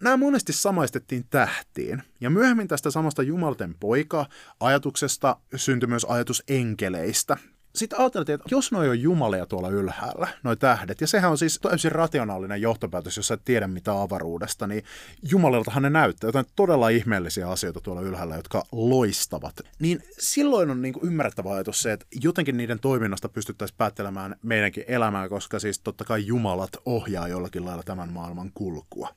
Nämä 0.00 0.16
monesti 0.16 0.52
samaistettiin 0.52 1.24
tähtiin, 1.30 2.02
ja 2.20 2.30
myöhemmin 2.30 2.68
tästä 2.68 2.90
samasta 2.90 3.22
Jumalten 3.22 3.74
poika 3.80 4.26
ajatuksesta 4.60 5.36
syntyi 5.56 5.86
myös 5.86 6.06
ajatus 6.08 6.42
enkeleistä, 6.48 7.36
sitten 7.74 8.00
ajateltiin, 8.00 8.34
että 8.34 8.48
jos 8.50 8.72
noi 8.72 8.88
on 8.88 9.00
jumalia 9.00 9.46
tuolla 9.46 9.68
ylhäällä, 9.68 10.28
noi 10.42 10.56
tähdet, 10.56 11.00
ja 11.00 11.06
sehän 11.06 11.30
on 11.30 11.38
siis 11.38 11.58
täysin 11.58 11.92
rationaalinen 11.92 12.62
johtopäätös, 12.62 13.16
jos 13.16 13.28
sä 13.28 13.34
et 13.34 13.44
tiedä 13.44 13.66
mitä 13.66 14.02
avaruudesta, 14.02 14.66
niin 14.66 14.84
jumaliltahan 15.30 15.82
ne 15.82 15.90
näyttää 15.90 16.28
jotain 16.28 16.46
todella 16.56 16.88
ihmeellisiä 16.88 17.48
asioita 17.48 17.80
tuolla 17.80 18.00
ylhäällä, 18.00 18.36
jotka 18.36 18.64
loistavat. 18.72 19.60
Niin 19.78 20.02
silloin 20.18 20.70
on 20.70 20.82
niin 20.82 20.94
kuin 20.94 21.06
ymmärrettävä 21.06 21.52
ajatus 21.52 21.82
se, 21.82 21.92
että 21.92 22.06
jotenkin 22.22 22.56
niiden 22.56 22.80
toiminnasta 22.80 23.28
pystyttäisiin 23.28 23.78
päättelemään 23.78 24.36
meidänkin 24.42 24.84
elämää, 24.88 25.28
koska 25.28 25.58
siis 25.58 25.78
totta 25.78 26.04
kai 26.04 26.26
jumalat 26.26 26.70
ohjaa 26.84 27.28
jollakin 27.28 27.64
lailla 27.64 27.82
tämän 27.82 28.12
maailman 28.12 28.50
kulkua. 28.54 29.08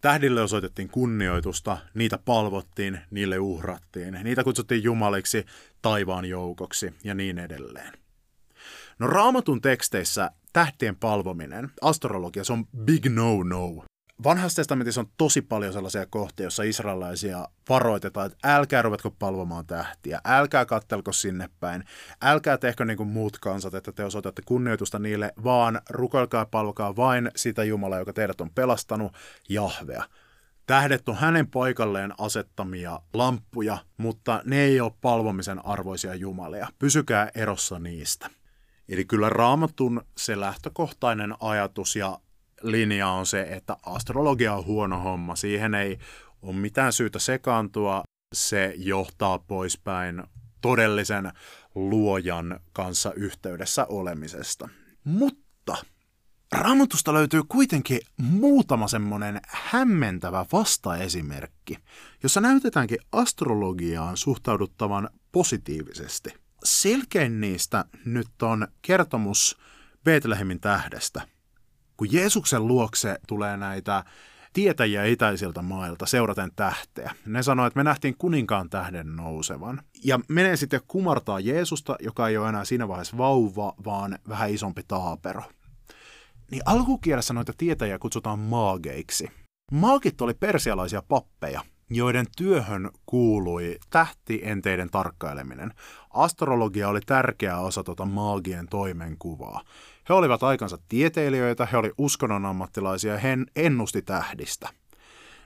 Tähdille 0.00 0.42
osoitettiin 0.42 0.88
kunnioitusta, 0.88 1.78
niitä 1.94 2.18
palvottiin, 2.18 3.00
niille 3.10 3.38
uhrattiin, 3.38 4.18
niitä 4.22 4.44
kutsuttiin 4.44 4.82
jumaliksi, 4.82 5.46
taivaan 5.82 6.24
joukoksi 6.24 6.94
ja 7.04 7.14
niin 7.14 7.38
edelleen. 7.38 7.92
No 8.98 9.06
raamatun 9.06 9.60
teksteissä 9.60 10.30
tähtien 10.52 10.96
palvominen, 10.96 11.70
astrologia, 11.82 12.44
se 12.44 12.52
on 12.52 12.66
big 12.66 13.06
no-no. 13.06 13.84
Vanhassa 14.24 14.56
testamentissa 14.56 15.00
on 15.00 15.10
tosi 15.16 15.42
paljon 15.42 15.72
sellaisia 15.72 16.06
kohtia, 16.06 16.44
joissa 16.44 16.62
israelaisia 16.62 17.48
varoitetaan, 17.68 18.26
että 18.26 18.56
älkää 18.56 18.82
ruvetko 18.82 19.10
palvomaan 19.10 19.66
tähtiä, 19.66 20.20
älkää 20.24 20.64
kattelko 20.64 21.12
sinne 21.12 21.48
päin, 21.60 21.84
älkää 22.22 22.58
tehkö 22.58 22.84
niin 22.84 22.96
kuin 22.96 23.08
muut 23.08 23.38
kansat, 23.38 23.74
että 23.74 23.92
te 23.92 24.04
osoitatte 24.04 24.42
kunnioitusta 24.46 24.98
niille, 24.98 25.32
vaan 25.44 25.80
rukoilkaa 25.90 26.40
ja 26.40 26.46
palvokaa 26.50 26.96
vain 26.96 27.30
sitä 27.36 27.64
Jumalaa, 27.64 27.98
joka 27.98 28.12
teidät 28.12 28.40
on 28.40 28.50
pelastanut, 28.50 29.12
Jahvea. 29.48 30.04
Tähdet 30.66 31.08
on 31.08 31.16
hänen 31.16 31.46
paikalleen 31.46 32.12
asettamia 32.18 33.00
lamppuja, 33.14 33.78
mutta 33.96 34.42
ne 34.44 34.60
ei 34.60 34.80
ole 34.80 34.92
palvomisen 35.00 35.66
arvoisia 35.66 36.14
jumalia. 36.14 36.68
Pysykää 36.78 37.30
erossa 37.34 37.78
niistä. 37.78 38.30
Eli 38.88 39.04
kyllä 39.04 39.28
raamatun 39.28 40.02
se 40.16 40.40
lähtökohtainen 40.40 41.34
ajatus 41.40 41.96
ja 41.96 42.20
linja 42.62 43.08
on 43.08 43.26
se, 43.26 43.42
että 43.42 43.76
astrologia 43.86 44.54
on 44.54 44.64
huono 44.64 44.98
homma. 45.00 45.36
Siihen 45.36 45.74
ei 45.74 45.98
ole 46.42 46.56
mitään 46.56 46.92
syytä 46.92 47.18
sekaantua. 47.18 48.02
Se 48.34 48.74
johtaa 48.76 49.38
poispäin 49.38 50.22
todellisen 50.60 51.32
luojan 51.74 52.60
kanssa 52.72 53.12
yhteydessä 53.12 53.86
olemisesta. 53.88 54.68
Mutta 55.04 55.76
Raamatusta 56.52 57.14
löytyy 57.14 57.42
kuitenkin 57.48 58.00
muutama 58.16 58.88
semmoinen 58.88 59.40
hämmentävä 59.48 60.46
vastaesimerkki, 60.52 61.78
jossa 62.22 62.40
näytetäänkin 62.40 62.98
astrologiaan 63.12 64.16
suhtauduttavan 64.16 65.10
positiivisesti. 65.32 66.30
Selkein 66.64 67.40
niistä 67.40 67.84
nyt 68.04 68.42
on 68.42 68.68
kertomus 68.82 69.58
Betlehemin 70.04 70.60
tähdestä. 70.60 71.22
Kun 72.00 72.12
Jeesuksen 72.12 72.66
luokse 72.66 73.18
tulee 73.26 73.56
näitä 73.56 74.04
tietäjiä 74.52 75.04
itäisiltä 75.04 75.62
mailta 75.62 76.06
seuraten 76.06 76.50
tähteä. 76.56 77.14
Ne 77.26 77.42
sanoo, 77.42 77.66
että 77.66 77.78
me 77.78 77.84
nähtiin 77.84 78.16
kuninkaan 78.18 78.70
tähden 78.70 79.16
nousevan. 79.16 79.82
Ja 80.04 80.20
menee 80.28 80.56
sitten 80.56 80.80
kumartaa 80.88 81.40
Jeesusta, 81.40 81.96
joka 82.00 82.28
ei 82.28 82.36
ole 82.36 82.48
enää 82.48 82.64
siinä 82.64 82.88
vaiheessa 82.88 83.18
vauva, 83.18 83.74
vaan 83.84 84.18
vähän 84.28 84.50
isompi 84.50 84.82
taapero. 84.88 85.42
Niin 86.50 86.62
alkukielessä 86.64 87.34
noita 87.34 87.52
tietäjiä 87.58 87.98
kutsutaan 87.98 88.38
maageiksi. 88.38 89.30
Maagit 89.72 90.20
oli 90.20 90.34
persialaisia 90.34 91.02
pappeja, 91.02 91.64
joiden 91.90 92.26
työhön 92.36 92.90
kuului 93.06 93.78
tähtienteiden 93.90 94.90
tarkkaileminen. 94.90 95.74
Astrologia 96.10 96.88
oli 96.88 97.00
tärkeä 97.00 97.58
osa 97.58 97.84
tuota 97.84 98.04
maagien 98.04 98.68
toimenkuvaa. 98.68 99.64
He 100.08 100.14
olivat 100.14 100.42
aikansa 100.42 100.78
tieteilijöitä, 100.88 101.66
he 101.66 101.76
olivat 101.76 101.94
uskonnon 101.98 102.46
ammattilaisia 102.46 103.18
he 103.18 103.38
ennusti 103.56 104.02
tähdistä. 104.02 104.68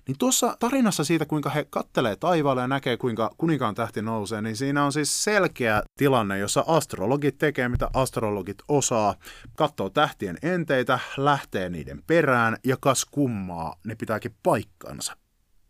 Niin 0.09 0.19
tuossa 0.19 0.57
tarinassa 0.61 1.05
siitä, 1.05 1.27
kuinka 1.27 1.51
he 1.51 1.67
kattelee 1.71 2.17
taivaalle 2.17 2.61
ja 2.61 2.69
näkee, 2.69 2.97
kuinka 2.97 3.31
kuninkaan 3.39 3.75
tähti 3.75 4.03
nousee, 4.03 4.43
niin 4.43 4.57
siinä 4.57 4.85
on 4.85 4.93
siis 4.93 5.25
selkeä 5.25 5.83
tilanne, 5.99 6.39
jossa 6.39 6.65
astrologit 6.67 7.39
tekee, 7.39 7.69
mitä 7.69 7.91
astrologit 7.95 8.59
osaa, 8.69 9.15
katsoo 9.57 9.91
tähtien 9.91 10.39
enteitä, 10.43 10.99
lähtee 11.17 11.69
niiden 11.69 12.03
perään 12.07 12.57
ja 12.65 12.77
kas 12.81 13.05
kummaa, 13.05 13.77
ne 13.87 13.95
pitääkin 13.95 14.35
paikkansa. 14.43 15.17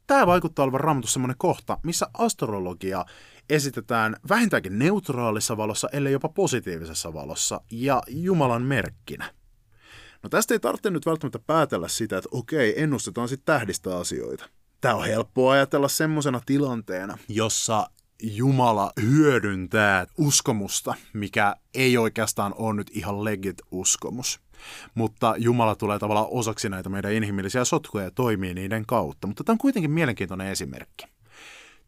Tämä 0.06 0.26
vaikuttaa 0.26 0.64
olevan 0.64 0.80
raamatussa 0.80 1.12
semmoinen 1.12 1.38
kohta, 1.38 1.78
missä 1.82 2.06
astrologia 2.18 3.04
esitetään 3.50 4.16
vähintäänkin 4.28 4.78
neutraalissa 4.78 5.56
valossa, 5.56 5.88
ellei 5.92 6.12
jopa 6.12 6.28
positiivisessa 6.28 7.14
valossa, 7.14 7.60
ja 7.70 8.02
Jumalan 8.08 8.62
merkkinä. 8.62 9.34
No 10.22 10.28
tästä 10.28 10.54
ei 10.54 10.60
tarvitse 10.60 10.90
nyt 10.90 11.06
välttämättä 11.06 11.38
päätellä 11.38 11.88
sitä, 11.88 12.18
että 12.18 12.28
okei, 12.32 12.82
ennustetaan 12.82 13.28
sitten 13.28 13.54
tähdistä 13.54 13.96
asioita. 13.98 14.48
Tämä 14.80 14.94
on 14.94 15.06
helppoa 15.06 15.52
ajatella 15.52 15.88
semmoisena 15.88 16.40
tilanteena, 16.46 17.18
jossa 17.28 17.90
Jumala 18.22 18.92
hyödyntää 19.02 20.06
uskomusta, 20.18 20.94
mikä 21.12 21.56
ei 21.74 21.98
oikeastaan 21.98 22.54
ole 22.56 22.74
nyt 22.74 22.90
ihan 22.94 23.24
legit 23.24 23.62
uskomus. 23.70 24.40
Mutta 24.94 25.34
Jumala 25.38 25.74
tulee 25.74 25.98
tavallaan 25.98 26.26
osaksi 26.30 26.68
näitä 26.68 26.88
meidän 26.88 27.12
inhimillisiä 27.12 27.64
sotkuja 27.64 28.04
ja 28.04 28.10
toimii 28.10 28.54
niiden 28.54 28.86
kautta. 28.86 29.26
Mutta 29.26 29.44
tämä 29.44 29.54
on 29.54 29.58
kuitenkin 29.58 29.90
mielenkiintoinen 29.90 30.46
esimerkki. 30.48 31.13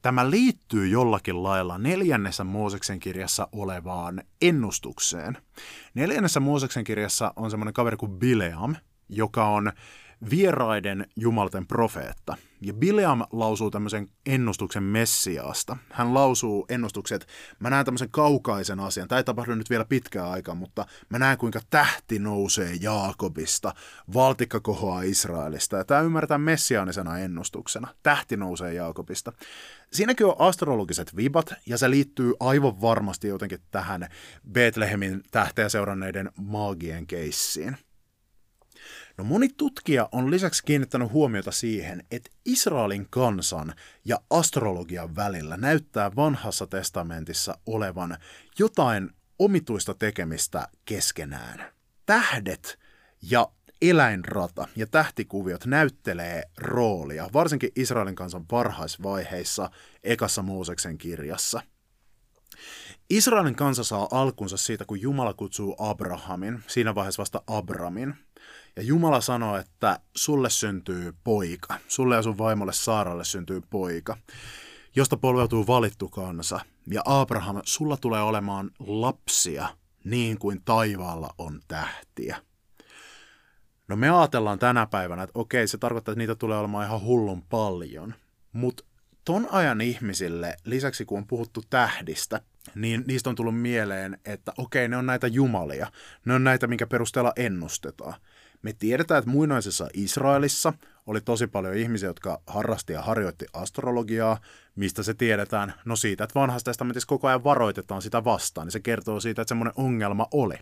Tämä 0.06 0.30
liittyy 0.30 0.88
jollakin 0.88 1.42
lailla 1.42 1.78
neljännessä 1.78 2.44
Mooseksen 2.44 3.00
kirjassa 3.00 3.48
olevaan 3.52 4.22
ennustukseen. 4.42 5.38
Neljännessä 5.94 6.40
Mooseksen 6.40 6.84
kirjassa 6.84 7.32
on 7.36 7.50
semmoinen 7.50 7.74
kaveri 7.74 7.96
kuin 7.96 8.12
Bileam, 8.12 8.76
joka 9.08 9.44
on 9.48 9.72
vieraiden 10.30 11.06
jumalten 11.16 11.66
profeetta. 11.66 12.36
Ja 12.60 12.72
Bileam 12.72 13.22
lausuu 13.32 13.70
tämmöisen 13.70 14.08
ennustuksen 14.26 14.82
Messiaasta. 14.82 15.76
Hän 15.90 16.14
lausuu 16.14 16.66
ennustukset, 16.68 17.26
mä 17.58 17.70
näen 17.70 17.84
tämmöisen 17.84 18.10
kaukaisen 18.10 18.80
asian. 18.80 19.08
Tämä 19.08 19.18
ei 19.18 19.24
tapahdu 19.24 19.54
nyt 19.54 19.70
vielä 19.70 19.84
pitkään 19.84 20.30
aikaa, 20.30 20.54
mutta 20.54 20.86
mä 21.08 21.18
näen 21.18 21.38
kuinka 21.38 21.60
tähti 21.70 22.18
nousee 22.18 22.74
Jaakobista, 22.80 23.74
valtikka 24.14 24.60
kohoaa 24.60 25.02
Israelista. 25.02 25.76
Ja 25.76 25.84
tämä 25.84 26.00
ymmärretään 26.00 26.40
messiaanisena 26.40 27.18
ennustuksena. 27.18 27.88
Tähti 28.02 28.36
nousee 28.36 28.74
Jaakobista. 28.74 29.32
Siinäkin 29.92 30.26
on 30.26 30.36
astrologiset 30.38 31.16
vibat, 31.16 31.54
ja 31.66 31.78
se 31.78 31.90
liittyy 31.90 32.34
aivan 32.40 32.80
varmasti 32.80 33.28
jotenkin 33.28 33.60
tähän 33.70 34.08
Betlehemin 34.52 35.22
tähteä 35.30 35.68
seuranneiden 35.68 36.30
maagien 36.36 37.06
keissiin. 37.06 37.76
No 39.18 39.24
moni 39.24 39.48
tutkija 39.48 40.08
on 40.12 40.30
lisäksi 40.30 40.64
kiinnittänyt 40.64 41.12
huomiota 41.12 41.52
siihen, 41.52 42.02
että 42.10 42.30
Israelin 42.44 43.06
kansan 43.10 43.74
ja 44.04 44.20
astrologian 44.30 45.16
välillä 45.16 45.56
näyttää 45.56 46.16
vanhassa 46.16 46.66
testamentissa 46.66 47.58
olevan 47.66 48.18
jotain 48.58 49.10
omituista 49.38 49.94
tekemistä 49.94 50.68
keskenään. 50.84 51.72
Tähdet 52.06 52.78
ja 53.30 53.48
eläinrata 53.82 54.68
ja 54.76 54.86
tähtikuviot 54.86 55.66
näyttelee 55.66 56.42
roolia, 56.58 57.30
varsinkin 57.32 57.70
Israelin 57.76 58.14
kansan 58.14 58.44
varhaisvaiheissa 58.52 59.70
ekassa 60.04 60.42
Mooseksen 60.42 60.98
kirjassa. 60.98 61.62
Israelin 63.10 63.56
kansa 63.56 63.84
saa 63.84 64.08
alkunsa 64.10 64.56
siitä, 64.56 64.84
kun 64.84 65.00
Jumala 65.00 65.34
kutsuu 65.34 65.76
Abrahamin, 65.78 66.62
siinä 66.66 66.94
vaiheessa 66.94 67.20
vasta 67.20 67.42
Abramin, 67.46 68.14
ja 68.76 68.82
Jumala 68.82 69.20
sanoo, 69.20 69.56
että 69.56 70.00
sulle 70.16 70.50
syntyy 70.50 71.14
poika, 71.24 71.78
sulle 71.88 72.14
ja 72.16 72.22
sun 72.22 72.38
vaimolle 72.38 72.72
Saaralle 72.72 73.24
syntyy 73.24 73.60
poika, 73.70 74.16
josta 74.96 75.16
polveutuu 75.16 75.66
valittu 75.66 76.08
kansa. 76.08 76.60
Ja 76.90 77.02
Abraham, 77.04 77.60
sulla 77.64 77.96
tulee 77.96 78.22
olemaan 78.22 78.70
lapsia 78.78 79.68
niin 80.04 80.38
kuin 80.38 80.62
taivaalla 80.64 81.34
on 81.38 81.60
tähtiä. 81.68 82.36
No 83.88 83.96
me 83.96 84.10
ajatellaan 84.10 84.58
tänä 84.58 84.86
päivänä, 84.86 85.22
että 85.22 85.38
okei, 85.38 85.68
se 85.68 85.78
tarkoittaa, 85.78 86.12
että 86.12 86.18
niitä 86.18 86.34
tulee 86.34 86.58
olemaan 86.58 86.86
ihan 86.86 87.00
hullun 87.00 87.42
paljon. 87.42 88.14
Mutta 88.52 88.84
ton 89.24 89.48
ajan 89.50 89.80
ihmisille, 89.80 90.56
lisäksi 90.64 91.04
kun 91.04 91.18
on 91.18 91.26
puhuttu 91.26 91.62
tähdistä, 91.70 92.40
niin 92.74 93.04
niistä 93.06 93.30
on 93.30 93.36
tullut 93.36 93.60
mieleen, 93.60 94.18
että 94.24 94.52
okei, 94.58 94.88
ne 94.88 94.96
on 94.96 95.06
näitä 95.06 95.26
jumalia. 95.26 95.92
Ne 96.24 96.34
on 96.34 96.44
näitä, 96.44 96.66
minkä 96.66 96.86
perusteella 96.86 97.32
ennustetaan. 97.36 98.14
Me 98.66 98.72
tiedetään, 98.72 99.18
että 99.18 99.30
muinaisessa 99.30 99.88
Israelissa 99.92 100.72
oli 101.06 101.20
tosi 101.20 101.46
paljon 101.46 101.74
ihmisiä, 101.74 102.08
jotka 102.08 102.40
harrasti 102.46 102.92
ja 102.92 103.02
harjoitti 103.02 103.46
astrologiaa. 103.52 104.40
Mistä 104.76 105.02
se 105.02 105.14
tiedetään? 105.14 105.74
No 105.84 105.96
siitä, 105.96 106.24
että 106.24 106.40
vanhassa 106.40 106.64
testamentissa 106.64 107.08
koko 107.08 107.28
ajan 107.28 107.44
varoitetaan 107.44 108.02
sitä 108.02 108.24
vastaan, 108.24 108.66
niin 108.66 108.72
se 108.72 108.80
kertoo 108.80 109.20
siitä, 109.20 109.42
että 109.42 109.48
semmoinen 109.48 109.74
ongelma 109.76 110.26
oli. 110.32 110.54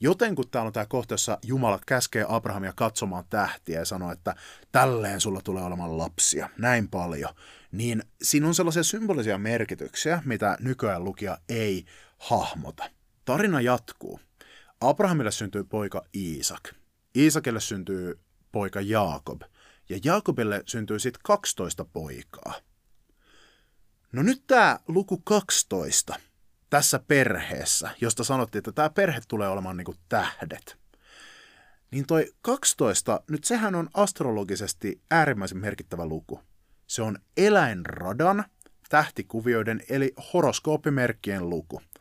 Joten 0.00 0.34
kun 0.34 0.44
täällä 0.50 0.66
on 0.66 0.72
tämä 0.72 0.86
kohta, 0.86 1.14
jossa 1.14 1.38
Jumala 1.42 1.78
käskee 1.86 2.24
Abrahamia 2.28 2.72
katsomaan 2.76 3.24
tähtiä 3.30 3.78
ja 3.78 3.84
sanoo, 3.84 4.12
että 4.12 4.34
tälleen 4.72 5.20
sulla 5.20 5.40
tulee 5.44 5.62
olemaan 5.62 5.98
lapsia, 5.98 6.48
näin 6.58 6.88
paljon, 6.88 7.34
niin 7.72 8.02
siinä 8.22 8.46
on 8.46 8.54
sellaisia 8.54 8.82
symbolisia 8.82 9.38
merkityksiä, 9.38 10.22
mitä 10.24 10.56
nykyään 10.60 11.04
lukija 11.04 11.38
ei 11.48 11.84
hahmota. 12.18 12.90
Tarina 13.24 13.60
jatkuu. 13.60 14.20
Abrahamille 14.80 15.30
syntyy 15.30 15.64
poika 15.64 16.02
Iisak. 16.14 16.85
Iisakille 17.16 17.60
syntyy 17.60 18.18
poika 18.52 18.80
Jaakob, 18.80 19.42
ja 19.88 19.98
Jaakobille 20.04 20.62
syntyy 20.66 20.98
sitten 20.98 21.20
12 21.24 21.84
poikaa. 21.84 22.54
No 24.12 24.22
nyt 24.22 24.42
tämä 24.46 24.78
luku 24.88 25.18
12 25.24 26.16
tässä 26.70 26.98
perheessä, 26.98 27.90
josta 28.00 28.24
sanottiin, 28.24 28.60
että 28.60 28.72
tämä 28.72 28.90
perhe 28.90 29.20
tulee 29.28 29.48
olemaan 29.48 29.76
niinku 29.76 29.94
tähdet. 30.08 30.76
Niin 31.90 32.06
toi 32.06 32.32
12, 32.42 33.20
nyt 33.30 33.44
sehän 33.44 33.74
on 33.74 33.88
astrologisesti 33.94 35.00
äärimmäisen 35.10 35.58
merkittävä 35.58 36.06
luku. 36.06 36.40
Se 36.86 37.02
on 37.02 37.18
eläinradan, 37.36 38.44
tähtikuvioiden 38.88 39.82
eli 39.88 40.14
horoskooppimerkkien 40.32 41.50
luku– 41.50 41.82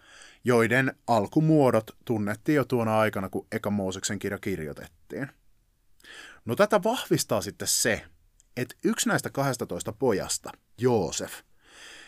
joiden 0.45 0.95
alkumuodot 1.07 1.91
tunnettiin 2.05 2.55
jo 2.55 2.65
tuona 2.65 2.99
aikana, 2.99 3.29
kun 3.29 3.47
Eka 3.51 3.69
Mooseksen 3.69 4.19
kirja 4.19 4.39
kirjoitettiin. 4.39 5.27
No 6.45 6.55
tätä 6.55 6.83
vahvistaa 6.83 7.41
sitten 7.41 7.67
se, 7.67 8.05
että 8.57 8.75
yksi 8.83 9.09
näistä 9.09 9.29
12 9.29 9.93
pojasta, 9.93 10.51
Joosef, 10.77 11.33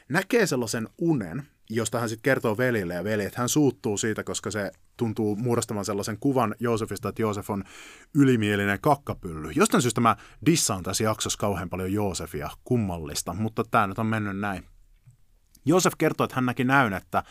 näkee 0.09 0.47
sellaisen 0.47 0.89
unen, 0.97 1.47
josta 1.69 1.99
hän 1.99 2.09
sitten 2.09 2.23
kertoo 2.23 2.57
velille 2.57 2.93
ja 2.93 3.03
veli, 3.03 3.25
että 3.25 3.39
hän 3.39 3.49
suuttuu 3.49 3.97
siitä, 3.97 4.23
koska 4.23 4.51
se 4.51 4.71
tuntuu 4.97 5.35
muodostamaan 5.35 5.85
sellaisen 5.85 6.17
kuvan 6.19 6.55
Joosefista, 6.59 7.09
että 7.09 7.21
Joosef 7.21 7.49
on 7.49 7.63
ylimielinen 8.13 8.81
kakkapylly. 8.81 9.51
Jostain 9.51 9.81
syystä 9.81 10.01
mä 10.01 10.15
dissaan 10.45 10.83
tässä 10.83 11.03
jaksossa 11.03 11.39
kauhean 11.39 11.69
paljon 11.69 11.93
Joosefia, 11.93 12.49
kummallista, 12.63 13.33
mutta 13.33 13.63
tämä 13.71 13.87
nyt 13.87 13.99
on 13.99 14.05
mennyt 14.05 14.39
näin. 14.39 14.65
Joosef 15.65 15.93
kertoo, 15.97 16.25
että 16.25 16.35
hän 16.35 16.45
näki 16.45 16.63
näynettä, 16.63 17.23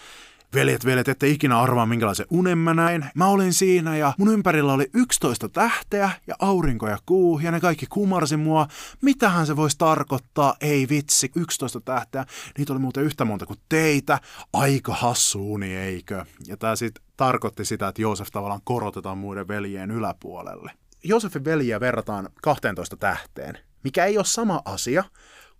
Veljet, 0.54 0.84
veljet, 0.84 1.08
ette 1.08 1.28
ikinä 1.28 1.60
arvaa 1.60 1.86
minkälaisen 1.86 2.26
unen 2.30 2.58
mä 2.58 2.74
näin. 2.74 3.04
Mä 3.14 3.26
olin 3.26 3.52
siinä 3.52 3.96
ja 3.96 4.12
mun 4.18 4.32
ympärillä 4.32 4.72
oli 4.72 4.90
11 4.94 5.48
tähteä 5.48 6.10
ja 6.26 6.34
aurinko 6.38 6.88
ja 6.88 6.98
kuu 7.06 7.38
ja 7.38 7.50
ne 7.50 7.60
kaikki 7.60 7.86
kumarsi 7.86 8.36
mua. 8.36 8.66
Mitähän 9.02 9.46
se 9.46 9.56
voisi 9.56 9.78
tarkoittaa? 9.78 10.54
Ei 10.60 10.88
vitsi, 10.88 11.30
11 11.36 11.80
tähteä. 11.80 12.26
Niitä 12.58 12.72
oli 12.72 12.80
muuten 12.80 13.04
yhtä 13.04 13.24
monta 13.24 13.46
kuin 13.46 13.58
teitä. 13.68 14.20
Aika 14.52 14.94
hassu 14.94 15.52
uni, 15.52 15.76
eikö? 15.76 16.24
Ja 16.46 16.56
tää 16.56 16.76
sitten 16.76 17.04
tarkoitti 17.16 17.64
sitä, 17.64 17.88
että 17.88 18.02
Joosef 18.02 18.28
tavallaan 18.32 18.60
korotetaan 18.64 19.18
muiden 19.18 19.48
veljien 19.48 19.90
yläpuolelle. 19.90 20.72
Joosefin 21.04 21.44
veljiä 21.44 21.80
verrataan 21.80 22.28
12 22.42 22.96
tähteen, 22.96 23.58
mikä 23.84 24.04
ei 24.04 24.16
ole 24.16 24.24
sama 24.24 24.62
asia 24.64 25.04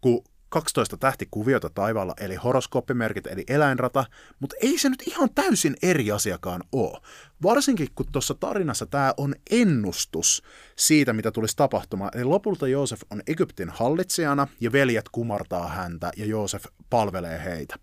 kuin 0.00 0.24
12 0.48 0.96
tähtikuviota 0.96 1.70
taivaalla, 1.70 2.14
eli 2.20 2.34
horoskooppimerkit, 2.34 3.26
eli 3.26 3.44
eläinrata, 3.48 4.04
mutta 4.40 4.56
ei 4.62 4.78
se 4.78 4.88
nyt 4.88 5.02
ihan 5.06 5.30
täysin 5.34 5.76
eri 5.82 6.10
asiakaan 6.10 6.62
ole. 6.72 7.00
Varsinkin 7.42 7.88
kun 7.94 8.06
tuossa 8.12 8.34
tarinassa 8.34 8.86
tämä 8.86 9.14
on 9.16 9.34
ennustus 9.50 10.42
siitä, 10.76 11.12
mitä 11.12 11.30
tulisi 11.30 11.56
tapahtumaan. 11.56 12.10
Eli 12.14 12.24
lopulta 12.24 12.68
Joosef 12.68 13.00
on 13.10 13.22
Egyptin 13.26 13.70
hallitsijana 13.70 14.48
ja 14.60 14.72
veljet 14.72 15.08
kumartaa 15.08 15.68
häntä 15.68 16.10
ja 16.16 16.26
Joosef 16.26 16.64
palvelee 16.90 17.44
heitä. 17.44 17.76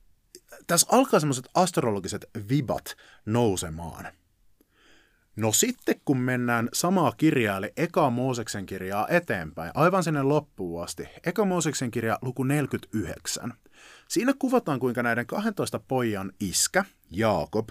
Tässä 0.68 0.88
alkaa 0.92 1.20
semmoiset 1.20 1.48
astrologiset 1.56 2.26
vibat 2.50 2.96
nousemaan– 3.26 4.08
No 5.36 5.52
sitten 5.52 5.96
kun 6.06 6.18
mennään 6.18 6.70
samaa 6.74 7.12
kirjaa, 7.18 7.58
eli 7.58 7.74
Eka 7.78 8.10
Mooseksen 8.10 8.66
kirjaa 8.66 9.08
eteenpäin, 9.08 9.72
aivan 9.74 10.04
sinne 10.04 10.24
loppuun 10.24 10.84
asti, 10.84 11.08
Eka 11.26 11.46
Mooseksen 11.46 11.92
kirja 11.92 12.20
luku 12.22 12.44
49. 12.44 13.54
Siinä 14.08 14.34
kuvataan, 14.40 14.80
kuinka 14.80 15.04
näiden 15.04 15.26
12 15.26 15.80
pojan 15.88 16.32
iskä, 16.40 16.86
Jaakob, 17.12 17.70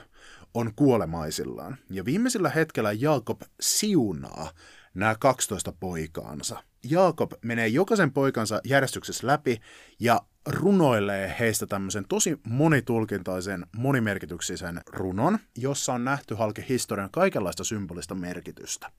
on 0.54 0.72
kuolemaisillaan. 0.76 1.76
Ja 1.90 2.04
viimeisellä 2.04 2.48
hetkellä 2.48 2.92
Jaakob 2.92 3.42
siunaa 3.60 4.50
nämä 4.94 5.14
12 5.20 5.72
poikaansa. 5.80 6.62
Jaakob 6.84 7.32
menee 7.44 7.68
jokaisen 7.68 8.12
poikansa 8.12 8.60
järjestyksessä 8.64 9.26
läpi 9.26 9.60
ja 10.00 10.20
runoilee 10.46 11.36
heistä 11.38 11.66
tämmöisen 11.66 12.04
tosi 12.08 12.40
monitulkintaisen, 12.48 13.66
monimerkityksisen 13.76 14.80
runon, 14.92 15.38
jossa 15.58 15.92
on 15.92 16.04
nähty 16.04 16.34
halki 16.34 16.64
historian 16.68 17.10
kaikenlaista 17.10 17.64
symbolista 17.64 18.14
merkitystä. 18.14 18.90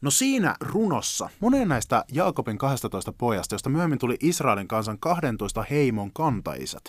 No 0.00 0.10
siinä 0.10 0.54
runossa 0.60 1.30
monen 1.40 1.68
näistä 1.68 2.04
Jaakobin 2.12 2.58
12 2.58 3.12
pojasta, 3.12 3.54
josta 3.54 3.70
myöhemmin 3.70 3.98
tuli 3.98 4.16
Israelin 4.20 4.68
kansan 4.68 4.98
12 4.98 5.64
heimon 5.70 6.12
kantaisat, 6.12 6.84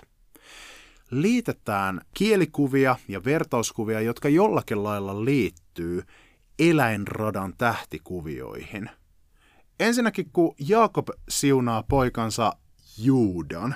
liitetään 1.12 2.02
kielikuvia 2.14 2.96
ja 3.08 3.24
vertauskuvia, 3.24 4.02
jotka 4.02 4.30
jollakin 4.30 4.84
lailla 4.84 5.26
liittyy 5.26 6.04
eläinradan 6.60 7.54
tähtikuvioihin. 7.58 8.90
Ensinnäkin 9.80 10.30
kun 10.34 10.56
Jaakob 10.60 11.08
siunaa 11.30 11.84
poikansa 11.84 12.54
Juudan, 13.00 13.76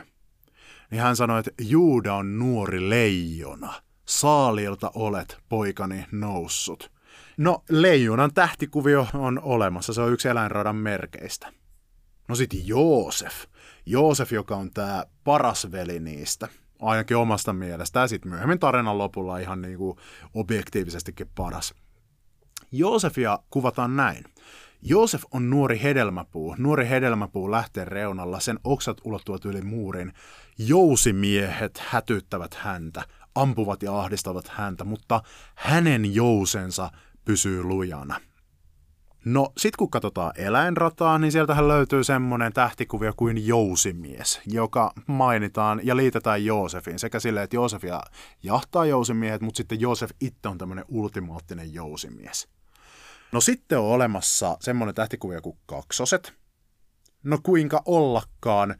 niin 0.92 1.02
hän 1.02 1.16
sanoi, 1.16 1.40
että 1.40 1.52
Juuda 1.62 2.14
on 2.14 2.40
nuori 2.40 2.90
leijona. 2.90 3.74
Saalilta 4.06 4.92
olet, 4.96 5.38
poikani, 5.50 6.06
noussut. 6.12 6.92
No, 7.38 7.64
leijonan 7.70 8.34
tähtikuvio 8.34 9.08
on 9.14 9.40
olemassa, 9.44 9.94
se 9.94 10.02
on 10.02 10.14
yksi 10.14 10.28
eläinradan 10.28 10.76
merkeistä. 10.76 11.54
No 12.28 12.36
sitten 12.36 12.68
Joosef. 12.68 13.34
Joosef, 13.86 14.32
joka 14.32 14.56
on 14.56 14.71
tämä 14.71 15.06
paras 15.24 15.71
veli 15.71 16.00
niistä, 16.00 16.48
ainakin 16.80 17.17
omasta 17.17 17.54
mielestä, 17.54 18.00
ja 18.00 18.08
sitten 18.08 18.32
myöhemmin 18.32 18.60
tarinan 18.60 18.98
lopulla 18.98 19.38
ihan 19.38 19.62
niin 19.62 19.78
kuin 19.78 19.98
objektiivisestikin 20.34 21.30
paras. 21.36 21.74
Joosefia 22.71 23.40
kuvataan 23.50 23.96
näin. 23.96 24.24
Joosef 24.86 25.23
on 25.31 25.50
nuori 25.50 25.79
hedelmäpuu. 25.84 26.56
Nuori 26.58 26.90
hedelmäpuu 26.90 27.52
lähtee 27.52 27.86
reunalla, 27.86 28.40
sen 28.40 28.60
oksat 28.63 28.98
ulottuvat 29.04 29.46
yli 29.46 29.62
muurin. 29.62 30.13
Jousimiehet 30.58 31.77
hätyttävät 31.88 32.54
häntä, 32.54 33.04
ampuvat 33.36 33.84
ja 33.84 34.00
ahdistavat 34.00 34.48
häntä, 34.48 34.84
mutta 34.84 35.21
hänen 35.56 36.15
jousensa 36.15 36.90
pysyy 37.25 37.63
lujana. 37.63 38.19
No, 39.25 39.50
sit 39.58 39.75
kun 39.75 39.90
katsotaan 39.90 40.31
eläinrataa, 40.36 41.19
niin 41.19 41.31
sieltähän 41.31 41.67
löytyy 41.67 42.04
semmonen 42.04 42.54
tähtikuvio 42.54 43.13
kuin 43.17 43.48
jousimies, 43.48 44.42
joka 44.48 44.94
mainitaan 45.08 45.81
ja 45.84 45.98
liitetään 45.98 46.46
Joosefin 46.46 47.00
sekä 47.00 47.19
silleen, 47.19 47.44
että 47.44 47.56
Joosefia 47.56 48.02
jahtaa 48.44 48.86
jousimiehet, 48.86 49.42
mutta 49.42 49.58
sitten 49.58 49.81
Joosef 49.81 50.12
itse 50.21 50.48
on 50.48 50.58
tämmöinen 50.58 50.86
ultimaattinen 50.88 51.73
jousimies. 51.73 52.52
No 53.34 53.42
sitten 53.42 53.79
on 53.79 53.86
olemassa 53.86 54.58
semmoinen 54.60 54.96
tähtikuvio 54.96 55.42
kuin 55.42 55.58
kaksoset, 55.65 56.34
No 57.23 57.38
kuinka 57.44 57.81
ollakaan. 57.86 58.75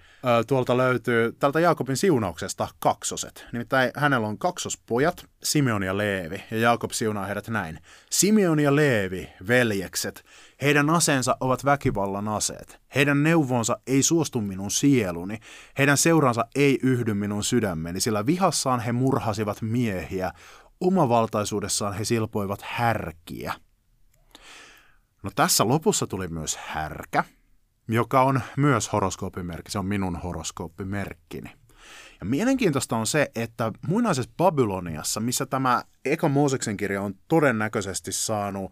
Tuolta 0.48 0.78
löytyy 0.78 1.32
tältä 1.40 1.60
Jaakobin 1.60 1.98
siunauksesta 1.98 2.68
kaksoset. 2.80 3.46
Nimittäin 3.54 3.92
hänellä 3.96 4.28
on 4.28 4.38
kaksospojat, 4.38 5.26
Simeon 5.44 5.84
ja 5.84 5.98
Leevi, 5.98 6.44
ja 6.52 6.58
Jaakob 6.58 6.92
siunaa 6.92 7.26
heidät 7.26 7.48
näin. 7.48 7.80
Simeon 8.12 8.60
ja 8.60 8.76
Leevi, 8.76 9.30
veljekset, 9.48 10.26
heidän 10.62 10.90
aseensa 10.90 11.38
ovat 11.40 11.66
väkivallan 11.66 12.28
aseet. 12.28 12.80
Heidän 12.96 13.24
neuvonsa 13.24 13.80
ei 13.88 14.04
suostu 14.04 14.42
minun 14.42 14.72
sieluni, 14.72 15.40
heidän 15.78 15.98
seuransa 15.98 16.46
ei 16.56 16.80
yhdy 16.84 17.14
minun 17.14 17.44
sydämeni, 17.44 18.00
sillä 18.00 18.26
vihassaan 18.26 18.80
he 18.80 18.92
murhasivat 18.92 19.62
miehiä, 19.62 20.32
omavaltaisuudessaan 20.82 21.94
he 21.94 22.06
silpoivat 22.06 22.60
härkiä. 22.64 23.54
No 25.24 25.32
tässä 25.36 25.68
lopussa 25.68 26.08
tuli 26.08 26.28
myös 26.28 26.58
härkä, 26.58 27.24
joka 27.88 28.22
on 28.22 28.42
myös 28.58 28.94
horoskooppimerkki. 28.94 29.72
Se 29.72 29.80
on 29.80 29.86
minun 29.86 30.16
horoskooppimerkkini. 30.16 31.52
Ja 32.20 32.26
mielenkiintoista 32.26 32.98
on 32.98 33.08
se, 33.08 33.32
että 33.36 33.72
muinaisessa 33.88 34.32
Babyloniassa, 34.38 35.20
missä 35.20 35.46
tämä 35.46 35.84
Eka 36.06 36.30
Mooseksen 36.30 36.78
kirja 36.78 37.02
on 37.02 37.16
todennäköisesti 37.28 38.12
saanut, 38.12 38.72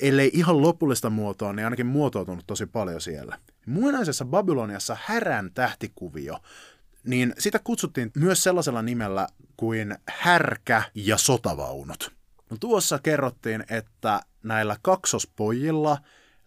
ellei 0.00 0.30
ihan 0.32 0.62
lopullista 0.62 1.10
muotoa, 1.10 1.52
niin 1.52 1.64
ainakin 1.66 1.86
muotoutunut 1.86 2.46
tosi 2.46 2.66
paljon 2.66 3.00
siellä. 3.00 3.38
Muinaisessa 3.66 4.24
Babyloniassa 4.24 4.96
härän 5.04 5.50
tähtikuvio, 5.54 6.38
niin 7.04 7.34
sitä 7.38 7.58
kutsuttiin 7.58 8.10
myös 8.16 8.42
sellaisella 8.42 8.82
nimellä 8.82 9.28
kuin 9.56 9.94
härkä 10.08 10.82
ja 10.94 11.16
sotavaunut. 11.16 12.19
No 12.50 12.56
tuossa 12.60 12.98
kerrottiin, 12.98 13.64
että 13.70 14.20
näillä 14.42 14.76
kaksospojilla, 14.82 15.98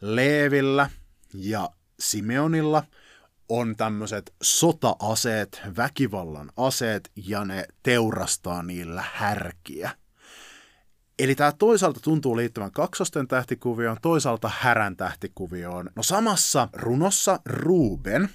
Leevillä 0.02 0.90
ja 1.34 1.70
Simeonilla 2.00 2.84
on 3.50 3.76
tämmöiset 3.76 4.34
sota-aseet, 4.42 5.62
väkivallan 5.78 6.52
aseet, 6.58 7.12
ja 7.16 7.46
ne 7.46 7.66
teurastaa 7.84 8.64
niillä 8.64 9.04
härkiä. 9.14 9.92
Eli 11.20 11.36
tämä 11.36 11.52
toisaalta 11.52 12.00
tuntuu 12.00 12.38
liittyvän 12.38 12.72
kaksosten 12.72 13.28
tähtikuvioon, 13.28 13.98
toisaalta 14.02 14.52
härän 14.60 14.96
tähtikuvioon. 14.96 15.90
No 15.96 16.04
samassa 16.04 16.70
runossa 16.74 17.40
Ruben, 17.46 18.30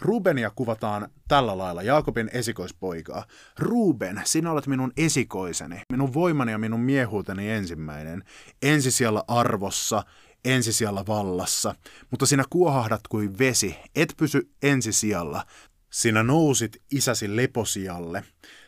Rubenia 0.00 0.50
kuvataan 0.50 1.08
tällä 1.28 1.58
lailla, 1.58 1.82
Jaakobin 1.82 2.30
esikoispoikaa. 2.32 3.24
Ruben, 3.58 4.22
sinä 4.24 4.52
olet 4.52 4.66
minun 4.66 4.92
esikoiseni, 4.96 5.82
minun 5.92 6.14
voimani 6.14 6.52
ja 6.52 6.58
minun 6.58 6.80
miehuuteni 6.80 7.50
ensimmäinen, 7.50 8.24
ensisijalla 8.62 9.24
arvossa, 9.28 10.04
ensisijalla 10.44 11.06
vallassa, 11.06 11.74
mutta 12.10 12.26
sinä 12.26 12.44
kuohahdat 12.50 13.00
kuin 13.08 13.38
vesi, 13.38 13.76
et 13.94 14.14
pysy 14.16 14.50
ensisijalla. 14.62 15.44
Sinä 15.90 16.22
nousit 16.22 16.82
isäsi 16.90 17.36
leposijalle, 17.36 18.24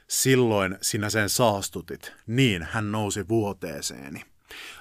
silloin 0.08 0.78
sinä 0.82 1.10
sen 1.10 1.28
saastutit, 1.28 2.12
niin 2.26 2.62
hän 2.62 2.92
nousi 2.92 3.28
vuoteeseeni. 3.28 4.22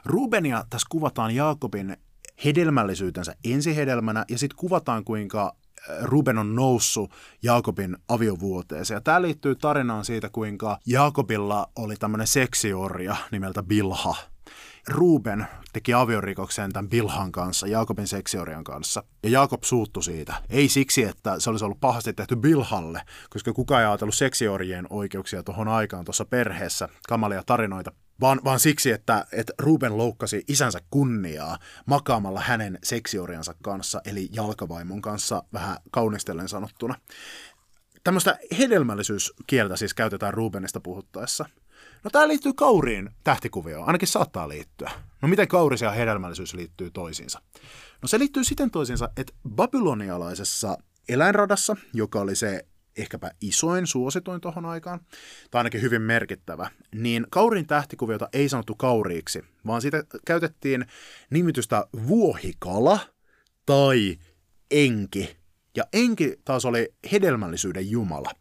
Rubenia 0.05 0.65
tässä 0.69 0.87
kuvataan 0.91 1.35
Jaakobin 1.35 1.97
hedelmällisyytensä 2.45 3.35
ensihedelmänä 3.43 4.25
ja 4.29 4.37
sitten 4.37 4.57
kuvataan 4.57 5.03
kuinka 5.03 5.55
Ruben 6.01 6.37
on 6.37 6.55
noussut 6.55 7.11
Jaakobin 7.43 7.97
aviovuoteeseen. 8.09 8.95
Ja 8.95 9.01
tämä 9.01 9.21
liittyy 9.21 9.55
tarinaan 9.55 10.05
siitä, 10.05 10.29
kuinka 10.29 10.77
Jaakobilla 10.85 11.69
oli 11.75 11.95
tämmöinen 11.95 12.27
seksiorja 12.27 13.15
nimeltä 13.31 13.63
Bilha. 13.63 14.15
Ruben 14.87 15.47
teki 15.73 15.93
aviorikoksen 15.93 16.73
tämän 16.73 16.89
Bilhan 16.89 17.31
kanssa, 17.31 17.67
Jaakobin 17.67 18.07
seksiorian 18.07 18.63
kanssa. 18.63 19.03
Ja 19.23 19.29
Jaakob 19.29 19.63
suuttu 19.63 20.01
siitä. 20.01 20.33
Ei 20.49 20.69
siksi, 20.69 21.03
että 21.03 21.39
se 21.39 21.49
olisi 21.49 21.65
ollut 21.65 21.79
pahasti 21.79 22.13
tehty 22.13 22.35
Bilhalle, 22.35 23.01
koska 23.29 23.53
kukaan 23.53 23.81
ei 23.81 23.87
ajatellut 23.87 24.15
seksiorien 24.15 24.87
oikeuksia 24.89 25.43
tuohon 25.43 25.67
aikaan 25.67 26.05
tuossa 26.05 26.25
perheessä, 26.25 26.89
kamalia 27.07 27.43
tarinoita. 27.45 27.91
Vaan, 28.21 28.41
vaan 28.43 28.59
siksi, 28.59 28.91
että, 28.91 29.25
että 29.31 29.53
Ruben 29.59 29.97
loukkasi 29.97 30.43
isänsä 30.47 30.79
kunniaa 30.89 31.57
makaamalla 31.85 32.39
hänen 32.39 32.79
seksioriansa 32.83 33.55
kanssa, 33.61 34.01
eli 34.05 34.29
jalkavaimon 34.31 35.01
kanssa 35.01 35.43
vähän 35.53 35.77
kaunistellen 35.91 36.49
sanottuna. 36.49 36.95
Tämmöistä 38.03 38.37
hedelmällisyyskieltä 38.59 39.75
siis 39.75 39.93
käytetään 39.93 40.33
Rubenista 40.33 40.79
puhuttaessa. 40.79 41.45
No 42.03 42.09
tämä 42.09 42.27
liittyy 42.27 42.53
kauriin 42.53 43.09
tähtikuvioon, 43.23 43.87
ainakin 43.87 44.07
saattaa 44.07 44.49
liittyä. 44.49 44.91
No 45.21 45.27
miten 45.27 45.47
kauris 45.47 45.81
ja 45.81 45.91
hedelmällisyys 45.91 46.53
liittyy 46.53 46.91
toisiinsa? 46.91 47.41
No 48.01 48.07
se 48.07 48.19
liittyy 48.19 48.43
siten 48.43 48.71
toisiinsa, 48.71 49.09
että 49.17 49.33
babylonialaisessa 49.49 50.77
eläinradassa, 51.09 51.75
joka 51.93 52.19
oli 52.19 52.35
se 52.35 52.65
ehkäpä 53.01 53.31
isoin, 53.41 53.87
suosituin 53.87 54.41
tuohon 54.41 54.65
aikaan, 54.65 54.99
tai 55.51 55.59
ainakin 55.59 55.81
hyvin 55.81 56.01
merkittävä, 56.01 56.69
niin 56.95 57.27
kaurin 57.29 57.67
tähtikuviota 57.67 58.29
ei 58.33 58.49
sanottu 58.49 58.75
kauriiksi, 58.75 59.43
vaan 59.67 59.81
siitä 59.81 60.03
käytettiin 60.25 60.85
nimitystä 61.29 61.85
vuohikala 62.07 62.99
tai 63.65 64.17
enki. 64.71 65.37
Ja 65.75 65.83
enki 65.93 66.35
taas 66.45 66.65
oli 66.65 66.93
hedelmällisyyden 67.11 67.91
jumala. 67.91 68.31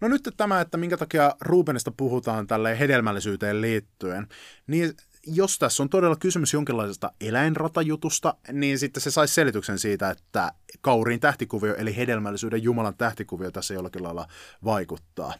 No 0.00 0.08
nyt 0.08 0.28
tämä, 0.36 0.60
että 0.60 0.76
minkä 0.76 0.96
takia 0.96 1.34
Rubenista 1.40 1.92
puhutaan 1.96 2.46
tälle 2.46 2.78
hedelmällisyyteen 2.78 3.60
liittyen, 3.60 4.26
niin 4.66 4.94
jos 5.34 5.58
tässä 5.58 5.82
on 5.82 5.88
todella 5.88 6.16
kysymys 6.16 6.52
jonkinlaisesta 6.52 7.12
eläinratajutusta, 7.20 8.34
niin 8.52 8.78
sitten 8.78 9.00
se 9.00 9.10
saisi 9.10 9.34
selityksen 9.34 9.78
siitä, 9.78 10.10
että 10.10 10.52
kauriin 10.80 11.20
tähtikuvio, 11.20 11.74
eli 11.76 11.96
hedelmällisyyden 11.96 12.62
Jumalan 12.62 12.94
tähtikuvio 12.98 13.50
tässä 13.50 13.74
jollakin 13.74 14.02
lailla 14.02 14.26
vaikuttaa. 14.64 15.34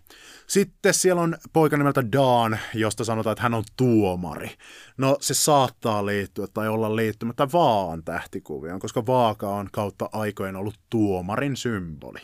Sitten 0.47 0.95
siellä 0.95 1.22
on 1.22 1.36
poika 1.53 1.76
nimeltä 1.76 2.12
Daan, 2.12 2.59
josta 2.74 3.05
sanotaan, 3.05 3.32
että 3.32 3.43
hän 3.43 3.55
on 3.55 3.64
tuomari. 3.76 4.51
No 4.97 5.16
se 5.20 5.34
saattaa 5.34 6.07
liittyä 6.07 6.47
tai 6.55 6.68
olla 6.68 6.97
liittymättä 6.97 7.49
vaan 7.53 8.05
tähtikuvioon, 8.05 8.80
koska 8.80 9.07
vaaka 9.07 9.49
on 9.49 9.68
kautta 9.72 10.11
aikojen 10.12 10.57
ollut 10.57 10.80
tuomarin 10.91 11.57
symboli. 11.57 12.20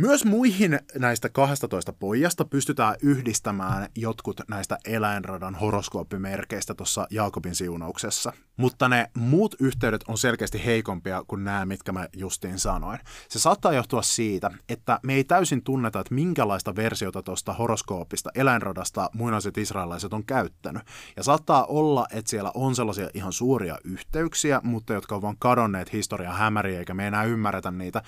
Myös 0.00 0.24
muihin 0.24 0.80
näistä 0.98 1.28
12 1.28 1.92
pojasta 1.92 2.44
pystytään 2.44 2.94
yhdistämään 3.02 3.88
jotkut 3.96 4.40
näistä 4.48 4.78
eläinradan 4.84 5.54
horoskooppimerkeistä 5.54 6.74
tuossa 6.74 7.06
Jaakobin 7.10 7.54
siunauksessa, 7.54 8.32
mutta 8.56 8.88
ne 8.88 9.10
muut 9.16 9.54
yhteydet 9.58 10.04
on 10.08 10.18
selkeästi 10.18 10.64
heikompia 10.64 11.24
kuin 11.26 11.44
nämä, 11.44 11.66
mitkä 11.66 11.92
mä 11.92 12.06
justiin 12.16 12.58
sanoin. 12.58 12.98
Se 13.28 13.38
saattaa 13.38 13.72
johtua 13.72 14.02
siitä, 14.02 14.50
että 14.68 15.00
me 15.02 15.14
ei 15.14 15.24
täysin 15.24 15.64
tunneta, 15.64 16.00
että 16.00 16.14
minkälaista 16.14 16.76
versiota 16.76 17.22
tuosta 17.22 17.52
horoskoopista 17.52 18.30
eläinradasta 18.34 19.10
muinaiset 19.14 19.58
israelaiset 19.58 20.12
on 20.12 20.26
käyttänyt. 20.26 20.82
Ja 21.16 21.22
saattaa 21.22 21.64
olla, 21.64 22.06
että 22.12 22.30
siellä 22.30 22.50
on 22.54 22.74
sellaisia 22.74 23.08
ihan 23.14 23.32
suuria 23.32 23.78
yhteyksiä, 23.84 24.60
mutta 24.64 24.92
jotka 24.92 25.14
on 25.14 25.22
vaan 25.22 25.36
kadonneet 25.38 25.92
historian 25.92 26.36
hämäriä, 26.36 26.78
eikä 26.78 26.94
me 26.94 27.06
enää 27.06 27.24
ymmärretä 27.24 27.70
niitä. 27.70 28.02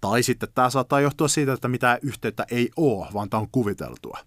Tai 0.00 0.22
sitten 0.22 0.48
tämä 0.54 0.70
saattaa 0.70 1.00
johtua 1.00 1.28
siitä, 1.28 1.52
että 1.52 1.68
mitään 1.68 1.98
yhteyttä 2.02 2.46
ei 2.50 2.70
ole, 2.76 3.06
vaan 3.14 3.30
tämä 3.30 3.40
on 3.40 3.48
kuviteltua. 3.52 4.18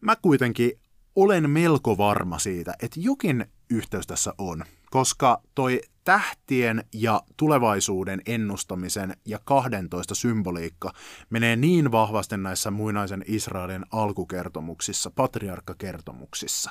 Mä 0.00 0.16
kuitenkin 0.16 0.72
olen 1.16 1.50
melko 1.50 1.98
varma 1.98 2.38
siitä, 2.38 2.74
että 2.82 3.00
jokin 3.00 3.46
yhteys 3.70 4.06
tässä 4.06 4.34
on, 4.38 4.64
koska 4.90 5.42
toi 5.54 5.80
tähtien 6.04 6.84
ja 6.94 7.22
tulevaisuuden 7.36 8.22
ennustamisen 8.26 9.16
ja 9.24 9.38
12 9.44 10.14
symboliikka 10.14 10.92
menee 11.30 11.56
niin 11.56 11.92
vahvasti 11.92 12.36
näissä 12.36 12.70
muinaisen 12.70 13.24
Israelin 13.26 13.86
alkukertomuksissa, 13.92 15.10
patriarkkakertomuksissa. 15.10 16.70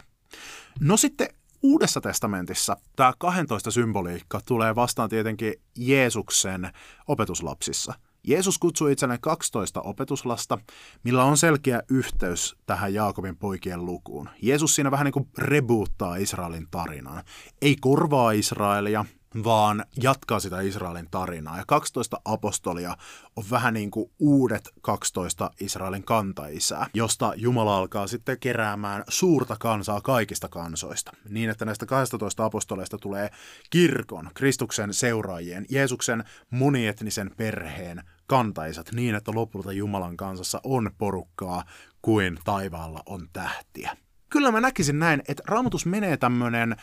No 0.80 0.98
sitten 0.98 1.28
Uudessa 1.64 2.02
testamentissa 2.02 2.78
tämä 2.96 3.14
12 3.18 3.72
symboliikka 3.72 4.42
tulee 4.46 4.76
vastaan 4.76 5.10
tietenkin 5.10 5.54
Jeesuksen 5.76 6.72
opetuslapsissa– 7.08 7.94
Jeesus 8.28 8.58
kutsui 8.58 8.92
itselleen 8.92 9.22
12 9.22 9.82
opetuslasta, 9.82 10.58
millä 11.04 11.24
on 11.24 11.38
selkeä 11.38 11.82
yhteys 11.90 12.56
tähän 12.66 12.94
Jaakobin 12.94 13.38
poikien 13.38 13.86
lukuun. 13.86 14.30
Jeesus 14.42 14.76
siinä 14.76 14.92
vähän 14.92 15.06
niin 15.06 15.14
kuin 15.14 15.30
reboottaa 15.38 16.16
Israelin 16.16 16.68
tarinaa. 16.72 17.24
Ei 17.62 17.76
korvaa 17.82 18.32
Israelia, 18.32 19.06
vaan 19.44 19.86
jatkaa 20.04 20.40
sitä 20.40 20.62
Israelin 20.62 21.08
tarinaa. 21.12 21.58
Ja 21.58 21.64
12 21.68 22.22
apostolia 22.26 22.98
on 23.36 23.44
vähän 23.52 23.74
niin 23.74 23.92
kuin 23.92 24.12
uudet 24.20 24.70
12 24.82 25.52
Israelin 25.60 26.04
kantaisää, 26.04 26.88
josta 26.94 27.34
Jumala 27.36 27.78
alkaa 27.78 28.08
sitten 28.08 28.40
keräämään 28.40 29.04
suurta 29.08 29.56
kansaa 29.60 30.02
kaikista 30.02 30.50
kansoista. 30.50 31.12
Niin, 31.30 31.50
että 31.50 31.66
näistä 31.66 31.86
12 31.86 32.46
apostoleista 32.46 32.98
tulee 32.98 33.30
kirkon, 33.70 34.30
Kristuksen 34.34 34.94
seuraajien, 34.94 35.66
Jeesuksen 35.70 36.24
monietnisen 36.50 37.32
perheen 37.38 38.04
kantaisat 38.28 38.92
niin, 38.92 39.16
että 39.16 39.32
lopulta 39.36 39.72
Jumalan 39.72 40.18
kansassa 40.18 40.62
on 40.64 40.92
porukkaa 40.98 41.64
kuin 42.02 42.38
taivaalla 42.44 43.04
on 43.06 43.28
tähtiä. 43.34 43.98
Kyllä 44.30 44.52
mä 44.52 44.62
näkisin 44.62 45.00
näin, 45.00 45.22
että 45.28 45.44
raamatus 45.48 45.86
menee 45.86 46.18
tämmöinen 46.18 46.76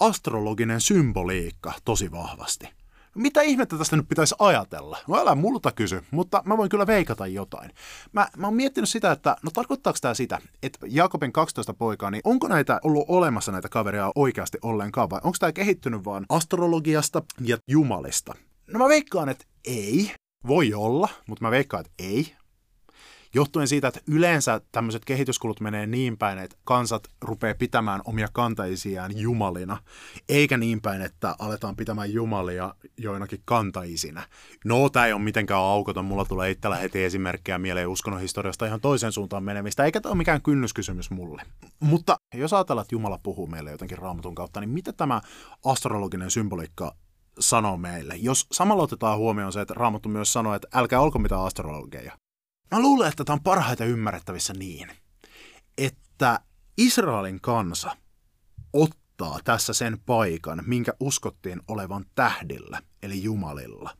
astrologinen 0.00 0.80
symboliikka 0.80 1.72
tosi 1.84 2.10
vahvasti. 2.10 2.68
Mitä 3.14 3.42
ihmettä 3.42 3.78
tästä 3.78 3.96
nyt 3.96 4.08
pitäisi 4.08 4.34
ajatella? 4.38 4.98
No 5.08 5.18
älä 5.18 5.34
multa 5.34 5.72
kysy, 5.72 6.02
mutta 6.10 6.42
mä 6.46 6.56
voin 6.56 6.70
kyllä 6.70 6.86
veikata 6.86 7.26
jotain. 7.26 7.70
Mä, 8.12 8.28
mä 8.36 8.46
oon 8.46 8.56
miettinyt 8.56 8.88
sitä, 8.88 9.12
että 9.12 9.36
no 9.42 9.50
tarkoittaako 9.50 9.98
tämä 10.00 10.14
sitä, 10.14 10.38
että 10.62 10.78
Jakobin 10.90 11.32
12 11.32 11.74
poikaa, 11.74 12.10
niin 12.10 12.20
onko 12.24 12.48
näitä 12.48 12.80
ollut 12.84 13.04
olemassa 13.08 13.52
näitä 13.52 13.68
kaveria 13.68 14.12
oikeasti 14.14 14.58
ollenkaan 14.62 15.10
vai 15.10 15.20
onko 15.24 15.36
tämä 15.40 15.52
kehittynyt 15.52 16.04
vaan 16.04 16.26
astrologiasta 16.28 17.22
ja 17.40 17.58
jumalista? 17.70 18.34
No 18.66 18.78
mä 18.78 18.88
veikkaan, 18.88 19.28
että 19.28 19.44
ei. 19.64 20.14
Voi 20.46 20.74
olla, 20.74 21.08
mutta 21.28 21.44
mä 21.44 21.50
veikkaan, 21.50 21.80
että 21.80 21.92
ei 21.98 22.36
johtuen 23.34 23.68
siitä, 23.68 23.88
että 23.88 24.00
yleensä 24.08 24.60
tämmöiset 24.72 25.04
kehityskulut 25.04 25.60
menee 25.60 25.86
niin 25.86 26.18
päin, 26.18 26.38
että 26.38 26.56
kansat 26.64 27.08
rupeaa 27.20 27.54
pitämään 27.54 28.00
omia 28.04 28.28
kantaisiaan 28.32 29.18
jumalina, 29.18 29.78
eikä 30.28 30.56
niin 30.56 30.80
päin, 30.80 31.02
että 31.02 31.36
aletaan 31.38 31.76
pitämään 31.76 32.12
jumalia 32.12 32.74
joinakin 32.98 33.42
kantaisina. 33.44 34.22
No, 34.64 34.88
tämä 34.88 35.06
ei 35.06 35.12
ole 35.12 35.22
mitenkään 35.22 35.60
aukoton, 35.60 36.04
mulla 36.04 36.24
tulee 36.24 36.50
itsellä 36.50 36.76
heti 36.76 37.04
esimerkkejä 37.04 37.58
mieleen 37.58 37.88
uskonnon 37.88 38.20
historiasta 38.20 38.66
ihan 38.66 38.80
toisen 38.80 39.12
suuntaan 39.12 39.44
menemistä, 39.44 39.84
eikä 39.84 40.00
tämä 40.00 40.10
ole 40.10 40.18
mikään 40.18 40.42
kynnyskysymys 40.42 41.10
mulle. 41.10 41.42
Mutta 41.80 42.16
jos 42.34 42.52
ajatellaan, 42.52 42.82
että 42.82 42.94
Jumala 42.94 43.20
puhuu 43.22 43.46
meille 43.46 43.70
jotenkin 43.70 43.98
raamatun 43.98 44.34
kautta, 44.34 44.60
niin 44.60 44.70
mitä 44.70 44.92
tämä 44.92 45.20
astrologinen 45.64 46.30
symboliikka 46.30 46.94
sanoo 47.38 47.76
meille. 47.76 48.16
Jos 48.16 48.46
samalla 48.52 48.82
otetaan 48.82 49.18
huomioon 49.18 49.52
se, 49.52 49.60
että 49.60 49.74
Raamattu 49.74 50.08
myös 50.08 50.32
sanoo, 50.32 50.54
että 50.54 50.68
älkää 50.72 51.00
olko 51.00 51.18
mitään 51.18 51.44
astrologeja. 51.44 52.12
Mä 52.70 52.80
luulen, 52.80 53.08
että 53.08 53.24
tämä 53.24 53.34
on 53.34 53.42
parhaiten 53.42 53.88
ymmärrettävissä 53.88 54.52
niin, 54.52 54.90
että 55.78 56.40
Israelin 56.78 57.40
kansa 57.40 57.96
ottaa 58.72 59.38
tässä 59.44 59.72
sen 59.72 59.98
paikan, 60.06 60.62
minkä 60.66 60.92
uskottiin 61.00 61.62
olevan 61.68 62.04
tähdillä, 62.14 62.82
eli 63.02 63.22
Jumalilla. 63.22 63.96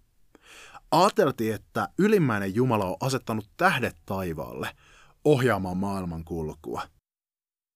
Ajateltiin, 0.91 1.55
että 1.55 1.89
ylimmäinen 1.99 2.55
Jumala 2.55 2.85
on 2.85 2.97
asettanut 3.01 3.51
tähdet 3.57 3.97
taivaalle 4.07 4.77
ohjaamaan 5.25 5.77
maailman 5.77 6.25
kulkua 6.25 6.83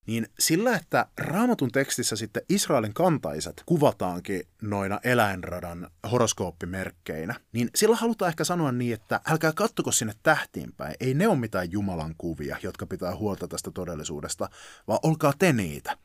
niin 0.09 0.27
sillä, 0.39 0.77
että 0.77 1.07
raamatun 1.19 1.71
tekstissä 1.73 2.17
sitten 2.17 2.43
Israelin 2.49 2.95
kantaiset 2.95 3.63
kuvataankin 3.67 4.43
noina 4.63 5.01
eläinradan 5.05 5.91
horoskooppimerkkeinä, 6.13 7.35
niin 7.53 7.71
sillä 7.75 7.97
halutaan 7.97 8.29
ehkä 8.29 8.45
sanoa 8.45 8.73
niin, 8.73 8.95
että 8.95 9.21
älkää 9.31 9.53
kattoko 9.53 9.93
sinne 9.93 10.13
tähtiin 10.23 10.73
päin. 10.77 10.95
Ei 11.01 11.15
ne 11.15 11.29
ole 11.29 11.39
mitään 11.39 11.73
Jumalan 11.73 12.15
kuvia, 12.19 12.57
jotka 12.63 12.87
pitää 12.87 13.17
huolta 13.17 13.49
tästä 13.49 13.71
todellisuudesta, 13.71 14.49
vaan 14.89 14.99
olkaa 15.03 15.33
te 15.39 15.53
niitä. 15.53 15.97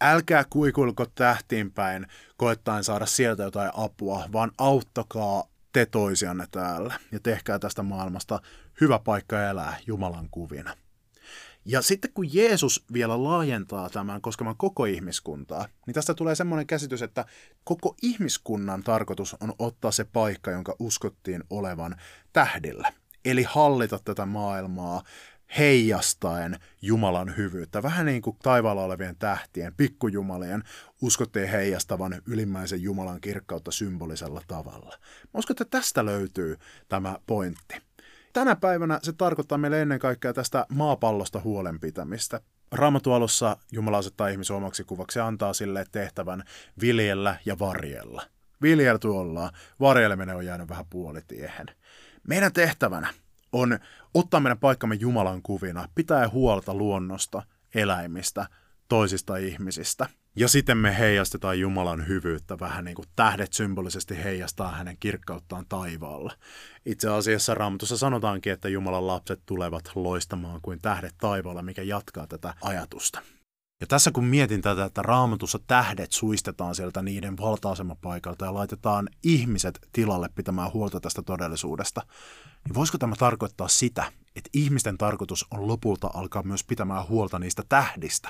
Älkää 0.00 0.44
kuikuilko 0.50 1.06
tähtiin 1.14 1.72
päin 1.72 2.06
koettaen 2.36 2.84
saada 2.84 3.06
sieltä 3.06 3.42
jotain 3.42 3.70
apua, 3.74 4.28
vaan 4.32 4.50
auttakaa 4.58 5.44
te 5.72 5.86
toisianne 5.86 6.46
täällä 6.50 6.94
ja 7.12 7.20
tehkää 7.20 7.58
tästä 7.58 7.82
maailmasta 7.82 8.40
hyvä 8.80 8.98
paikka 8.98 9.48
elää 9.48 9.76
Jumalan 9.86 10.28
kuvina. 10.30 10.76
Ja 11.70 11.82
sitten 11.82 12.12
kun 12.14 12.34
Jeesus 12.34 12.84
vielä 12.92 13.24
laajentaa 13.24 13.90
tämän 13.90 14.20
koskemaan 14.20 14.56
koko 14.56 14.84
ihmiskuntaa, 14.84 15.66
niin 15.86 15.94
tästä 15.94 16.14
tulee 16.14 16.34
semmoinen 16.34 16.66
käsitys, 16.66 17.02
että 17.02 17.24
koko 17.64 17.94
ihmiskunnan 18.02 18.82
tarkoitus 18.82 19.36
on 19.40 19.52
ottaa 19.58 19.90
se 19.90 20.04
paikka, 20.04 20.50
jonka 20.50 20.76
uskottiin 20.78 21.44
olevan 21.50 21.96
tähdillä. 22.32 22.92
Eli 23.24 23.42
hallita 23.42 23.98
tätä 24.04 24.26
maailmaa 24.26 25.02
heijastaen 25.58 26.58
Jumalan 26.82 27.36
hyvyyttä. 27.36 27.82
Vähän 27.82 28.06
niin 28.06 28.22
kuin 28.22 28.36
taivaalla 28.42 28.84
olevien 28.84 29.16
tähtien, 29.16 29.74
pikkujumalien, 29.74 30.62
uskottiin 31.02 31.48
heijastavan 31.48 32.22
ylimmäisen 32.26 32.82
Jumalan 32.82 33.20
kirkkautta 33.20 33.70
symbolisella 33.70 34.42
tavalla. 34.48 34.98
Mä 35.22 35.38
uskon, 35.38 35.54
että 35.54 35.64
tästä 35.64 36.04
löytyy 36.04 36.56
tämä 36.88 37.18
pointti. 37.26 37.89
Tänä 38.32 38.56
päivänä 38.56 38.98
se 39.02 39.12
tarkoittaa 39.12 39.58
meille 39.58 39.82
ennen 39.82 39.98
kaikkea 39.98 40.32
tästä 40.32 40.66
maapallosta 40.68 41.40
huolenpitämistä. 41.40 42.40
Raamatualossa 42.72 43.56
Jumala 43.72 43.98
asettaa 43.98 44.28
ihmisen 44.28 44.56
omaksi 44.56 44.84
kuvaksi 44.84 45.18
ja 45.18 45.26
antaa 45.26 45.52
sille 45.52 45.84
tehtävän 45.92 46.42
viljellä 46.80 47.36
ja 47.44 47.58
varjella. 47.58 48.22
Viljelty 48.62 49.08
ollaan, 49.08 49.52
varjeleminen 49.80 50.36
on 50.36 50.46
jäänyt 50.46 50.68
vähän 50.68 50.86
puolitiehen. 50.90 51.66
Meidän 52.28 52.52
tehtävänä 52.52 53.14
on 53.52 53.78
ottaa 54.14 54.40
meidän 54.40 54.58
paikkamme 54.58 54.94
Jumalan 54.94 55.42
kuvina, 55.42 55.88
pitää 55.94 56.28
huolta 56.28 56.74
luonnosta, 56.74 57.42
eläimistä, 57.74 58.46
toisista 58.88 59.36
ihmisistä– 59.36 60.06
ja 60.40 60.48
sitten 60.48 60.76
me 60.78 60.98
heijastetaan 60.98 61.60
Jumalan 61.60 62.08
hyvyyttä 62.08 62.58
vähän 62.60 62.84
niin 62.84 62.94
kuin 62.94 63.08
tähdet 63.16 63.52
symbolisesti 63.52 64.24
heijastaa 64.24 64.72
hänen 64.72 64.96
kirkkauttaan 65.00 65.66
taivaalla. 65.68 66.32
Itse 66.86 67.08
asiassa 67.08 67.54
Raamatussa 67.54 67.96
sanotaankin, 67.96 68.52
että 68.52 68.68
Jumalan 68.68 69.06
lapset 69.06 69.40
tulevat 69.46 69.90
loistamaan 69.94 70.60
kuin 70.62 70.78
tähdet 70.82 71.14
taivaalla, 71.18 71.62
mikä 71.62 71.82
jatkaa 71.82 72.26
tätä 72.26 72.54
ajatusta. 72.62 73.22
Ja 73.80 73.86
tässä 73.86 74.10
kun 74.10 74.24
mietin 74.24 74.62
tätä, 74.62 74.84
että 74.84 75.02
raamatussa 75.02 75.58
tähdet 75.66 76.12
suistetaan 76.12 76.74
sieltä 76.74 77.02
niiden 77.02 77.36
valta-asemapaikalta 77.36 78.44
ja 78.44 78.54
laitetaan 78.54 79.08
ihmiset 79.22 79.78
tilalle 79.92 80.28
pitämään 80.34 80.72
huolta 80.72 81.00
tästä 81.00 81.22
todellisuudesta, 81.22 82.02
niin 82.64 82.74
voisiko 82.74 82.98
tämä 82.98 83.16
tarkoittaa 83.16 83.68
sitä, 83.68 84.12
että 84.36 84.50
ihmisten 84.52 84.98
tarkoitus 84.98 85.46
on 85.50 85.68
lopulta 85.68 86.10
alkaa 86.14 86.42
myös 86.42 86.64
pitämään 86.64 87.08
huolta 87.08 87.38
niistä 87.38 87.62
tähdistä 87.68 88.28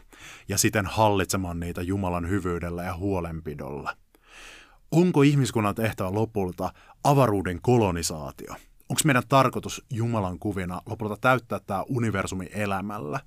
ja 0.49 0.59
siten 0.59 0.87
hallitsemaan 0.87 1.61
niitä 1.61 1.83
Jumalan 1.83 2.29
hyvyydellä 2.29 2.83
ja 2.83 2.97
huolenpidolla? 2.97 3.97
Onko 4.91 5.23
ihmiskunnan 5.23 5.75
tehtävä 5.75 6.13
lopulta 6.13 6.73
avaruuden 7.05 7.63
kolonisaatio– 7.63 8.55
onko 8.91 9.01
meidän 9.05 9.23
tarkoitus 9.29 9.85
Jumalan 9.91 10.39
kuvina 10.39 10.83
lopulta 10.87 11.17
täyttää 11.21 11.61
tämä 11.67 11.85
universumi 11.89 12.49
elämällä 12.53 13.21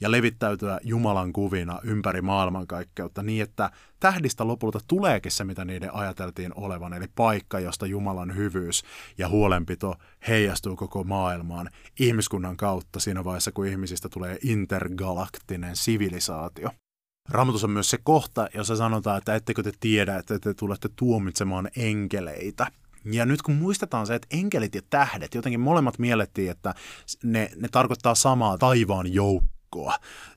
ja 0.00 0.10
levittäytyä 0.10 0.80
Jumalan 0.82 1.32
kuvina 1.32 1.80
ympäri 1.84 2.22
maailmankaikkeutta 2.22 3.22
niin, 3.22 3.42
että 3.42 3.70
tähdistä 4.00 4.46
lopulta 4.46 4.80
tuleekin 4.86 5.32
se, 5.32 5.44
mitä 5.44 5.64
niiden 5.64 5.94
ajateltiin 5.94 6.52
olevan, 6.54 6.92
eli 6.92 7.06
paikka, 7.14 7.60
josta 7.60 7.86
Jumalan 7.86 8.36
hyvyys 8.36 8.82
ja 9.18 9.28
huolenpito 9.28 9.94
heijastuu 10.28 10.76
koko 10.76 11.04
maailmaan 11.04 11.70
ihmiskunnan 12.00 12.56
kautta 12.56 13.00
siinä 13.00 13.24
vaiheessa, 13.24 13.52
kun 13.52 13.66
ihmisistä 13.66 14.08
tulee 14.08 14.38
intergalaktinen 14.42 15.76
sivilisaatio. 15.76 16.70
Raamatus 17.28 17.64
on 17.64 17.70
myös 17.70 17.90
se 17.90 17.98
kohta, 18.02 18.48
jossa 18.54 18.76
sanotaan, 18.76 19.18
että 19.18 19.34
ettekö 19.34 19.62
te 19.62 19.72
tiedä, 19.80 20.16
että 20.16 20.38
te 20.38 20.54
tulette 20.54 20.88
tuomitsemaan 20.96 21.68
enkeleitä– 21.76 22.66
ja 23.04 23.26
nyt 23.26 23.42
kun 23.42 23.54
muistetaan 23.54 24.06
se, 24.06 24.14
että 24.14 24.28
enkelit 24.30 24.74
ja 24.74 24.82
tähdet, 24.90 25.34
jotenkin 25.34 25.60
molemmat 25.60 25.98
miellettiin, 25.98 26.50
että 26.50 26.74
ne, 27.22 27.50
ne 27.56 27.68
tarkoittaa 27.68 28.14
samaa 28.14 28.58
taivaan 28.58 29.12
joukkoa, 29.12 29.59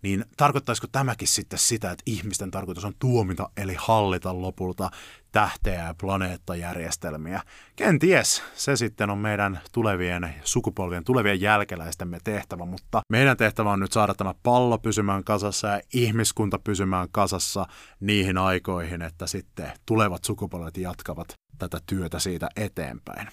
niin 0.01 0.25
tarkoittaisiko 0.37 0.87
tämäkin 0.91 1.27
sitten 1.27 1.59
sitä, 1.59 1.91
että 1.91 2.03
ihmisten 2.05 2.51
tarkoitus 2.51 2.85
on 2.85 2.93
tuomita 2.99 3.49
eli 3.57 3.75
hallita 3.77 4.41
lopulta 4.41 4.89
tähteä 5.31 5.83
ja 5.83 5.95
planeettajärjestelmiä? 5.97 7.41
Kenties 7.75 8.43
se 8.55 8.75
sitten 8.75 9.09
on 9.09 9.17
meidän 9.17 9.59
tulevien 9.71 10.35
sukupolvien, 10.43 11.03
tulevien 11.03 11.41
jälkeläistemme 11.41 12.19
tehtävä, 12.23 12.65
mutta 12.65 13.01
meidän 13.09 13.37
tehtävä 13.37 13.71
on 13.71 13.79
nyt 13.79 13.91
saada 13.91 14.13
tämä 14.13 14.33
pallo 14.43 14.77
pysymään 14.77 15.23
kasassa 15.23 15.67
ja 15.67 15.81
ihmiskunta 15.93 16.59
pysymään 16.59 17.07
kasassa 17.11 17.65
niihin 17.99 18.37
aikoihin, 18.37 19.01
että 19.01 19.27
sitten 19.27 19.71
tulevat 19.85 20.23
sukupolvet 20.23 20.77
jatkavat 20.77 21.33
tätä 21.57 21.79
työtä 21.85 22.19
siitä 22.19 22.49
eteenpäin. 22.55 23.27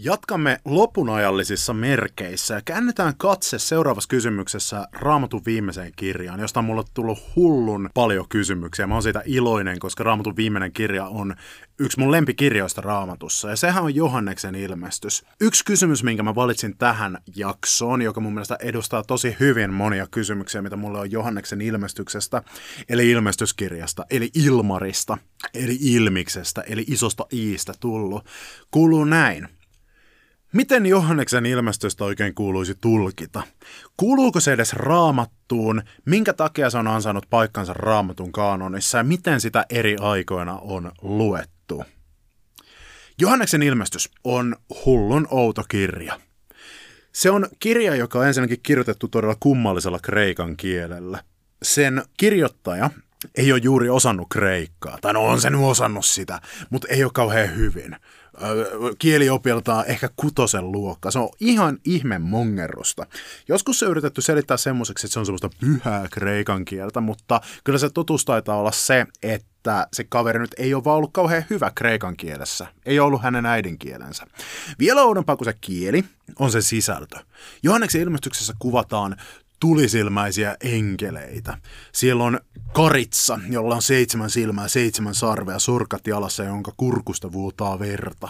Jatkamme 0.00 0.60
lopunajallisissa 0.64 1.72
merkeissä 1.72 2.54
ja 2.54 2.60
käännetään 2.64 3.14
katse 3.16 3.58
seuraavassa 3.58 4.08
kysymyksessä 4.08 4.88
Raamatun 4.92 5.42
viimeiseen 5.46 5.92
kirjaan, 5.96 6.40
josta 6.40 6.60
on 6.60 6.64
mulle 6.64 6.84
tullut 6.94 7.18
hullun 7.36 7.90
paljon 7.94 8.28
kysymyksiä. 8.28 8.86
Mä 8.86 8.94
oon 8.94 9.02
siitä 9.02 9.22
iloinen, 9.24 9.78
koska 9.78 10.04
Raamatun 10.04 10.36
viimeinen 10.36 10.72
kirja 10.72 11.06
on 11.06 11.34
yksi 11.78 12.00
mun 12.00 12.10
lempikirjoista 12.10 12.80
Raamatussa, 12.80 13.50
ja 13.50 13.56
sehän 13.56 13.84
on 13.84 13.94
Johanneksen 13.94 14.54
ilmestys. 14.54 15.24
Yksi 15.40 15.64
kysymys, 15.64 16.02
minkä 16.02 16.22
mä 16.22 16.34
valitsin 16.34 16.76
tähän 16.76 17.18
jaksoon, 17.36 18.02
joka 18.02 18.20
mun 18.20 18.34
mielestä 18.34 18.56
edustaa 18.60 19.02
tosi 19.02 19.36
hyvin 19.40 19.72
monia 19.72 20.06
kysymyksiä, 20.10 20.62
mitä 20.62 20.76
mulle 20.76 20.98
on 20.98 21.10
Johanneksen 21.10 21.60
ilmestyksestä, 21.60 22.42
eli 22.88 23.10
ilmestyskirjasta, 23.10 24.06
eli 24.10 24.30
Ilmarista, 24.34 25.18
eli 25.54 25.78
Ilmiksestä, 25.80 26.60
eli 26.60 26.84
isosta 26.88 27.26
Iistä 27.32 27.72
tullut, 27.80 28.26
kuuluu 28.70 29.04
näin. 29.04 29.57
Miten 30.52 30.86
Johanneksen 30.86 31.46
ilmestystä 31.46 32.04
oikein 32.04 32.34
kuuluisi 32.34 32.74
tulkita? 32.80 33.42
Kuuluuko 33.96 34.40
se 34.40 34.52
edes 34.52 34.72
raamattuun? 34.72 35.82
Minkä 36.04 36.32
takia 36.32 36.70
se 36.70 36.78
on 36.78 36.86
ansainnut 36.86 37.26
paikkansa 37.30 37.72
raamatun 37.72 38.32
kaanonissa 38.32 38.98
ja 38.98 39.04
miten 39.04 39.40
sitä 39.40 39.66
eri 39.70 39.96
aikoina 40.00 40.58
on 40.58 40.92
luettu? 41.02 41.84
Johanneksen 43.20 43.62
ilmestys 43.62 44.10
on 44.24 44.56
hullun 44.84 45.28
outo 45.30 45.64
kirja. 45.68 46.20
Se 47.12 47.30
on 47.30 47.48
kirja, 47.58 47.94
joka 47.94 48.18
on 48.18 48.26
ensinnäkin 48.26 48.60
kirjoitettu 48.62 49.08
todella 49.08 49.36
kummallisella 49.40 49.98
kreikan 49.98 50.56
kielellä. 50.56 51.22
Sen 51.62 52.02
kirjoittaja 52.16 52.90
ei 53.34 53.52
ole 53.52 53.60
juuri 53.64 53.88
osannut 53.88 54.28
kreikkaa, 54.30 54.98
tai 55.00 55.12
no 55.12 55.24
on 55.24 55.40
se 55.40 55.50
nyt 55.50 55.60
osannut 55.60 56.04
sitä, 56.04 56.40
mutta 56.70 56.88
ei 56.90 57.04
ole 57.04 57.10
kauhean 57.14 57.56
hyvin 57.56 57.96
kieliopiltaan 58.98 59.86
ehkä 59.86 60.08
kutosen 60.16 60.72
luokka. 60.72 61.10
Se 61.10 61.18
on 61.18 61.28
ihan 61.40 61.78
ihme 61.84 62.18
mongerrusta. 62.18 63.06
Joskus 63.48 63.78
se 63.78 63.84
on 63.84 63.90
yritetty 63.90 64.20
selittää 64.20 64.56
semmoiseksi, 64.56 65.06
että 65.06 65.12
se 65.12 65.18
on 65.18 65.26
semmoista 65.26 65.50
pyhää 65.60 66.08
kreikan 66.10 66.64
kieltä, 66.64 67.00
mutta 67.00 67.40
kyllä 67.64 67.78
se 67.78 67.90
totuus 67.90 68.24
taitaa 68.24 68.56
olla 68.56 68.72
se, 68.72 69.06
että 69.22 69.86
se 69.92 70.04
kaveri 70.04 70.38
nyt 70.38 70.54
ei 70.58 70.74
ole 70.74 70.84
vaan 70.84 70.96
ollut 70.96 71.12
kauhean 71.12 71.44
hyvä 71.50 71.72
kreikan 71.74 72.16
kielessä. 72.16 72.66
Ei 72.86 73.00
ollut 73.00 73.22
hänen 73.22 73.46
äidinkielensä. 73.46 74.26
Vielä 74.78 75.02
oudompaa 75.02 75.36
kuin 75.36 75.44
se 75.44 75.54
kieli 75.60 76.04
on 76.38 76.52
se 76.52 76.62
sisältö. 76.62 77.16
Johanneksen 77.62 78.00
ilmestyksessä 78.00 78.54
kuvataan 78.58 79.16
tulisilmäisiä 79.60 80.56
enkeleitä. 80.60 81.58
Siellä 81.94 82.24
on 82.24 82.40
karitsa, 82.72 83.40
jolla 83.50 83.74
on 83.74 83.82
seitsemän 83.82 84.30
silmää, 84.30 84.68
seitsemän 84.68 85.14
sarvea, 85.14 85.58
surkat 85.58 86.06
jalassa, 86.06 86.44
jonka 86.44 86.72
kurkusta 86.76 87.32
vuotaa 87.32 87.78
verta. 87.78 88.28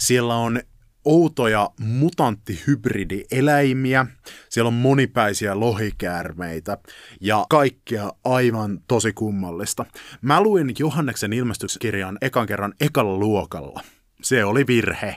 Siellä 0.00 0.34
on 0.34 0.60
outoja 1.04 1.70
mutanttihybridieläimiä, 1.80 4.06
siellä 4.48 4.68
on 4.68 4.74
monipäisiä 4.74 5.60
lohikäärmeitä 5.60 6.78
ja 7.20 7.46
kaikkea 7.50 8.12
aivan 8.24 8.80
tosi 8.88 9.12
kummallista. 9.12 9.86
Mä 10.22 10.40
luin 10.40 10.74
Johanneksen 10.78 11.32
ilmestyskirjan 11.32 12.18
ekan 12.20 12.46
kerran 12.46 12.74
ekalla 12.80 13.18
luokalla. 13.18 13.80
Se 14.22 14.44
oli 14.44 14.66
virhe 14.66 15.16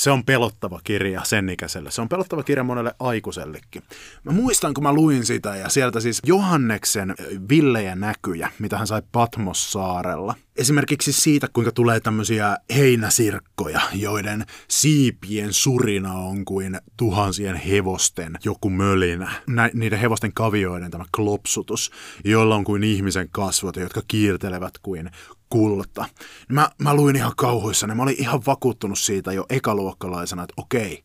se 0.00 0.10
on 0.10 0.24
pelottava 0.24 0.80
kirja 0.84 1.24
sen 1.24 1.48
ikäiselle. 1.48 1.90
Se 1.90 2.00
on 2.00 2.08
pelottava 2.08 2.42
kirja 2.42 2.64
monelle 2.64 2.94
aikuisellekin. 3.00 3.82
Mä 4.24 4.32
muistan, 4.32 4.74
kun 4.74 4.82
mä 4.82 4.92
luin 4.92 5.26
sitä 5.26 5.56
ja 5.56 5.68
sieltä 5.68 6.00
siis 6.00 6.22
Johanneksen 6.26 7.14
villejä 7.48 7.94
näkyjä, 7.94 8.50
mitä 8.58 8.78
hän 8.78 8.86
sai 8.86 9.02
Patmossaarella. 9.12 10.34
Esimerkiksi 10.56 11.12
siitä, 11.12 11.48
kuinka 11.52 11.72
tulee 11.72 12.00
tämmöisiä 12.00 12.56
heinäsirkkoja, 12.76 13.80
joiden 13.94 14.44
siipien 14.68 15.52
surina 15.52 16.12
on 16.12 16.44
kuin 16.44 16.78
tuhansien 16.96 17.56
hevosten 17.56 18.38
joku 18.44 18.70
mölinä. 18.70 19.32
Nä, 19.46 19.70
niiden 19.74 19.98
hevosten 19.98 20.32
kavioiden 20.32 20.90
tämä 20.90 21.04
klopsutus, 21.16 21.90
joilla 22.24 22.56
on 22.56 22.64
kuin 22.64 22.84
ihmisen 22.84 23.28
kasvot, 23.32 23.76
jotka 23.76 24.02
kiirtelevät 24.08 24.74
kuin 24.82 25.10
kulta. 25.50 26.04
Mä, 26.48 26.70
mä 26.78 26.94
luin 26.94 27.16
ihan 27.16 27.32
kauhuissani, 27.36 27.94
mä 27.94 28.02
olin 28.02 28.20
ihan 28.20 28.40
vakuuttunut 28.46 28.98
siitä 28.98 29.32
jo 29.32 29.46
ekaluokkalaisena, 29.50 30.42
että 30.42 30.54
okei, 30.56 31.04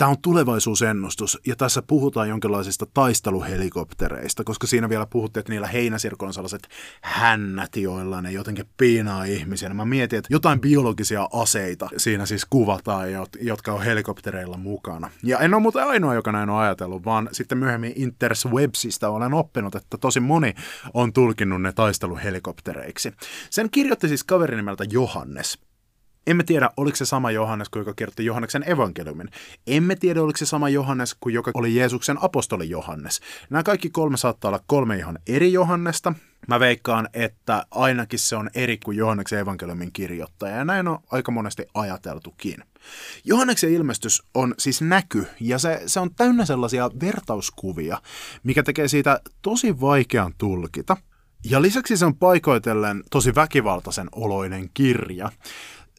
Tämä 0.00 0.10
on 0.10 0.22
tulevaisuusennustus 0.22 1.38
ja 1.46 1.56
tässä 1.56 1.82
puhutaan 1.82 2.28
jonkinlaisista 2.28 2.86
taisteluhelikoptereista, 2.94 4.44
koska 4.44 4.66
siinä 4.66 4.88
vielä 4.88 5.06
puhuttiin, 5.06 5.40
että 5.40 5.52
niillä 5.52 5.66
heinäsirkoilla 5.66 6.28
on 6.28 6.34
sellaiset 6.34 6.68
hännät, 7.02 7.76
joilla 7.76 8.22
ne 8.22 8.32
jotenkin 8.32 8.64
piinaa 8.76 9.24
ihmisiä. 9.24 9.74
Mä 9.74 9.84
mietin, 9.84 10.18
että 10.18 10.34
jotain 10.34 10.60
biologisia 10.60 11.28
aseita 11.32 11.88
siinä 11.96 12.26
siis 12.26 12.44
kuvataan, 12.44 13.08
jotka 13.40 13.72
on 13.72 13.82
helikoptereilla 13.82 14.56
mukana. 14.56 15.10
Ja 15.22 15.38
en 15.38 15.54
ole 15.54 15.62
muuten 15.62 15.84
ainoa, 15.84 16.14
joka 16.14 16.32
näin 16.32 16.50
on 16.50 16.60
ajatellut, 16.62 17.04
vaan 17.04 17.28
sitten 17.32 17.58
myöhemmin 17.58 17.92
Interswebsistä 17.96 19.10
olen 19.10 19.34
oppinut, 19.34 19.74
että 19.74 19.96
tosi 19.98 20.20
moni 20.20 20.54
on 20.94 21.12
tulkinnut 21.12 21.62
ne 21.62 21.72
taisteluhelikoptereiksi. 21.72 23.12
Sen 23.50 23.70
kirjoitti 23.70 24.08
siis 24.08 24.24
kaveri 24.24 24.56
nimeltä 24.56 24.84
Johannes. 24.90 25.69
Emme 26.30 26.42
tiedä, 26.44 26.70
oliko 26.76 26.96
se 26.96 27.04
sama 27.04 27.30
Johannes 27.30 27.68
kuin 27.68 27.80
joka 27.80 27.94
kirjoitti 27.94 28.24
Johanneksen 28.24 28.70
evankeliumin. 28.70 29.30
Emme 29.66 29.96
tiedä, 29.96 30.22
oliko 30.22 30.36
se 30.36 30.46
sama 30.46 30.68
Johannes 30.68 31.16
kuin 31.20 31.34
joka 31.34 31.50
oli 31.54 31.74
Jeesuksen 31.74 32.16
apostoli 32.20 32.70
Johannes. 32.70 33.20
Nämä 33.50 33.62
kaikki 33.62 33.90
kolme 33.90 34.16
saattaa 34.16 34.48
olla 34.48 34.64
kolme 34.66 34.96
ihan 34.96 35.18
eri 35.26 35.52
Johannesta. 35.52 36.12
Mä 36.48 36.60
veikkaan, 36.60 37.08
että 37.12 37.66
ainakin 37.70 38.18
se 38.18 38.36
on 38.36 38.50
eri 38.54 38.78
kuin 38.84 38.96
Johanneksen 38.96 39.38
evankeliumin 39.38 39.92
kirjoittaja, 39.92 40.56
ja 40.56 40.64
näin 40.64 40.88
on 40.88 40.98
aika 41.10 41.32
monesti 41.32 41.66
ajateltukin. 41.74 42.64
Johanneksen 43.24 43.72
ilmestys 43.72 44.22
on 44.34 44.54
siis 44.58 44.82
näky, 44.82 45.26
ja 45.40 45.58
se, 45.58 45.82
se 45.86 46.00
on 46.00 46.14
täynnä 46.14 46.44
sellaisia 46.44 46.90
vertauskuvia, 47.00 47.98
mikä 48.42 48.62
tekee 48.62 48.88
siitä 48.88 49.20
tosi 49.42 49.80
vaikean 49.80 50.34
tulkita. 50.38 50.96
Ja 51.44 51.62
lisäksi 51.62 51.96
se 51.96 52.06
on 52.06 52.16
paikoitellen 52.16 53.02
tosi 53.10 53.34
väkivaltaisen 53.34 54.08
oloinen 54.12 54.70
kirja 54.74 55.30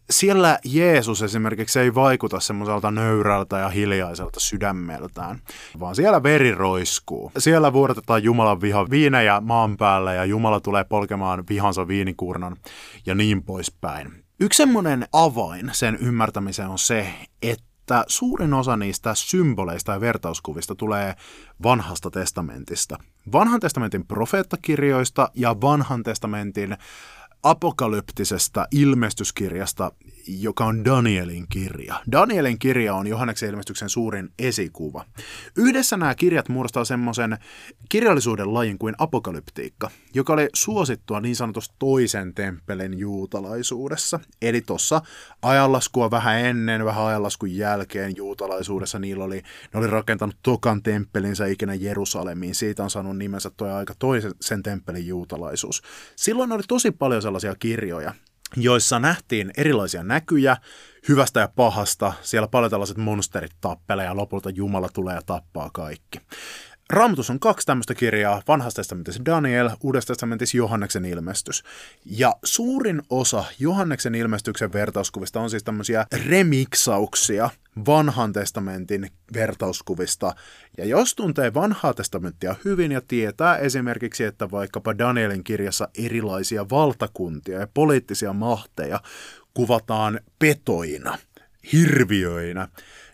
siellä 0.09 0.59
Jeesus 0.65 1.21
esimerkiksi 1.21 1.79
ei 1.79 1.95
vaikuta 1.95 2.39
semmoiselta 2.39 2.91
nöyrältä 2.91 3.57
ja 3.57 3.69
hiljaiselta 3.69 4.39
sydämeltään, 4.39 5.39
vaan 5.79 5.95
siellä 5.95 6.23
veri 6.23 6.51
roiskuu. 6.51 7.31
Siellä 7.37 7.73
vuodatetaan 7.73 8.23
Jumalan 8.23 8.61
viha 8.61 8.89
viinejä 8.89 9.41
maan 9.41 9.77
päälle 9.77 10.15
ja 10.15 10.25
Jumala 10.25 10.59
tulee 10.59 10.83
polkemaan 10.83 11.43
vihansa 11.49 11.87
viinikuurnan 11.87 12.57
ja 13.05 13.15
niin 13.15 13.43
poispäin. 13.43 14.23
Yksi 14.39 14.57
semmoinen 14.57 15.07
avain 15.13 15.69
sen 15.73 15.97
ymmärtämiseen 16.01 16.69
on 16.69 16.79
se, 16.79 17.13
että 17.41 18.03
suurin 18.07 18.53
osa 18.53 18.77
niistä 18.77 19.15
symboleista 19.15 19.91
ja 19.91 20.01
vertauskuvista 20.01 20.75
tulee 20.75 21.15
vanhasta 21.63 22.11
testamentista. 22.11 22.97
Vanhan 23.31 23.59
testamentin 23.59 24.07
profeettakirjoista 24.07 25.29
ja 25.35 25.61
vanhan 25.61 26.03
testamentin 26.03 26.77
apokalyptisesta 27.43 28.67
ilmestyskirjasta, 28.71 29.91
joka 30.27 30.65
on 30.65 30.85
Danielin 30.85 31.45
kirja. 31.49 31.95
Danielin 32.11 32.59
kirja 32.59 32.95
on 32.95 33.07
Johanneksen 33.07 33.49
ilmestyksen 33.49 33.89
suurin 33.89 34.29
esikuva. 34.39 35.05
Yhdessä 35.57 35.97
nämä 35.97 36.15
kirjat 36.15 36.49
muodostaa 36.49 36.85
semmoisen 36.85 37.37
kirjallisuuden 37.89 38.53
lajin 38.53 38.77
kuin 38.77 38.95
apokalyptiikka, 38.97 39.89
joka 40.13 40.33
oli 40.33 40.49
suosittua 40.53 41.21
niin 41.21 41.35
sanotusti 41.35 41.75
toisen 41.79 42.33
temppelin 42.33 42.99
juutalaisuudessa. 42.99 44.19
Eli 44.41 44.61
tuossa 44.61 45.01
ajanlaskua 45.41 46.11
vähän 46.11 46.39
ennen, 46.39 46.85
vähän 46.85 47.05
ajanlaskun 47.05 47.55
jälkeen 47.55 48.15
juutalaisuudessa 48.15 48.99
niillä 48.99 49.23
oli, 49.23 49.41
ne 49.73 49.79
oli 49.79 49.87
rakentanut 49.87 50.35
tokan 50.43 50.83
temppelinsä 50.83 51.45
ikinä 51.45 51.73
Jerusalemiin. 51.73 52.55
Siitä 52.55 52.83
on 52.83 52.89
saanut 52.89 53.17
nimensä 53.17 53.51
tuo 53.57 53.67
aika 53.67 53.93
toisen 53.99 54.31
sen 54.41 54.63
temppelin 54.63 55.07
juutalaisuus. 55.07 55.81
Silloin 56.15 56.51
oli 56.51 56.63
tosi 56.67 56.91
paljon 56.91 57.21
sellaisia 57.21 57.55
kirjoja, 57.55 58.13
joissa 58.55 58.99
nähtiin 58.99 59.51
erilaisia 59.57 60.03
näkyjä 60.03 60.57
hyvästä 61.07 61.39
ja 61.39 61.49
pahasta. 61.55 62.13
Siellä 62.21 62.47
paljon 62.47 62.71
tällaiset 62.71 62.97
monsterit 62.97 63.51
tappelee 63.61 64.05
ja 64.05 64.15
lopulta 64.15 64.49
Jumala 64.49 64.89
tulee 64.89 65.15
ja 65.15 65.21
tappaa 65.25 65.69
kaikki. 65.73 66.19
Raamatus 66.91 67.29
on 67.29 67.39
kaksi 67.39 67.65
tämmöistä 67.65 67.95
kirjaa, 67.95 68.41
vanhasta 68.47 68.79
testamentissa 68.79 69.25
Daniel, 69.25 69.69
uudesta 69.83 70.13
testamentissa 70.13 70.57
Johanneksen 70.57 71.05
ilmestys. 71.05 71.63
Ja 72.05 72.35
suurin 72.43 73.01
osa 73.09 73.43
Johanneksen 73.59 74.15
ilmestyksen 74.15 74.73
vertauskuvista 74.73 75.39
on 75.39 75.49
siis 75.49 75.63
tämmöisiä 75.63 76.05
remiksauksia 76.29 77.49
vanhan 77.87 78.33
testamentin 78.33 79.09
vertauskuvista. 79.33 80.35
Ja 80.77 80.85
jos 80.85 81.15
tuntee 81.15 81.53
vanhaa 81.53 81.93
testamenttia 81.93 82.55
hyvin 82.65 82.91
ja 82.91 83.01
tietää 83.07 83.57
esimerkiksi, 83.57 84.23
että 84.23 84.51
vaikkapa 84.51 84.97
Danielin 84.97 85.43
kirjassa 85.43 85.87
erilaisia 85.97 86.69
valtakuntia 86.69 87.59
ja 87.59 87.67
poliittisia 87.73 88.33
mahteja 88.33 89.01
kuvataan 89.53 90.19
petoina, 90.39 91.17
hirviöinä, 91.73 92.67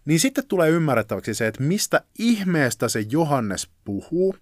niin 0.08 0.20
sitten 0.20 0.48
tulee 0.48 0.70
ymmärrettäväksi 0.70 1.34
se, 1.34 1.48
että 1.48 1.64
mistä 1.64 2.02
ihmeestä 2.20 2.88
se 2.88 3.06
Johannes 3.10 3.70
puhuu, 3.86 4.36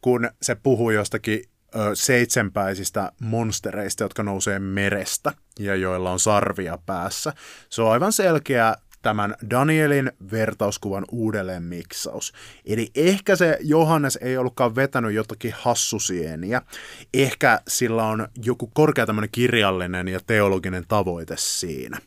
kun 0.00 0.30
se 0.42 0.54
puhuu 0.54 0.90
jostakin 0.90 1.42
ö, 1.74 1.78
seitsemänpäisistä 1.94 3.12
monstereista, 3.20 4.04
jotka 4.04 4.22
nousee 4.22 4.58
merestä 4.58 5.32
ja 5.58 5.74
joilla 5.76 6.10
on 6.12 6.20
sarvia 6.20 6.78
päässä. 6.86 7.32
Se 7.70 7.82
on 7.82 7.92
aivan 7.92 8.12
selkeä 8.12 8.74
tämän 9.02 9.34
Danielin 9.50 10.12
vertauskuvan 10.32 11.04
uudelleen 11.12 11.62
miksaus. 11.62 12.32
Eli 12.64 12.90
ehkä 12.94 13.36
se 13.36 13.58
Johannes 13.60 14.18
ei 14.22 14.36
ollutkaan 14.36 14.74
vetänyt 14.74 15.12
jotakin 15.12 15.54
hassusieniä. 15.58 16.62
Ehkä 17.14 17.60
sillä 17.68 18.04
on 18.04 18.28
joku 18.44 18.70
korkea 18.74 19.06
tämmöinen 19.06 19.30
kirjallinen 19.32 20.08
ja 20.08 20.20
teologinen 20.26 20.84
tavoite 20.88 21.34
siinä 21.38 21.98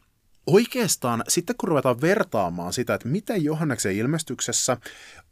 oikeastaan 0.52 1.24
sitten 1.28 1.56
kun 1.58 1.70
ruvetaan 1.70 2.02
vertaamaan 2.02 2.74
sitä, 2.74 2.94
että 2.94 3.08
miten 3.08 3.44
Johanneksen 3.44 3.96
ilmestyksessä 3.96 4.78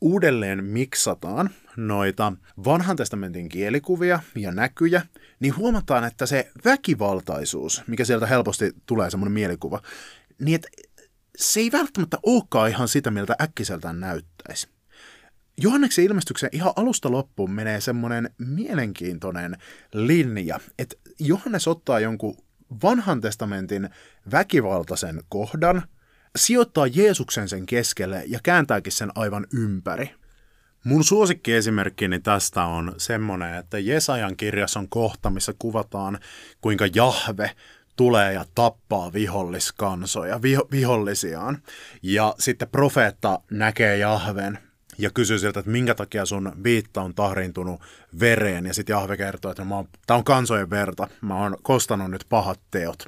uudelleen 0.01 0.63
miksataan 0.63 1.49
noita 1.77 2.33
vanhan 2.65 2.95
testamentin 2.95 3.49
kielikuvia 3.49 4.19
ja 4.35 4.51
näkyjä, 4.51 5.01
niin 5.39 5.55
huomataan, 5.55 6.03
että 6.03 6.25
se 6.25 6.51
väkivaltaisuus, 6.65 7.83
mikä 7.87 8.05
sieltä 8.05 8.27
helposti 8.27 8.71
tulee 8.85 9.09
semmoinen 9.09 9.33
mielikuva, 9.33 9.81
niin 10.39 10.55
että 10.55 10.67
se 11.37 11.59
ei 11.59 11.71
välttämättä 11.71 12.17
olekaan 12.23 12.69
ihan 12.69 12.87
sitä, 12.87 13.11
miltä 13.11 13.35
äkkiseltään 13.41 13.99
näyttäisi. 13.99 14.67
Johanneksen 15.61 16.05
ilmestyksen 16.05 16.49
ihan 16.53 16.73
alusta 16.75 17.11
loppuun 17.11 17.51
menee 17.51 17.81
semmoinen 17.81 18.29
mielenkiintoinen 18.37 19.57
linja, 19.93 20.59
että 20.79 20.95
Johannes 21.19 21.67
ottaa 21.67 21.99
jonkun 21.99 22.37
vanhan 22.83 23.21
testamentin 23.21 23.89
väkivaltaisen 24.31 25.23
kohdan, 25.29 25.83
sijoittaa 26.35 26.87
Jeesuksen 26.87 27.49
sen 27.49 27.65
keskelle 27.65 28.23
ja 28.27 28.39
kääntääkin 28.43 28.91
sen 28.91 29.11
aivan 29.15 29.47
ympäri. 29.53 30.15
Mun 30.83 31.03
suosikkiesimerkkini 31.03 32.19
tästä 32.19 32.63
on 32.63 32.93
semmoinen, 32.97 33.53
että 33.53 33.79
Jesajan 33.79 34.37
kirjassa 34.37 34.79
on 34.79 34.89
kohta, 34.89 35.29
missä 35.29 35.53
kuvataan, 35.59 36.19
kuinka 36.61 36.85
Jahve 36.95 37.51
tulee 37.95 38.33
ja 38.33 38.45
tappaa 38.55 39.13
viholliskansoja, 39.13 40.41
viho, 40.41 40.67
vihollisiaan. 40.71 41.57
Ja 42.03 42.35
sitten 42.39 42.69
profeetta 42.69 43.39
näkee 43.51 43.97
Jahven 43.97 44.59
ja 44.99 45.09
kysyy 45.09 45.39
siltä, 45.39 45.59
että 45.59 45.71
minkä 45.71 45.95
takia 45.95 46.25
sun 46.25 46.51
viitta 46.63 47.01
on 47.01 47.15
tahrintunut 47.15 47.81
vereen. 48.19 48.65
Ja 48.65 48.73
sitten 48.73 48.93
Jahve 48.93 49.17
kertoo, 49.17 49.51
että 49.51 49.63
tämä 50.07 50.17
on 50.17 50.23
kansojen 50.23 50.69
verta, 50.69 51.07
mä 51.21 51.35
oon 51.35 51.57
kostanut 51.61 52.11
nyt 52.11 52.25
pahat 52.29 52.59
teot. 52.71 53.05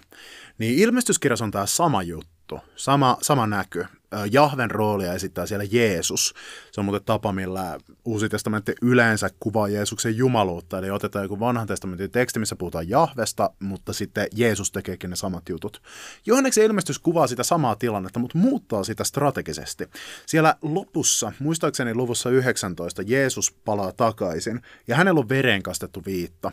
Niin 0.57 0.79
ilmestyskirjassa 0.79 1.45
on 1.45 1.51
tämä 1.51 1.65
sama 1.65 2.03
juttu, 2.03 2.30
sama, 2.75 3.17
sama 3.21 3.47
näky. 3.47 3.85
Jahven 4.31 4.71
roolia 4.71 5.13
esittää 5.13 5.45
siellä 5.45 5.65
Jeesus. 5.71 6.33
Se 6.71 6.81
on 6.81 6.85
muuten 6.85 7.05
tapa, 7.05 7.31
millä 7.33 7.77
Uusi 8.05 8.29
testamentti 8.29 8.73
yleensä 8.81 9.29
kuvaa 9.39 9.67
Jeesuksen 9.67 10.17
jumaluutta. 10.17 10.77
Eli 10.77 10.91
otetaan 10.91 11.25
joku 11.25 11.39
vanhan 11.39 11.67
testamentin 11.67 12.11
teksti, 12.11 12.39
missä 12.39 12.55
puhutaan 12.55 12.89
Jahvesta, 12.89 13.49
mutta 13.59 13.93
sitten 13.93 14.27
Jeesus 14.35 14.71
tekeekin 14.71 15.09
ne 15.09 15.15
samat 15.15 15.49
jutut. 15.49 15.81
Johanneksen 16.25 16.63
ilmestys 16.63 16.99
kuvaa 16.99 17.27
sitä 17.27 17.43
samaa 17.43 17.75
tilannetta, 17.75 18.19
mutta 18.19 18.37
muuttaa 18.37 18.83
sitä 18.83 19.03
strategisesti. 19.03 19.87
Siellä 20.25 20.55
lopussa, 20.61 21.31
muistaakseni 21.39 21.95
luvussa 21.95 22.29
19, 22.29 23.01
Jeesus 23.01 23.51
palaa 23.51 23.91
takaisin 23.91 24.61
ja 24.87 24.95
hänellä 24.95 25.19
on 25.19 25.29
vereen 25.29 25.63
kastettu 25.63 26.01
viitta. 26.05 26.51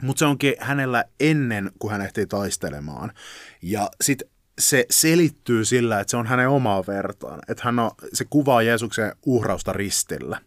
Mutta 0.00 0.18
se 0.18 0.24
onkin 0.24 0.54
hänellä 0.58 1.04
ennen 1.20 1.70
kuin 1.78 1.92
hän 1.92 2.00
ehtii 2.00 2.26
taistelemaan. 2.26 3.12
Ja 3.62 3.90
sitten 4.00 4.28
se 4.58 4.86
selittyy 4.90 5.64
sillä, 5.64 6.00
että 6.00 6.10
se 6.10 6.16
on 6.16 6.26
hänen 6.26 6.48
omaa 6.48 6.84
vertaan. 6.86 7.38
Että 7.48 7.64
hän 7.64 7.78
on, 7.78 7.90
se 8.12 8.24
kuvaa 8.30 8.62
Jeesuksen 8.62 9.12
uhrausta 9.26 9.72
ristillä. 9.72 10.40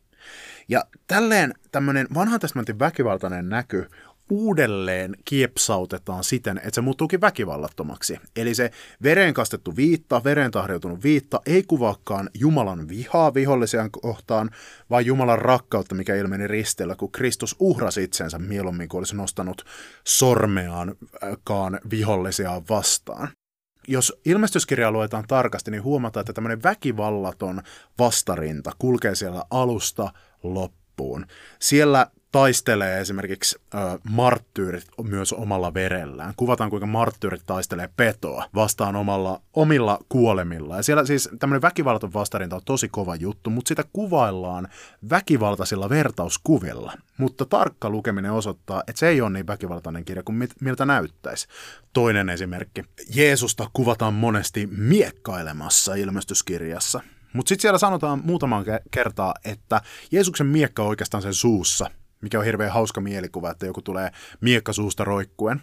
Ja 0.69 0.85
tälleen 1.07 1.53
tämmöinen 1.71 2.07
vanhan 2.13 2.39
testamentin 2.39 2.79
väkivaltainen 2.79 3.49
näky 3.49 3.89
uudelleen 4.29 5.15
kiepsautetaan 5.25 6.23
siten, 6.23 6.57
että 6.57 6.71
se 6.75 6.81
muuttuukin 6.81 7.21
väkivallattomaksi. 7.21 8.19
Eli 8.35 8.55
se 8.55 8.71
veren 9.03 9.33
kastettu 9.33 9.75
viitta, 9.75 10.23
veren 10.23 10.51
tahriutunut 10.51 11.03
viitta 11.03 11.41
ei 11.45 11.63
kuvaakaan 11.63 12.29
Jumalan 12.33 12.87
vihaa 12.87 13.33
vihollisia 13.33 13.89
kohtaan, 13.91 14.49
vaan 14.89 15.05
Jumalan 15.05 15.39
rakkautta, 15.39 15.95
mikä 15.95 16.15
ilmeni 16.15 16.47
ristillä, 16.47 16.95
kun 16.95 17.11
Kristus 17.11 17.55
uhrasi 17.59 18.03
itsensä 18.03 18.39
mieluummin 18.39 18.89
kuin 18.89 18.99
olisi 18.99 19.15
nostanut 19.15 19.65
sormeaankaan 20.07 21.79
vihollisia 21.89 22.61
vastaan 22.69 23.29
jos 23.87 24.19
ilmestyskirjaa 24.25 24.91
luetaan 24.91 25.23
tarkasti, 25.27 25.71
niin 25.71 25.83
huomataan, 25.83 26.21
että 26.21 26.33
tämmöinen 26.33 26.63
väkivallaton 26.63 27.61
vastarinta 27.99 28.71
kulkee 28.79 29.15
siellä 29.15 29.43
alusta 29.49 30.11
loppuun. 30.43 31.25
Siellä 31.59 32.07
taistelee 32.35 33.01
esimerkiksi 33.01 33.59
ö, 33.73 33.77
marttyyrit 34.09 34.85
myös 35.03 35.33
omalla 35.33 35.73
verellään. 35.73 36.33
Kuvataan, 36.37 36.69
kuinka 36.69 36.85
marttyyrit 36.85 37.41
taistelee 37.45 37.89
petoa 37.97 38.45
vastaan 38.55 38.95
omalla, 38.95 39.41
omilla 39.53 39.99
kuolemilla. 40.09 40.75
Ja 40.75 40.83
siellä 40.83 41.05
siis 41.05 41.29
tämmöinen 41.39 41.61
väkivaltaton 41.61 42.13
vastarinta 42.13 42.55
on 42.55 42.61
tosi 42.65 42.89
kova 42.89 43.15
juttu, 43.15 43.49
mutta 43.49 43.67
sitä 43.67 43.83
kuvaillaan 43.93 44.67
väkivaltaisilla 45.09 45.89
vertauskuvilla. 45.89 46.93
Mutta 47.17 47.45
tarkka 47.45 47.89
lukeminen 47.89 48.31
osoittaa, 48.31 48.83
että 48.87 48.99
se 48.99 49.07
ei 49.07 49.21
ole 49.21 49.29
niin 49.29 49.47
väkivaltainen 49.47 50.05
kirja 50.05 50.23
kuin 50.23 50.35
mit, 50.35 50.51
miltä 50.61 50.85
näyttäisi. 50.85 51.47
Toinen 51.93 52.29
esimerkki. 52.29 52.83
Jeesusta 53.15 53.69
kuvataan 53.73 54.13
monesti 54.13 54.67
miekkailemassa 54.77 55.95
ilmestyskirjassa. 55.95 57.01
Mutta 57.33 57.49
sitten 57.49 57.61
siellä 57.61 57.79
sanotaan 57.79 58.21
muutaman 58.23 58.65
kertaa, 58.91 59.33
että 59.45 59.81
Jeesuksen 60.11 60.47
miekka 60.47 60.83
on 60.83 60.89
oikeastaan 60.89 61.23
sen 61.23 61.33
suussa– 61.33 61.89
mikä 62.21 62.39
on 62.39 62.45
hirveän 62.45 62.71
hauska 62.71 63.01
mielikuva, 63.01 63.51
että 63.51 63.65
joku 63.65 63.81
tulee 63.81 64.11
miekka 64.41 64.73
suusta 64.73 65.03
roikkuen. 65.03 65.61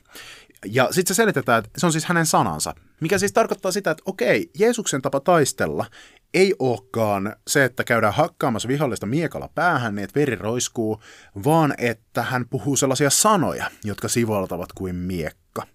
Ja 0.67 0.89
sitten 0.91 1.15
se 1.15 1.17
selitetään, 1.17 1.65
että 1.65 1.81
se 1.81 1.87
on 1.87 1.93
siis 1.93 2.05
hänen 2.05 2.27
sanansa, 2.27 2.75
mikä 3.01 3.19
siis 3.19 3.33
tarkoittaa 3.33 3.73
sitä, 3.73 3.91
että 3.91 4.03
okei, 4.07 4.51
Jeesuksen 4.59 5.03
tapa 5.03 5.21
taistella 5.21 5.87
ei 6.35 6.55
olekaan 6.59 7.37
se, 7.47 7.65
että 7.65 7.85
käydään 7.85 8.15
hakkaamassa 8.15 8.69
vihollista 8.69 9.07
miekalla 9.07 9.49
päähän 9.55 9.95
niin, 9.95 10.05
että 10.05 10.21
veri 10.21 10.37
roiskuu, 10.37 11.03
vaan 11.45 11.75
että 11.79 12.23
hän 12.23 12.49
puhuu 12.49 12.77
sellaisia 12.77 13.11
sanoja, 13.11 13.71
jotka 13.85 14.09
sivaltavat 14.09 14.73
kuin 14.73 14.95
miekka. 14.95 15.67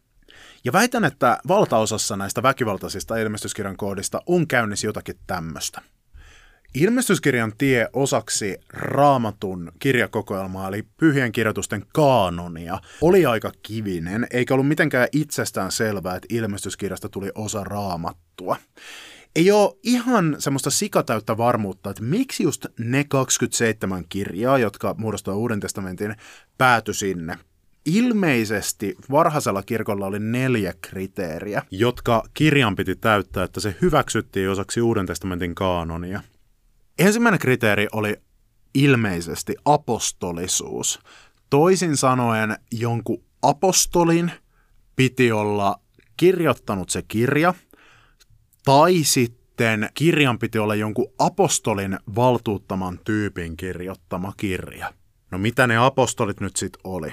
Ja 0.63 0.73
väitän, 0.73 1.05
että 1.05 1.38
valtaosassa 1.47 2.17
näistä 2.17 2.43
väkivaltaisista 2.43 3.17
ilmestyskirjan 3.17 3.78
koodista 3.78 4.21
on 4.25 4.47
käynnissä 4.47 4.88
jotakin 4.88 5.15
tämmöistä. 5.28 5.82
Ilmestyskirjan 6.80 7.53
tie 7.57 7.88
osaksi 7.93 8.57
raamatun 8.69 9.71
kirjakokoelmaa, 9.80 10.67
eli 10.67 10.84
pyhien 10.97 11.32
kirjoitusten 11.32 11.86
kaanonia, 11.93 12.80
oli 13.01 13.25
aika 13.25 13.51
kivinen, 13.63 14.28
eikä 14.32 14.53
ollut 14.53 14.67
mitenkään 14.67 15.07
itsestään 15.11 15.71
selvää, 15.71 16.15
että 16.15 16.28
ilmestyskirjasta 16.30 17.09
tuli 17.09 17.32
osa 17.36 17.63
raamattua. 17.63 18.57
Ei 19.36 19.51
ole 19.51 19.78
ihan 19.84 20.36
semmoista 20.39 20.69
sikatäyttä 20.69 21.38
varmuutta, 21.38 21.89
että 21.89 22.03
miksi 22.03 22.43
just 22.43 22.65
ne 22.80 23.03
27 23.03 24.03
kirjaa, 24.09 24.57
jotka 24.57 24.95
muodostaa 24.97 25.36
Uuden 25.36 25.59
testamentin, 25.59 26.15
pääty 26.57 26.93
sinne 26.93 27.38
ilmeisesti 27.86 28.95
varhaisella 29.11 29.63
kirkolla 29.63 30.05
oli 30.05 30.19
neljä 30.19 30.73
kriteeriä, 30.82 31.61
jotka 31.71 32.23
kirjan 32.34 32.75
piti 32.75 32.95
täyttää, 32.95 33.43
että 33.43 33.59
se 33.59 33.75
hyväksyttiin 33.82 34.49
osaksi 34.49 34.82
Uuden 34.82 35.05
testamentin 35.05 35.55
kaanonia. 35.55 36.21
Ensimmäinen 36.99 37.39
kriteeri 37.39 37.87
oli 37.91 38.15
ilmeisesti 38.73 39.55
apostolisuus. 39.65 40.99
Toisin 41.49 41.97
sanoen 41.97 42.57
jonkun 42.71 43.23
apostolin 43.41 44.31
piti 44.95 45.31
olla 45.31 45.79
kirjoittanut 46.17 46.89
se 46.89 47.01
kirja, 47.01 47.53
tai 48.65 49.03
sitten 49.03 49.89
kirjan 49.93 50.39
piti 50.39 50.59
olla 50.59 50.75
jonkun 50.75 51.13
apostolin 51.19 51.99
valtuuttaman 52.15 52.99
tyypin 53.05 53.57
kirjoittama 53.57 54.33
kirja. 54.37 54.93
No 55.31 55.37
mitä 55.37 55.67
ne 55.67 55.77
apostolit 55.77 56.39
nyt 56.39 56.55
sitten 56.55 56.81
oli? 56.83 57.11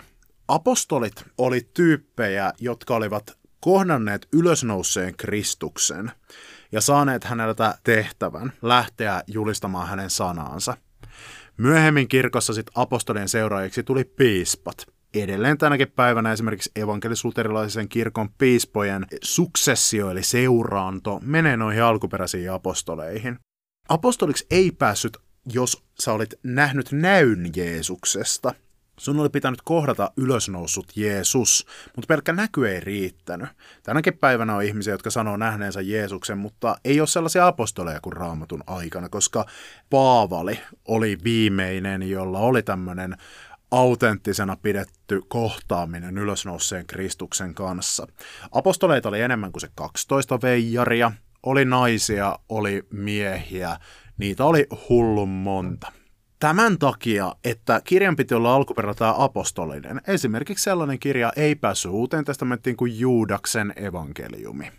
Apostolit 0.49 1.25
oli 1.39 1.69
tyyppejä, 1.75 2.53
jotka 2.61 2.97
olivat 2.97 3.39
kohdanneet 3.61 4.29
ylösnouseen 4.33 5.17
Kristuksen– 5.17 6.13
ja 6.73 6.81
saaneet 6.81 7.25
häneltä 7.25 7.75
tehtävän 7.85 8.53
lähteä 8.63 9.23
julistamaan 9.27 9.89
hänen 9.89 10.11
sanaansa. 10.11 10.77
Myöhemmin 11.57 12.09
kirkossa 12.09 12.53
sitten 12.53 12.73
apostolien 12.75 13.29
seuraajiksi 13.29 13.83
tuli 13.83 14.05
piispat. 14.05 14.87
Edelleen 15.15 15.59
tänäkin 15.59 15.91
päivänä 15.91 16.33
esimerkiksi 16.33 16.71
evankelis-luterilaisen 16.77 17.89
kirkon 17.89 18.29
piispojen 18.39 19.07
suksessio 19.23 20.11
eli 20.11 20.23
seuraanto 20.23 21.21
menee 21.23 21.57
noihin 21.57 21.83
alkuperäisiin 21.83 22.53
apostoleihin. 22.53 23.39
Apostoliksi 23.89 24.47
ei 24.51 24.71
päässyt, 24.71 25.17
jos 25.53 25.85
sä 26.01 26.13
olit 26.13 26.35
nähnyt 26.43 26.93
näyn 26.93 27.51
Jeesuksesta– 27.57 28.55
Sun 28.99 29.21
oli 29.21 29.29
pitänyt 29.29 29.63
kohdata 29.65 30.11
ylösnoussut 30.17 30.93
Jeesus, 30.97 31.67
mutta 31.97 32.07
pelkkä 32.07 32.33
näky 32.33 32.69
ei 32.69 32.81
riittänyt. 32.81 33.49
Tänäkin 33.83 34.19
päivänä 34.19 34.57
on 34.57 34.63
ihmisiä, 34.63 34.95
jotka 34.95 35.11
sanoo 35.11 35.37
nähneensä 35.37 35.81
Jeesuksen, 35.81 36.39
mutta 36.39 36.77
ei 36.85 37.01
ole 37.01 37.07
sellaisia 37.07 37.47
apostoleja 37.47 38.01
kuin 38.01 38.13
raamatun 38.13 38.65
aikana, 38.67 39.09
koska 39.09 39.47
Paavali 39.91 40.61
oli 40.85 41.19
viimeinen, 41.25 42.11
jolla 42.11 42.39
oli 42.39 42.63
tämmöinen 42.63 43.17
autenttisena 43.71 44.57
pidetty 44.57 45.23
kohtaaminen 45.29 46.19
ylösnouseen 46.19 46.87
Kristuksen 46.87 47.55
kanssa. 47.55 48.07
Apostoleita 48.53 49.09
oli 49.09 49.21
enemmän 49.21 49.53
kuin 49.53 49.61
se 49.61 49.69
12 49.75 50.39
veijaria, 50.43 51.13
oli 51.43 51.65
naisia, 51.65 52.39
oli 52.49 52.87
miehiä, 52.91 53.77
niitä 54.19 54.45
oli 54.45 54.67
hullun 54.89 55.29
monta. 55.29 55.93
Tämän 56.41 56.79
takia, 56.79 57.35
että 57.45 57.81
kirjan 57.85 58.17
piti 58.17 58.35
olla 58.35 58.55
alkuperältään 58.55 59.15
apostolinen, 59.19 60.01
esimerkiksi 60.07 60.65
sellainen 60.65 60.99
kirja 60.99 61.33
ei 61.37 61.55
päässyt 61.55 61.93
uuteen 61.93 62.25
testamenttiin 62.25 62.77
kuin 62.77 62.99
Juudaksen 62.99 63.73
evankeliumi. 63.77 64.73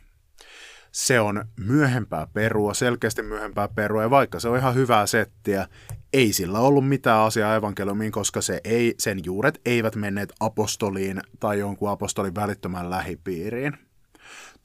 Se 0.92 1.20
on 1.20 1.46
myöhempää 1.60 2.28
perua, 2.34 2.74
selkeästi 2.74 3.22
myöhempää 3.22 3.68
perua, 3.68 4.02
ja 4.02 4.10
vaikka 4.10 4.40
se 4.40 4.50
on 4.50 4.58
ihan 4.58 4.76
hyvää 4.76 5.06
settiä, 5.06 5.68
ei 6.14 6.34
sillä 6.34 6.60
ollut 6.60 6.88
mitään 6.88 7.20
asiaa 7.20 7.56
evankeliumiin, 7.56 8.12
koska 8.12 8.42
se 8.42 8.62
ei, 8.64 8.96
sen 8.98 9.20
juuret 9.26 9.62
eivät 9.66 9.96
menneet 9.96 10.34
apostoliin 10.40 11.22
tai 11.40 11.60
jonkun 11.60 11.90
apostolin 11.90 12.36
välittömän 12.36 12.90
lähipiiriin. 12.90 13.78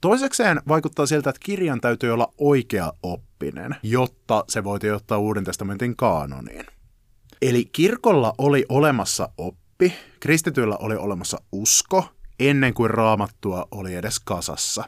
Toisekseen 0.01 0.61
vaikuttaa 0.67 1.05
siltä, 1.05 1.29
että 1.29 1.39
kirjan 1.45 1.81
täytyy 1.81 2.13
olla 2.13 2.33
oikea 2.37 2.93
oppinen, 3.03 3.75
jotta 3.83 4.43
se 4.47 4.63
voitiin 4.63 4.93
ottaa 4.93 5.17
Uuden 5.17 5.43
testamentin 5.43 5.95
kaanoniin. 5.95 6.65
Eli 7.41 7.65
kirkolla 7.65 8.33
oli 8.37 8.65
olemassa 8.69 9.29
oppi, 9.37 9.93
kristityillä 10.19 10.77
oli 10.77 10.95
olemassa 10.95 11.41
usko, 11.51 12.05
ennen 12.39 12.73
kuin 12.73 12.89
raamattua 12.89 13.67
oli 13.71 13.95
edes 13.95 14.19
kasassa. 14.19 14.83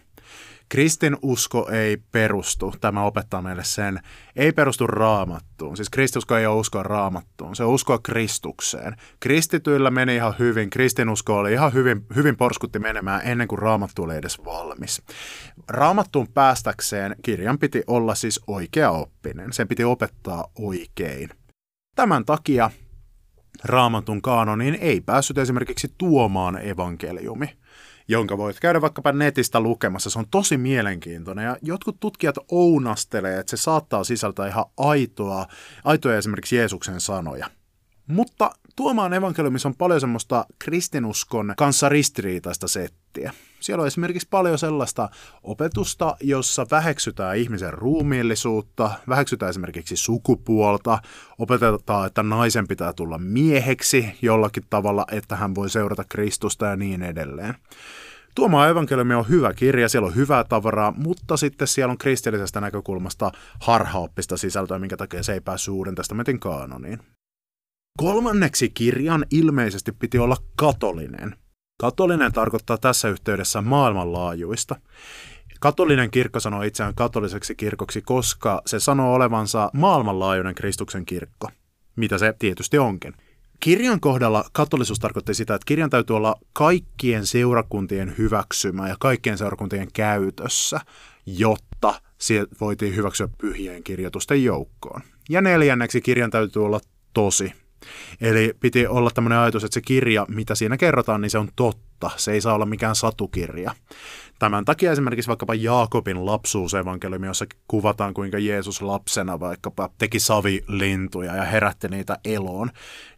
Kristin 0.70 1.18
usko 1.22 1.70
ei 1.72 1.98
perustu, 1.98 2.74
tämä 2.82 3.04
opettaa 3.04 3.42
meille 3.42 3.64
sen, 3.64 4.00
ei 4.36 4.52
perustu 4.52 4.88
raamattuun. 4.88 5.78
Siis 5.78 5.90
kristusko 5.90 6.36
ei 6.36 6.46
ole 6.46 6.60
uskoa 6.60 6.84
raamattuun, 6.84 7.56
se 7.56 7.64
on 7.64 7.74
uskoa 7.74 8.00
Kristukseen. 8.04 8.96
Kristityillä 9.20 9.92
meni 9.92 10.16
ihan 10.16 10.36
hyvin, 10.40 10.70
kristinusko 10.70 11.38
oli 11.38 11.54
ihan 11.54 11.74
hyvin, 11.74 12.06
hyvin 12.16 12.38
porskutti 12.38 12.80
menemään 12.80 13.22
ennen 13.24 13.48
kuin 13.48 13.60
raamattu 13.60 14.04
oli 14.04 14.16
edes 14.16 14.46
valmis. 14.46 15.02
Raamattuun 15.68 16.28
päästäkseen 16.28 17.16
kirjan 17.22 17.60
piti 17.60 17.84
olla 17.88 18.16
siis 18.16 18.42
oikea 18.48 18.92
oppinen, 18.92 19.54
sen 19.54 19.68
piti 19.68 19.84
opettaa 19.84 20.48
oikein. 20.60 21.30
Tämän 21.96 22.26
takia 22.26 22.72
raamatun 23.64 24.22
kaanoniin 24.22 24.78
ei 24.82 25.02
päässyt 25.02 25.38
esimerkiksi 25.38 25.94
tuomaan 25.98 26.68
evankeliumi, 26.68 27.58
jonka 28.08 28.38
voit 28.38 28.60
käydä 28.60 28.82
vaikkapa 28.82 29.12
netistä 29.12 29.60
lukemassa. 29.60 30.10
Se 30.10 30.20
on 30.20 30.30
tosi 30.32 30.58
mielenkiintoinen 30.58 31.46
ja 31.46 31.58
jotkut 31.62 32.00
tutkijat 32.00 32.36
ounastelee, 32.52 33.40
että 33.40 33.58
se 33.58 33.58
saattaa 33.58 34.04
sisältää 34.04 34.48
ihan 34.48 34.66
aitoa, 34.78 35.48
aitoja 35.84 36.18
esimerkiksi 36.18 36.56
Jeesuksen 36.56 37.02
sanoja. 37.02 37.50
Mutta 38.08 38.52
tuomaan 38.76 39.14
evankeliumissa 39.14 39.70
on 39.70 39.76
paljon 39.76 40.02
semmoista 40.02 40.46
kristinuskon 40.60 41.54
kanssa 41.58 41.90
ristiriitaista 41.90 42.68
settiä. 42.68 43.34
Siellä 43.64 43.82
on 43.82 43.88
esimerkiksi 43.88 44.28
paljon 44.32 44.58
sellaista 44.58 45.10
opetusta, 45.44 46.16
jossa 46.22 46.66
väheksytään 46.72 47.38
ihmisen 47.38 47.74
ruumiillisuutta, 47.74 48.92
väheksytään 49.10 49.50
esimerkiksi 49.50 49.96
sukupuolta, 49.96 51.00
opetetaan, 51.38 52.08
että 52.08 52.24
naisen 52.24 52.68
pitää 52.68 52.94
tulla 52.94 53.18
mieheksi 53.18 54.16
jollakin 54.22 54.64
tavalla, 54.70 55.06
että 55.12 55.36
hän 55.36 55.56
voi 55.56 55.70
seurata 55.70 56.04
Kristusta 56.10 56.66
ja 56.66 56.76
niin 56.76 57.04
edelleen. 57.04 57.56
Tuomaan 58.36 58.70
evankeliumi 58.70 59.14
on 59.14 59.30
hyvä 59.30 59.54
kirja, 59.54 59.90
siellä 59.90 60.08
on 60.08 60.16
hyvää 60.16 60.44
tavaraa, 60.44 60.94
mutta 60.98 61.38
sitten 61.38 61.68
siellä 61.68 61.92
on 61.92 61.98
kristillisestä 61.98 62.62
näkökulmasta 62.62 63.32
harhaoppista 63.60 64.38
sisältöä, 64.38 64.80
minkä 64.80 64.98
takia 64.98 65.24
se 65.24 65.34
ei 65.34 65.42
päässyt 65.42 65.74
Uuden 65.74 65.96
testamentin 65.96 66.40
kaanoniin. 66.40 67.00
Kolmanneksi 67.98 68.70
kirjan 68.70 69.26
ilmeisesti 69.32 69.92
piti 69.92 70.20
olla 70.20 70.38
katolinen. 70.56 71.43
Katolinen 71.78 72.34
tarkoittaa 72.34 72.78
tässä 72.78 73.10
yhteydessä 73.10 73.62
maailmanlaajuista. 73.62 74.76
Katolinen 75.60 76.12
kirkko 76.12 76.40
sanoo 76.40 76.62
itseään 76.62 76.96
katoliseksi 76.96 77.56
kirkoksi, 77.56 78.02
koska 78.02 78.62
se 78.66 78.80
sanoo 78.80 79.14
olevansa 79.14 79.70
maailmanlaajuinen 79.74 80.56
Kristuksen 80.56 81.06
kirkko, 81.06 81.50
mitä 81.96 82.18
se 82.18 82.34
tietysti 82.40 82.78
onkin. 82.78 83.14
Kirjan 83.60 84.00
kohdalla 84.00 84.46
katolisuus 84.52 85.00
tarkoitti 85.00 85.34
sitä, 85.34 85.56
että 85.56 85.66
kirjan 85.66 85.90
täytyy 85.90 86.16
olla 86.16 86.36
kaikkien 86.54 87.26
seurakuntien 87.26 88.16
hyväksymä 88.18 88.90
ja 88.90 88.96
kaikkien 89.00 89.38
seurakuntien 89.38 89.88
käytössä, 89.94 90.80
jotta 91.26 92.02
se 92.18 92.46
voitiin 92.62 92.96
hyväksyä 92.96 93.28
pyhien 93.38 93.84
kirjoitusten 93.84 94.44
joukkoon. 94.44 95.02
Ja 95.30 95.42
neljänneksi 95.42 96.02
kirjan 96.02 96.32
täytyy 96.32 96.66
olla 96.66 96.80
tosi, 97.14 97.54
Eli 98.22 98.54
piti 98.60 98.88
olla 98.88 99.12
tämmöinen 99.12 99.40
ajatus, 99.40 99.64
että 99.64 99.74
se 99.74 99.82
kirja, 99.82 100.26
mitä 100.30 100.56
siinä 100.56 100.78
kerrotaan, 100.78 101.22
niin 101.22 101.30
se 101.30 101.38
on 101.38 101.50
totta. 101.56 102.10
Se 102.16 102.32
ei 102.32 102.42
saa 102.42 102.56
olla 102.56 102.66
mikään 102.66 102.96
satukirja. 102.96 103.76
Tämän 104.40 104.66
takia 104.66 104.92
esimerkiksi 104.92 105.28
vaikkapa 105.28 105.54
Jaakobin 105.54 106.26
lapsuusevankeliumi, 106.26 107.28
jossa 107.28 107.46
kuvataan 107.68 108.14
kuinka 108.14 108.40
Jeesus 108.40 108.82
lapsena 108.82 109.40
vaikkapa 109.40 109.90
teki 109.98 110.20
savilintuja 110.20 111.36
ja 111.36 111.44
herätti 111.44 111.88
niitä 111.88 112.18
eloon, 112.26 112.72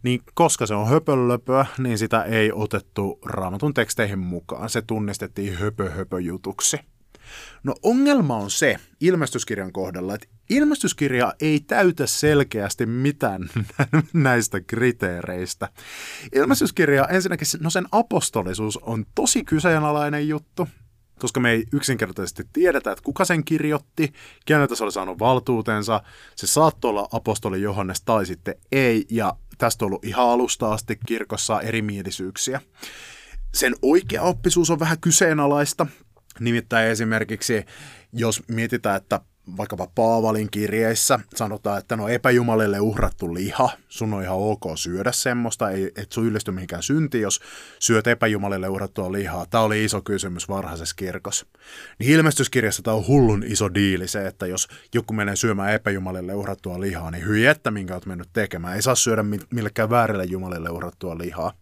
niin 0.04 0.22
koska 0.34 0.66
se 0.66 0.74
on 0.74 0.88
höpölöpöä, 0.88 1.66
niin 1.78 1.98
sitä 1.98 2.24
ei 2.24 2.52
otettu 2.52 3.20
raamatun 3.26 3.74
teksteihin 3.74 4.20
mukaan. 4.20 4.70
Se 4.70 4.82
tunnistettiin 4.82 5.58
höpö-höpö-jutuksi. 5.58 6.80
No 7.64 7.76
ongelma 7.84 8.38
on 8.38 8.52
se 8.52 8.76
ilmestyskirjan 9.02 9.72
kohdalla, 9.72 10.16
että 10.16 10.28
ilmestyskirja 10.50 11.34
ei 11.42 11.60
täytä 11.60 12.08
selkeästi 12.08 12.86
mitään 12.86 13.50
näistä 14.14 14.62
kriteereistä. 14.62 15.70
Ilmestyskirja 16.36 17.08
ensinnäkin, 17.08 17.48
no 17.60 17.70
sen 17.70 17.86
apostolisuus 17.92 18.78
on 18.78 19.06
tosi 19.16 19.44
kyseenalainen 19.44 20.28
juttu, 20.28 20.68
koska 21.20 21.40
me 21.40 21.52
ei 21.52 21.66
yksinkertaisesti 21.74 22.44
tiedetä, 22.54 22.92
että 22.92 23.04
kuka 23.04 23.26
sen 23.26 23.44
kirjoitti, 23.44 24.14
keneltä 24.46 24.76
se 24.76 24.84
oli 24.84 24.92
saanut 24.92 25.20
valtuutensa, 25.20 26.02
se 26.36 26.48
saattoi 26.48 26.90
olla 26.90 27.08
apostoli 27.12 27.62
Johannes 27.62 28.02
tai 28.02 28.26
sitten 28.26 28.56
ei, 28.72 29.06
ja 29.12 29.36
tästä 29.58 29.86
on 29.86 29.88
ollut 29.88 30.06
ihan 30.06 30.30
alusta 30.30 30.74
asti 30.74 31.00
kirkossa 31.06 31.62
erimielisyyksiä. 31.62 32.62
Sen 33.54 33.76
oikea 33.82 34.22
oppisuus 34.22 34.70
on 34.70 34.80
vähän 34.80 35.00
kyseenalaista. 35.00 35.88
Nimittäin 36.40 36.88
esimerkiksi, 36.88 37.66
jos 38.14 38.44
mietitään, 38.48 38.98
että 38.98 39.20
vaikkapa 39.58 39.88
Paavalin 39.96 40.52
kirjeissä 40.52 41.20
sanotaan, 41.36 41.80
että 41.80 41.96
no 41.96 42.08
epäjumalille 42.08 42.80
uhrattu 42.80 43.34
liha, 43.34 43.70
sun 43.88 44.14
on 44.14 44.24
ihan 44.24 44.38
ok 44.38 44.62
syödä 44.76 45.12
semmoista, 45.12 45.70
ei, 45.70 45.92
et 45.96 46.12
sun 46.12 46.26
yllisty 46.26 46.52
mihinkään 46.52 46.84
synti, 46.84 47.22
jos 47.22 47.42
syöt 47.80 48.08
epäjumalille 48.08 48.70
uhrattua 48.70 49.12
lihaa. 49.12 49.46
Tämä 49.46 49.64
oli 49.64 49.86
iso 49.86 50.02
kysymys 50.02 50.50
varhaisessa 50.50 50.96
kirkossa. 50.96 51.46
Niin 52.00 52.12
ilmestyskirjassa 52.12 52.84
tämä 52.84 52.98
on 52.98 53.08
hullun 53.08 53.44
iso 53.48 53.74
diili 53.74 54.08
se, 54.08 54.28
että 54.28 54.46
jos 54.46 54.68
joku 54.94 55.14
menee 55.14 55.36
syömään 55.36 55.74
epäjumalille 55.74 56.34
uhrattua 56.34 56.82
lihaa, 56.82 57.12
niin 57.12 57.26
hyi 57.26 57.46
että 57.46 57.72
minkä 57.72 57.94
oot 57.94 58.06
mennyt 58.06 58.30
tekemään. 58.34 58.76
Ei 58.76 58.82
saa 58.82 58.96
syödä 58.96 59.24
millekään 59.52 59.90
väärille 59.90 60.26
jumalille 60.26 60.70
uhrattua 60.70 61.18
lihaa. 61.18 61.54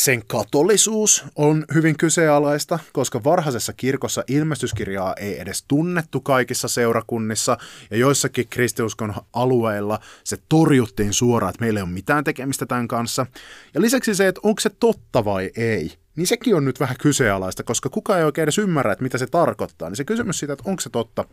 Sen 0.00 0.26
katolisuus 0.26 1.24
on 1.36 1.64
hyvin 1.74 1.96
kyseenalaista, 1.96 2.78
koska 2.92 3.24
varhaisessa 3.24 3.72
kirkossa 3.72 4.24
ilmestyskirjaa 4.28 5.14
ei 5.14 5.40
edes 5.40 5.64
tunnettu 5.68 6.20
kaikissa 6.20 6.68
seurakunnissa, 6.68 7.58
ja 7.90 7.96
joissakin 7.96 8.48
kristiuskon 8.48 9.14
alueilla 9.32 9.98
se 10.24 10.38
torjuttiin 10.48 11.12
suoraan, 11.12 11.50
että 11.50 11.64
meillä 11.64 11.80
ei 11.80 11.84
ole 11.84 11.90
mitään 11.90 12.24
tekemistä 12.24 12.66
tämän 12.66 12.88
kanssa. 12.88 13.26
Ja 13.74 13.80
lisäksi 13.80 14.14
se, 14.14 14.28
että 14.28 14.40
onko 14.44 14.60
se 14.60 14.70
totta 14.70 15.24
vai 15.24 15.50
ei, 15.56 15.92
niin 16.16 16.26
sekin 16.26 16.56
on 16.56 16.64
nyt 16.64 16.80
vähän 16.80 16.96
kyseenalaista, 17.00 17.62
koska 17.62 17.88
kukaan 17.88 18.18
ei 18.18 18.24
oikein 18.24 18.42
edes 18.42 18.58
ymmärrä, 18.58 18.92
että 18.92 19.02
mitä 19.02 19.18
se 19.18 19.26
tarkoittaa. 19.26 19.88
Niin 19.88 19.96
se 19.96 20.04
kysymys 20.04 20.38
siitä, 20.38 20.52
että 20.52 20.70
onko 20.70 20.80
se 20.80 20.90
totta, 20.90 21.24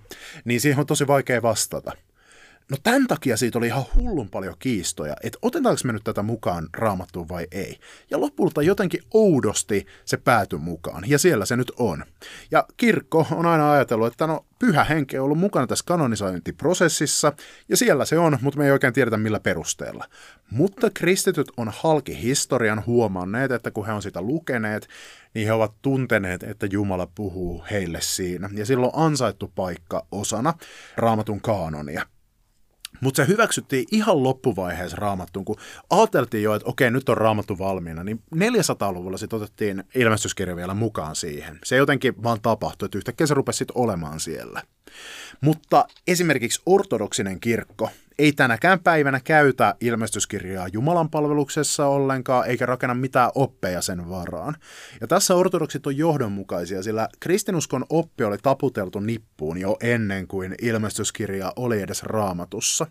niin 0.45 0.61
siihen 0.61 0.79
on 0.79 0.85
tosi 0.85 1.07
vaikea 1.07 1.41
vastata. 1.41 1.91
No 2.71 2.77
tämän 2.83 3.07
takia 3.07 3.37
siitä 3.37 3.57
oli 3.57 3.67
ihan 3.67 3.85
hullun 3.95 4.29
paljon 4.29 4.55
kiistoja, 4.59 5.15
että 5.23 5.39
otetaanko 5.41 5.81
me 5.83 5.93
nyt 5.93 6.03
tätä 6.03 6.23
mukaan 6.23 6.69
raamattuun 6.73 7.29
vai 7.29 7.47
ei. 7.51 7.79
Ja 8.11 8.19
lopulta 8.19 8.61
jotenkin 8.61 9.03
oudosti 9.13 9.85
se 10.05 10.17
päätyi 10.17 10.59
mukaan, 10.59 11.03
ja 11.07 11.19
siellä 11.19 11.45
se 11.45 11.55
nyt 11.55 11.71
on. 11.77 12.05
Ja 12.51 12.65
kirkko 12.77 13.27
on 13.31 13.45
aina 13.45 13.71
ajatellut, 13.71 14.07
että 14.07 14.27
no 14.27 14.45
pyhä 14.59 14.83
henki 14.83 15.17
on 15.17 15.25
ollut 15.25 15.39
mukana 15.39 15.67
tässä 15.67 15.85
kanonisointiprosessissa, 15.87 17.33
ja 17.69 17.77
siellä 17.77 18.05
se 18.05 18.19
on, 18.19 18.37
mutta 18.41 18.59
me 18.59 18.65
ei 18.65 18.71
oikein 18.71 18.93
tiedetä 18.93 19.17
millä 19.17 19.39
perusteella. 19.39 20.05
Mutta 20.49 20.89
kristityt 20.93 21.51
on 21.57 21.73
halki 21.75 22.21
historian 22.21 22.85
huomanneet, 22.85 23.51
että 23.51 23.71
kun 23.71 23.85
he 23.85 23.91
on 23.91 24.01
sitä 24.01 24.21
lukeneet, 24.21 24.87
niin 25.33 25.47
he 25.47 25.53
ovat 25.53 25.73
tunteneet, 25.81 26.43
että 26.43 26.65
Jumala 26.65 27.07
puhuu 27.15 27.63
heille 27.71 28.01
siinä. 28.01 28.49
Ja 28.53 28.65
silloin 28.65 28.91
on 28.95 29.05
ansaittu 29.05 29.51
paikka 29.55 30.05
osana 30.11 30.53
raamatun 30.97 31.41
kaanonia. 31.41 32.05
Mutta 33.03 33.23
se 33.23 33.27
hyväksyttiin 33.27 33.85
ihan 33.91 34.23
loppuvaiheessa 34.23 34.97
raamattuun, 34.97 35.45
kun 35.45 35.55
ajateltiin 35.89 36.43
jo, 36.43 36.55
että 36.55 36.69
okei, 36.69 36.91
nyt 36.91 37.09
on 37.09 37.17
raamattu 37.17 37.57
valmiina, 37.57 38.03
niin 38.03 38.21
400-luvulla 38.35 39.17
sitten 39.17 39.37
otettiin 39.37 39.83
ilmestyskirja 39.95 40.55
vielä 40.55 40.73
mukaan 40.73 41.15
siihen. 41.15 41.59
Se 41.63 41.75
jotenkin 41.75 42.23
vaan 42.23 42.41
tapahtui, 42.41 42.85
että 42.85 42.97
yhtäkkiä 42.97 43.27
se 43.27 43.33
rupesi 43.33 43.57
sitten 43.57 43.77
olemaan 43.77 44.19
siellä. 44.19 44.61
Mutta 45.41 45.85
esimerkiksi 46.07 46.61
ortodoksinen 46.65 47.39
kirkko 47.39 47.89
ei 48.19 48.31
tänäkään 48.31 48.79
päivänä 48.79 49.19
käytä 49.23 49.75
ilmestyskirjaa 49.81 50.67
Jumalan 50.73 51.09
palveluksessa 51.09 51.87
ollenkaan, 51.87 52.47
eikä 52.47 52.65
rakenna 52.65 52.93
mitään 52.93 53.31
oppeja 53.35 53.81
sen 53.81 54.09
varaan. 54.09 54.55
Ja 55.01 55.07
tässä 55.07 55.35
ortodoksit 55.35 55.87
on 55.87 55.97
johdonmukaisia, 55.97 56.83
sillä 56.83 57.09
kristinuskon 57.19 57.85
oppi 57.89 58.23
oli 58.23 58.37
taputeltu 58.37 58.99
nippuun 58.99 59.57
jo 59.57 59.77
ennen 59.81 60.27
kuin 60.27 60.55
ilmestyskirja 60.61 61.53
oli 61.55 61.81
edes 61.81 62.03
raamatussa. 62.03 62.87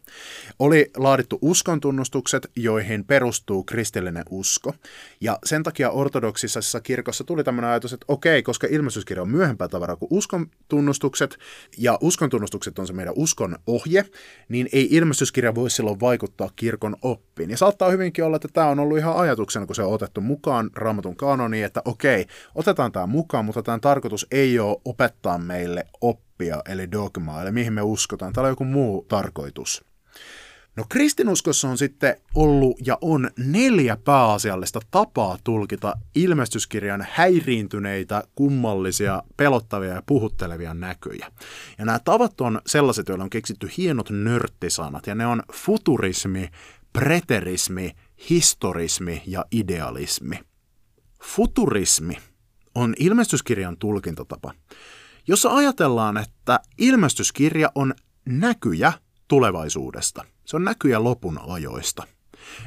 Oli 0.59 0.91
laadittu 0.97 1.39
uskontunnustukset, 1.43 2.51
joihin 2.57 3.05
perustuu 3.05 3.65
kristillinen 3.65 4.25
usko. 4.31 4.75
Ja 5.21 5.39
sen 5.45 5.63
takia 5.63 5.91
ortodoksisessa 5.91 6.81
kirkossa 6.81 7.25
tuli 7.25 7.45
tämmöinen 7.45 7.71
ajatus, 7.71 7.93
että 7.93 8.07
okei, 8.09 8.43
koska 8.43 8.67
ilmestyskirja 8.71 9.23
on 9.23 9.31
myöhempää 9.31 9.69
tavaraa 9.69 9.97
kuin 9.97 10.09
uskontunnustukset, 10.11 11.39
ja 11.79 11.99
uskontunnustukset 12.01 12.79
on 12.79 12.87
se 12.87 12.93
meidän 12.93 13.15
uskon 13.17 13.57
ohje, 13.67 14.05
niin 14.49 14.69
ei 14.73 14.89
ilmestyskirja 14.91 15.12
voi 15.55 15.71
silloin 15.71 16.01
vaikuttaa 16.01 16.51
kirkon 16.57 16.97
oppiin. 17.03 17.51
Ja 17.51 17.57
saattaa 17.57 17.91
hyvinkin 17.91 18.25
olla, 18.25 18.37
että 18.37 18.49
tämä 18.53 18.69
on 18.69 18.79
ollut 18.79 18.99
ihan 18.99 19.17
ajatuksena, 19.17 19.67
kun 19.67 19.77
se 19.77 19.83
on 19.83 19.93
otettu 19.93 20.21
mukaan 20.21 20.71
raamatun 20.77 21.17
kanoniin, 21.17 21.65
että 21.65 21.83
okei, 21.85 22.27
otetaan 22.55 22.93
tämä 22.93 23.07
mukaan, 23.07 23.45
mutta 23.45 23.63
tämän 23.63 23.81
tarkoitus 23.81 24.27
ei 24.31 24.59
ole 24.59 24.81
opettaa 24.85 25.39
meille 25.39 25.85
oppia, 26.01 26.63
eli 26.69 26.93
dogmaa, 26.93 27.43
eli 27.43 27.53
mihin 27.53 27.73
me 27.73 27.83
uskotaan. 27.83 28.33
Täällä 28.33 28.47
on 28.49 28.53
joku 28.53 28.65
muu 28.65 29.05
tarkoitus. 29.09 29.92
No 30.77 30.85
kristinuskossa 30.89 31.69
on 31.69 31.79
sitten 31.79 32.17
ollut 32.35 32.77
ja 32.87 32.99
on 33.01 33.31
neljä 33.39 33.97
pääasiallista 33.97 34.81
tapaa 34.91 35.39
tulkita 35.45 35.95
ilmestyskirjan 36.15 37.07
häiriintyneitä, 37.11 38.23
kummallisia, 38.35 39.23
pelottavia 39.37 39.95
ja 39.95 40.03
puhuttelevia 40.07 40.75
näköjä. 40.75 41.33
Ja 41.79 41.85
nämä 41.85 41.99
tavat 41.99 42.41
on 42.41 42.61
sellaiset, 42.67 43.09
joilla 43.09 43.25
on 43.25 43.31
keksitty 43.31 43.71
hienot 43.77 44.11
nörttisanat, 44.11 45.07
ja 45.07 45.15
ne 45.15 45.27
on 45.27 45.43
futurismi, 45.53 46.49
preterismi, 46.93 47.93
historismi 48.31 49.23
ja 49.27 49.45
idealismi. 49.53 50.41
Futurismi 51.23 52.19
on 52.75 52.95
ilmestyskirjan 52.99 53.77
tulkintatapa, 53.77 54.55
jossa 55.29 55.51
ajatellaan, 55.51 56.17
että 56.17 56.61
ilmestyskirja 56.79 57.73
on 57.75 57.95
näkyjä 58.27 58.93
tulevaisuudesta. 59.29 60.25
Se 60.45 60.57
on 60.57 60.65
näkyjä 60.65 61.05
lopun 61.05 61.41
ajoista. 61.49 62.03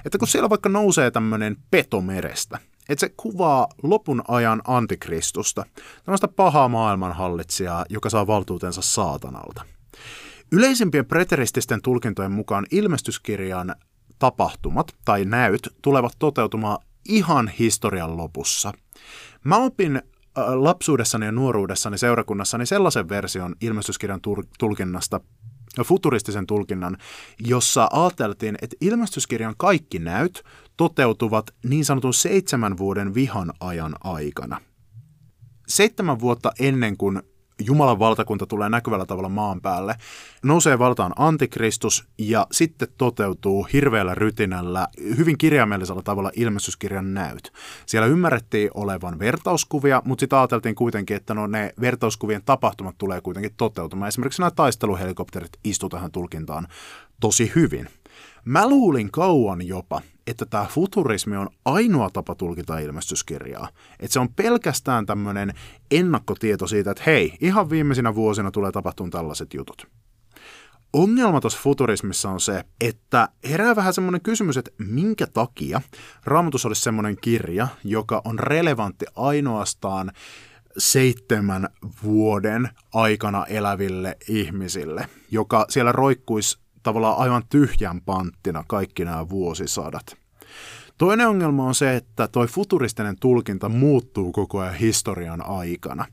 Että 0.05 0.17
kun 0.17 0.27
siellä 0.27 0.49
vaikka 0.49 0.69
nousee 0.69 1.11
tämmöinen 1.11 1.57
petomerestä, 1.71 2.59
että 2.89 2.99
se 2.99 3.13
kuvaa 3.17 3.67
lopun 3.83 4.23
ajan 4.27 4.61
antikristusta, 4.67 5.65
tämmöistä 6.03 6.27
pahaa 6.27 6.69
maailmanhallitsijaa, 6.69 7.85
joka 7.89 8.09
saa 8.09 8.27
valtuutensa 8.27 8.81
saatanalta. 8.81 9.61
Yleisimpien 10.51 11.05
preterististen 11.05 11.81
tulkintojen 11.81 12.31
mukaan 12.31 12.65
ilmestyskirjan 12.71 13.75
tapahtumat 14.19 14.95
tai 15.05 15.25
näyt 15.25 15.69
tulevat 15.81 16.13
toteutumaan 16.19 16.77
ihan 17.09 17.47
historian 17.47 18.17
lopussa. 18.17 18.73
Mä 19.43 19.57
opin 19.57 20.01
lapsuudessani 20.55 21.25
ja 21.25 21.31
nuoruudessani 21.31 21.97
seurakunnassani 21.97 22.65
sellaisen 22.65 23.09
version 23.09 23.55
ilmestyskirjan 23.61 24.19
tulkinnasta, 24.59 25.21
futuristisen 25.83 26.47
tulkinnan, 26.47 26.97
jossa 27.39 27.87
ajateltiin, 27.91 28.57
että 28.61 28.75
ilmestyskirjan 28.81 29.53
kaikki 29.57 29.99
näyt 29.99 30.43
toteutuvat 30.77 31.51
niin 31.63 31.85
sanotun 31.85 32.13
seitsemän 32.13 32.77
vuoden 32.77 33.13
vihan 33.13 33.53
ajan 33.59 33.95
aikana. 34.03 34.61
Seitsemän 35.67 36.19
vuotta 36.19 36.51
ennen 36.59 36.97
kuin 36.97 37.21
Jumalan 37.59 37.99
valtakunta 37.99 38.45
tulee 38.45 38.69
näkyvällä 38.69 39.05
tavalla 39.05 39.29
maan 39.29 39.61
päälle, 39.61 39.95
nousee 40.43 40.79
valtaan 40.79 41.13
antikristus 41.15 42.07
ja 42.17 42.47
sitten 42.51 42.87
toteutuu 42.97 43.67
hirveällä 43.73 44.15
rytinällä, 44.15 44.87
hyvin 45.17 45.37
kirjaimellisellä 45.37 46.01
tavalla 46.01 46.31
ilmestyskirjan 46.35 47.13
näyt. 47.13 47.53
Siellä 47.85 48.07
ymmärrettiin 48.07 48.69
olevan 48.73 49.19
vertauskuvia, 49.19 50.01
mutta 50.05 50.19
sitten 50.19 50.39
ajateltiin 50.39 50.75
kuitenkin, 50.75 51.17
että 51.17 51.33
no 51.33 51.47
ne 51.47 51.73
vertauskuvien 51.81 52.41
tapahtumat 52.45 52.97
tulee 52.97 53.21
kuitenkin 53.21 53.53
toteutumaan. 53.57 54.07
Esimerkiksi 54.07 54.41
nämä 54.41 54.51
taisteluhelikopterit 54.51 55.51
istu 55.63 55.89
tähän 55.89 56.11
tulkintaan 56.11 56.67
tosi 57.19 57.51
hyvin. 57.55 57.89
Mä 58.45 58.69
luulin 58.69 59.11
kauan 59.11 59.67
jopa, 59.67 60.01
että 60.27 60.45
tämä 60.45 60.65
futurismi 60.69 61.37
on 61.37 61.49
ainoa 61.65 62.09
tapa 62.09 62.35
tulkita 62.35 62.77
ilmestyskirjaa. 62.77 63.69
Että 63.99 64.13
se 64.13 64.19
on 64.19 64.33
pelkästään 64.33 65.05
tämmöinen 65.05 65.53
ennakkotieto 65.91 66.67
siitä, 66.67 66.91
että 66.91 67.03
hei, 67.05 67.37
ihan 67.41 67.69
viimeisinä 67.69 68.15
vuosina 68.15 68.51
tulee 68.51 68.71
tapahtumaan 68.71 69.11
tällaiset 69.11 69.53
jutut. 69.53 69.87
Ongelma 70.93 71.41
tuossa 71.41 71.59
futurismissa 71.61 72.29
on 72.29 72.39
se, 72.39 72.63
että 72.81 73.29
herää 73.49 73.75
vähän 73.75 73.93
semmoinen 73.93 74.21
kysymys, 74.21 74.57
että 74.57 74.71
minkä 74.77 75.27
takia 75.27 75.81
Raamatus 76.25 76.65
olisi 76.65 76.81
semmoinen 76.81 77.17
kirja, 77.21 77.67
joka 77.83 78.21
on 78.25 78.39
relevantti 78.39 79.05
ainoastaan 79.15 80.11
seitsemän 80.77 81.69
vuoden 82.03 82.69
aikana 82.93 83.45
eläville 83.45 84.17
ihmisille, 84.27 85.07
joka 85.31 85.65
siellä 85.69 85.91
roikkuisi 85.91 86.64
tavallaan 86.85 87.17
aivan 87.17 87.43
tyhjän 87.49 88.01
panttina 88.01 88.63
kaikki 88.67 89.05
nämä 89.05 89.29
vuosisadat. 89.29 90.17
Toinen 90.97 91.27
ongelma 91.27 91.65
on 91.65 91.75
se, 91.75 91.95
että 91.95 92.27
toi 92.27 92.47
futuristinen 92.47 93.15
tulkinta 93.19 93.69
muuttuu 93.69 94.31
koko 94.31 94.59
ajan 94.59 94.73
historian 94.73 95.45
aikana. 95.45 96.05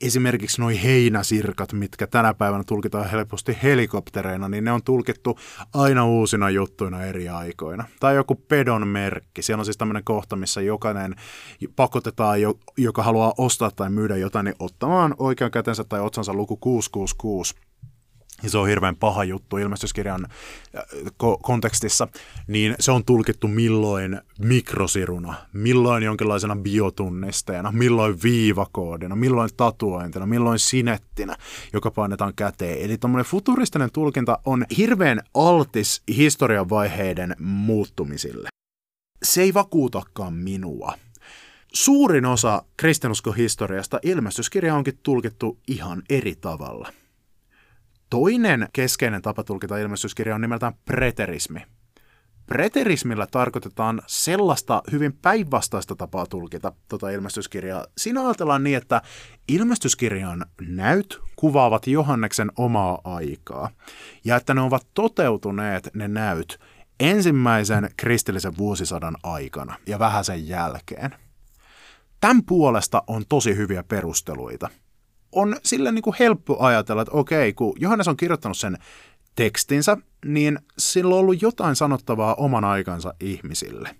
Esimerkiksi 0.00 0.60
noi 0.60 0.82
heinäsirkat, 0.82 1.72
mitkä 1.72 2.06
tänä 2.06 2.34
päivänä 2.34 2.64
tulkitaan 2.66 3.10
helposti 3.10 3.58
helikoptereina, 3.62 4.48
niin 4.48 4.64
ne 4.64 4.72
on 4.72 4.82
tulkittu 4.82 5.38
aina 5.74 6.06
uusina 6.06 6.50
juttuina 6.50 7.04
eri 7.04 7.28
aikoina. 7.28 7.84
Tai 8.00 8.14
joku 8.14 8.34
pedon 8.34 8.88
merkki. 8.88 9.42
Siellä 9.42 9.60
on 9.60 9.64
siis 9.64 9.76
tämmöinen 9.76 10.04
kohta, 10.04 10.36
missä 10.36 10.60
jokainen 10.60 11.14
pakotetaan, 11.76 12.38
joka 12.76 13.02
haluaa 13.02 13.34
ostaa 13.38 13.70
tai 13.70 13.90
myydä 13.90 14.16
jotain, 14.16 14.44
niin 14.44 14.56
ottamaan 14.58 15.14
oikean 15.18 15.50
kätensä 15.50 15.84
tai 15.84 16.00
otsansa 16.00 16.34
luku 16.34 16.56
666 16.56 17.54
ja 18.42 18.50
se 18.50 18.58
on 18.58 18.68
hirveän 18.68 18.96
paha 18.96 19.24
juttu 19.24 19.56
ilmestyskirjan 19.56 20.26
äh, 20.26 20.82
ko- 21.06 21.38
kontekstissa, 21.42 22.08
niin 22.46 22.74
se 22.80 22.92
on 22.92 23.04
tulkittu 23.04 23.48
milloin 23.48 24.20
mikrosiruna, 24.38 25.34
milloin 25.52 26.02
jonkinlaisena 26.02 26.56
biotunnisteena, 26.56 27.72
milloin 27.72 28.18
viivakoodina, 28.22 29.16
milloin 29.16 29.50
tatuointina, 29.56 30.26
milloin 30.26 30.58
sinettinä, 30.58 31.36
joka 31.72 31.90
painetaan 31.90 32.34
käteen. 32.34 32.78
Eli 32.78 32.98
tuommoinen 32.98 33.30
futuristinen 33.30 33.92
tulkinta 33.92 34.38
on 34.44 34.66
hirveän 34.76 35.20
altis 35.34 36.02
historian 36.16 36.68
vaiheiden 36.68 37.36
muuttumisille. 37.38 38.48
Se 39.22 39.42
ei 39.42 39.54
vakuutakaan 39.54 40.34
minua. 40.34 40.94
Suurin 41.72 42.26
osa 42.26 42.62
kristinuskohistoriasta 42.76 44.00
ilmestyskirja 44.02 44.74
onkin 44.74 44.98
tulkittu 45.02 45.58
ihan 45.68 46.02
eri 46.10 46.34
tavalla– 46.34 46.92
Toinen 48.10 48.68
keskeinen 48.72 49.22
tapa 49.22 49.44
tulkita 49.44 49.78
ilmestyskirja 49.78 50.34
on 50.34 50.40
nimeltään 50.40 50.74
preterismi. 50.84 51.60
Preterismillä 52.46 53.26
tarkoitetaan 53.30 54.02
sellaista 54.06 54.82
hyvin 54.92 55.12
päinvastaista 55.12 55.96
tapaa 55.96 56.26
tulkita 56.26 56.72
tuota 56.88 57.10
ilmestyskirjaa. 57.10 57.86
Siinä 57.98 58.26
ajatellaan 58.26 58.64
niin, 58.64 58.76
että 58.76 59.02
ilmestyskirjan 59.48 60.46
näyt 60.68 61.20
kuvaavat 61.36 61.86
Johanneksen 61.86 62.52
omaa 62.56 63.00
aikaa, 63.04 63.70
ja 64.24 64.36
että 64.36 64.54
ne 64.54 64.60
ovat 64.60 64.86
toteutuneet 64.94 65.90
ne 65.94 66.08
näyt 66.08 66.60
ensimmäisen 67.00 67.90
kristillisen 67.96 68.58
vuosisadan 68.58 69.16
aikana 69.22 69.76
ja 69.86 69.98
vähän 69.98 70.24
sen 70.24 70.48
jälkeen. 70.48 71.10
Tämän 72.20 72.42
puolesta 72.44 73.02
on 73.06 73.24
tosi 73.28 73.56
hyviä 73.56 73.82
perusteluita– 73.82 74.68
on 75.36 75.56
sille 75.62 75.92
niin 75.92 76.02
kuin 76.02 76.16
helppo 76.18 76.56
ajatella, 76.60 77.02
että 77.02 77.14
okei, 77.14 77.52
kun 77.52 77.72
Johannes 77.78 78.08
on 78.08 78.16
kirjoittanut 78.16 78.58
sen 78.58 78.78
tekstinsä, 79.34 79.96
niin 80.24 80.58
sillä 80.78 81.14
on 81.14 81.20
ollut 81.20 81.42
jotain 81.42 81.76
sanottavaa 81.76 82.34
oman 82.34 82.64
aikansa 82.64 83.14
ihmisille. 83.20 83.96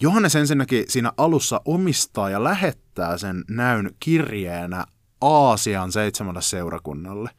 Johannes 0.00 0.36
ensinnäkin 0.36 0.84
siinä 0.88 1.12
alussa 1.16 1.60
omistaa 1.64 2.30
ja 2.30 2.44
lähettää 2.44 3.18
sen 3.18 3.44
näyn 3.48 3.90
kirjeenä 4.00 4.84
Aasian 5.20 5.92
seitsemälle 5.92 6.42
seurakunnalle. 6.42 7.30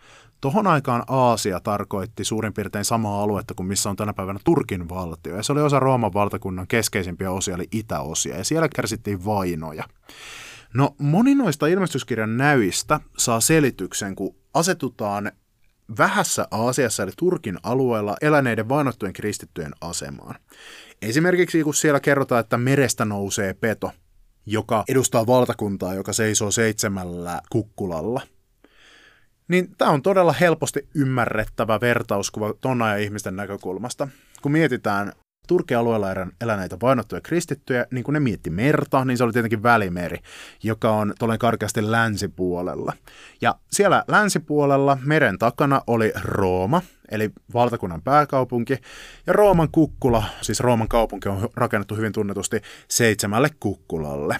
Tohon 0.41 0.67
aikaan 0.67 1.03
Aasia 1.07 1.59
tarkoitti 1.59 2.23
suurin 2.23 2.53
piirtein 2.53 2.85
samaa 2.85 3.23
aluetta 3.23 3.53
kuin 3.53 3.67
missä 3.67 3.89
on 3.89 3.95
tänä 3.95 4.13
päivänä 4.13 4.39
Turkin 4.43 4.89
valtio. 4.89 5.35
Ja 5.35 5.43
se 5.43 5.51
oli 5.51 5.61
osa 5.61 5.79
Rooman 5.79 6.13
valtakunnan 6.13 6.67
keskeisimpiä 6.67 7.31
osia, 7.31 7.55
eli 7.55 7.67
itäosia, 7.71 8.37
ja 8.37 8.43
siellä 8.43 8.69
kärsittiin 8.75 9.25
vainoja. 9.25 9.83
No 10.73 10.95
moni 10.97 11.35
noista 11.35 11.67
ilmestyskirjan 11.67 12.37
näyistä 12.37 12.99
saa 13.17 13.39
selityksen, 13.39 14.15
kun 14.15 14.35
asetutaan 14.53 15.31
vähässä 15.97 16.47
Aasiassa 16.51 17.03
eli 17.03 17.11
Turkin 17.17 17.57
alueella 17.63 18.15
eläneiden 18.21 18.69
vainottujen 18.69 19.13
kristittyjen 19.13 19.71
asemaan. 19.81 20.35
Esimerkiksi 21.01 21.63
kun 21.63 21.73
siellä 21.73 21.99
kerrotaan, 21.99 22.39
että 22.39 22.57
merestä 22.57 23.05
nousee 23.05 23.53
peto, 23.53 23.91
joka 24.45 24.83
edustaa 24.89 25.27
valtakuntaa, 25.27 25.93
joka 25.93 26.13
seisoo 26.13 26.51
seitsemällä 26.51 27.41
kukkulalla. 27.49 28.21
Niin 29.47 29.75
tämä 29.77 29.91
on 29.91 30.01
todella 30.01 30.33
helposti 30.33 30.87
ymmärrettävä 30.95 31.81
vertauskuva 31.81 32.53
tonna 32.61 32.89
ja 32.89 32.97
ihmisten 32.97 33.35
näkökulmasta. 33.35 34.07
Kun 34.41 34.51
mietitään 34.51 35.13
Turkin 35.51 35.77
alueella 35.77 36.07
eläneitä 36.41 36.77
vainottuja 36.81 37.21
kristittyjä, 37.21 37.85
niin 37.91 38.03
kun 38.03 38.13
ne 38.13 38.19
mietti 38.19 38.49
merta, 38.49 39.05
niin 39.05 39.17
se 39.17 39.23
oli 39.23 39.33
tietenkin 39.33 39.63
Välimeri, 39.63 40.17
joka 40.63 40.91
on 40.91 41.13
tuollainen 41.19 41.39
karkeasti 41.39 41.91
länsipuolella. 41.91 42.93
Ja 43.41 43.55
siellä 43.71 44.03
länsipuolella 44.07 44.97
meren 45.05 45.37
takana 45.37 45.81
oli 45.87 46.13
Rooma, 46.23 46.81
eli 47.11 47.29
valtakunnan 47.53 48.01
pääkaupunki, 48.01 48.77
ja 49.27 49.33
Rooman 49.33 49.71
kukkula, 49.71 50.23
siis 50.41 50.59
Rooman 50.59 50.87
kaupunki 50.87 51.29
on 51.29 51.49
rakennettu 51.55 51.95
hyvin 51.95 52.13
tunnetusti 52.13 52.61
seitsemälle 52.87 53.49
kukkulalle. 53.59 54.37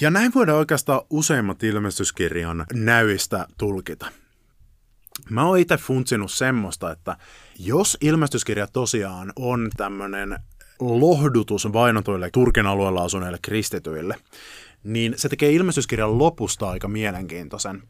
Ja 0.00 0.10
näin 0.10 0.32
voidaan 0.34 0.58
oikeastaan 0.58 1.00
useimmat 1.10 1.62
ilmestyskirjan 1.62 2.66
näyistä 2.74 3.46
tulkita. 3.58 4.06
Mä 5.30 5.44
oon 5.44 5.58
itse 5.58 5.76
funtsinut 5.76 6.32
semmoista, 6.32 6.90
että 6.92 7.16
jos 7.58 7.98
ilmestyskirja 8.00 8.66
tosiaan 8.66 9.32
on 9.36 9.70
tämmöinen 9.76 10.38
lohdutus 10.80 11.72
vainotuille 11.72 12.30
Turkin 12.32 12.66
alueella 12.66 13.02
asuneille 13.02 13.38
kristityille, 13.42 14.16
niin 14.84 15.14
se 15.16 15.28
tekee 15.28 15.52
ilmestyskirjan 15.52 16.18
lopusta 16.18 16.70
aika 16.70 16.88
mielenkiintoisen. 16.88 17.82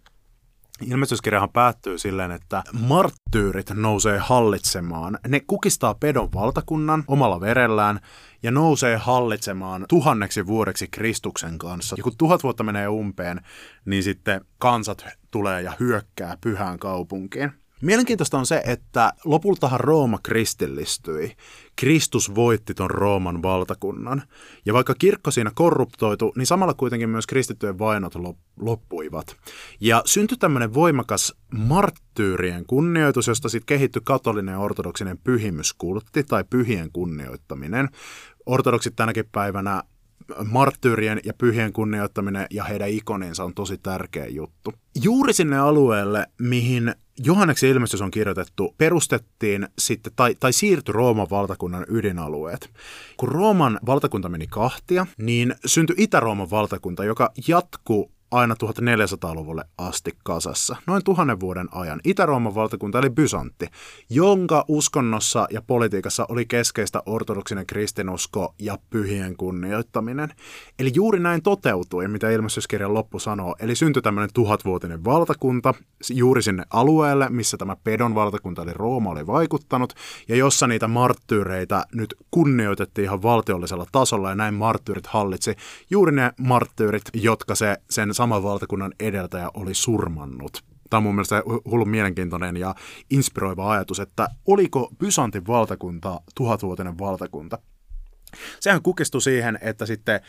Ilmestyskirjahan 0.87 1.51
päättyy 1.51 1.99
silleen, 1.99 2.31
että 2.31 2.63
marttyyrit 2.73 3.71
nousee 3.71 4.19
hallitsemaan. 4.19 5.19
Ne 5.29 5.41
kukistaa 5.41 5.95
pedon 5.95 6.33
valtakunnan 6.35 7.05
omalla 7.07 7.41
verellään 7.41 8.01
ja 8.43 8.51
nousee 8.51 8.97
hallitsemaan 8.97 9.85
tuhanneksi 9.89 10.47
vuodeksi 10.47 10.89
Kristuksen 10.89 11.59
kanssa. 11.59 11.95
Ja 11.99 12.03
kun 12.03 12.17
tuhat 12.19 12.43
vuotta 12.43 12.65
menee 12.65 12.89
umpeen, 12.89 13.41
niin 13.85 14.03
sitten 14.03 14.45
kansat 14.59 15.05
tulee 15.31 15.63
ja 15.63 15.73
hyökkää 15.81 16.37
pyhään 16.41 16.79
kaupunkiin. 16.79 17.62
Mielenkiintoista 17.83 18.39
on 18.39 18.47
se, 18.47 18.63
että 18.67 19.13
lopultahan 19.25 19.81
Rooma 19.81 20.19
kristillistyi. 20.23 21.37
Kristus 21.77 22.35
voitti 22.35 22.75
ton 22.75 22.91
Rooman 22.91 23.43
valtakunnan. 23.43 24.23
Ja 24.67 24.75
vaikka 24.75 24.95
kirkko 24.95 25.31
siinä 25.31 25.51
korruptoitu, 25.55 26.33
niin 26.37 26.47
samalla 26.47 26.75
kuitenkin 26.75 27.11
myös 27.11 27.27
kristittyjen 27.27 27.79
vainot 27.79 28.15
loppuivat. 28.61 29.37
Ja 29.81 30.03
syntyi 30.05 30.39
tämmöinen 30.39 30.75
voimakas 30.75 31.35
marttyyrien 31.55 32.67
kunnioitus, 32.67 33.27
josta 33.27 33.49
sitten 33.49 33.67
kehittyi 33.67 34.03
katolinen 34.05 34.53
ja 34.53 34.59
ortodoksinen 34.59 35.19
pyhimyskultti 35.19 36.25
tai 36.25 36.45
pyhien 36.51 36.93
kunnioittaminen. 36.93 37.89
Ortodoksit 38.47 38.97
tänäkin 38.97 39.25
päivänä 39.33 39.83
marttyyrien 40.45 41.21
ja 41.25 41.35
pyhien 41.35 41.73
kunnioittaminen 41.73 42.47
ja 42.51 42.65
heidän 42.65 42.89
ikoninsa 42.89 43.45
on 43.45 43.55
tosi 43.55 43.79
tärkeä 43.79 44.27
juttu. 44.27 44.73
Juuri 45.03 45.33
sinne 45.33 45.59
alueelle, 45.59 46.27
mihin 46.39 46.95
Johanneksen 47.19 47.71
ilmestys 47.71 48.01
on 48.01 48.11
kirjoitettu, 48.11 48.75
perustettiin 48.79 49.69
sitten, 49.79 50.13
tai, 50.17 50.35
tai 50.41 50.53
siirtyi 50.53 50.93
Rooman 50.93 51.31
valtakunnan 51.31 51.85
ydinalueet. 51.89 52.71
Kun 53.17 53.29
Rooman 53.29 53.81
valtakunta 53.87 54.29
meni 54.29 54.47
kahtia, 54.47 55.07
niin 55.19 55.55
syntyi 55.67 55.97
Itä-Rooman 55.99 56.51
valtakunta, 56.51 57.05
joka 57.05 57.33
jatkuu 57.49 58.13
aina 58.33 58.55
1400-luvulle 58.55 59.65
asti 59.79 60.11
kasassa, 60.25 60.77
noin 60.87 61.05
tuhannen 61.05 61.41
vuoden 61.41 61.69
ajan. 61.73 62.01
Itä-Rooman 62.05 62.55
valtakunta 62.55 62.99
eli 62.99 63.11
Byzantti, 63.11 63.67
jonka 64.11 64.65
uskonnossa 64.69 65.47
ja 65.51 65.63
politiikassa 65.63 66.27
oli 66.29 66.47
keskeistä 66.47 67.03
ortodoksinen 67.07 67.67
kristinusko 67.67 68.55
ja 68.59 68.79
pyhien 68.91 69.37
kunnioittaminen. 69.37 70.29
Eli 70.79 70.93
juuri 70.95 71.21
näin 71.21 71.43
toteutui, 71.43 72.09
mitä 72.09 72.31
ilmestyskirjan 72.31 72.95
loppu 72.95 73.19
sanoo. 73.19 73.57
Eli 73.59 73.75
syntyi 73.75 74.03
tämmöinen 74.03 74.31
tuhatvuotinen 74.35 75.05
valtakunta 75.05 75.75
juuri 76.11 76.43
sinne 76.43 76.65
alueelle, 76.71 77.29
missä 77.29 77.57
tämä 77.57 77.77
pedon 77.85 78.15
valtakunta 78.15 78.63
eli 78.63 78.73
Rooma 78.75 79.11
oli 79.11 79.27
vaikuttanut, 79.27 79.95
ja 80.29 80.37
jossa 80.37 80.67
niitä 80.67 80.89
marttyyreitä 80.89 81.85
nyt 81.95 82.15
kunnioitettiin 82.31 83.05
ihan 83.05 83.23
valtiollisella 83.23 83.87
tasolla, 83.93 84.29
ja 84.29 84.35
näin 84.35 84.55
marttyyrit 84.55 85.07
hallitsi 85.07 85.57
juuri 85.91 86.13
ne 86.13 86.33
marttyyrit, 86.41 87.03
jotka 87.15 87.55
se 87.55 87.77
sen 87.91 88.15
saman 88.23 88.43
valtakunnan 88.43 88.93
edeltäjä 89.01 89.51
oli 89.55 89.75
surmannut. 89.75 90.65
Tämä 90.91 90.99
on 90.99 91.03
mun 91.03 91.15
mielestä 91.15 91.43
hullun 91.65 91.89
mielenkiintoinen 91.89 92.57
ja 92.57 92.75
inspiroiva 93.11 93.73
ajatus, 93.73 94.01
että 94.01 94.29
oliko 94.47 94.91
Byzantin 94.99 95.47
valtakunta 95.47 96.21
tuhatvuotinen 96.35 96.99
valtakunta. 96.99 97.59
Sehän 98.61 98.83
kukistui 98.83 99.23
siihen, 99.23 99.59
että 99.63 99.87
sitten 99.87 100.21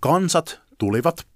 kansat 0.00 0.60
tulivat 0.78 1.26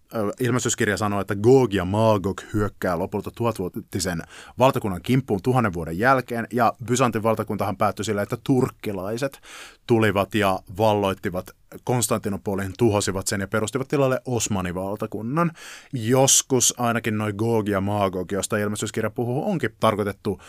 ilmestyskirja 0.40 0.96
sanoo, 0.96 1.20
että 1.20 1.34
Gog 1.34 1.74
ja 1.74 1.84
Magog 1.84 2.40
hyökkää 2.54 2.98
lopulta 2.98 3.30
tuhatvuotisen 3.30 4.22
valtakunnan 4.58 5.02
kimppuun 5.02 5.42
tuhannen 5.42 5.72
vuoden 5.72 5.98
jälkeen, 5.98 6.46
ja 6.52 6.72
Byzantin 6.86 7.22
valtakuntahan 7.22 7.76
päättyi 7.76 8.04
sillä, 8.04 8.22
että 8.22 8.38
turkkilaiset 8.44 9.40
tulivat 9.86 10.34
ja 10.34 10.58
valloittivat 10.78 11.50
Konstantinopolin, 11.84 12.72
tuhosivat 12.78 13.26
sen 13.26 13.40
ja 13.40 13.48
perustivat 13.48 13.88
tilalle 13.88 14.20
Osmanivaltakunnan. 14.24 15.52
Joskus 15.92 16.74
ainakin 16.78 17.18
noin 17.18 17.34
Gog 17.36 17.68
ja 17.68 17.80
Magog, 17.80 18.32
josta 18.32 18.56
ilmestyskirja 18.56 19.10
puhuu, 19.10 19.50
onkin 19.50 19.70
tarkoitettu 19.80 20.40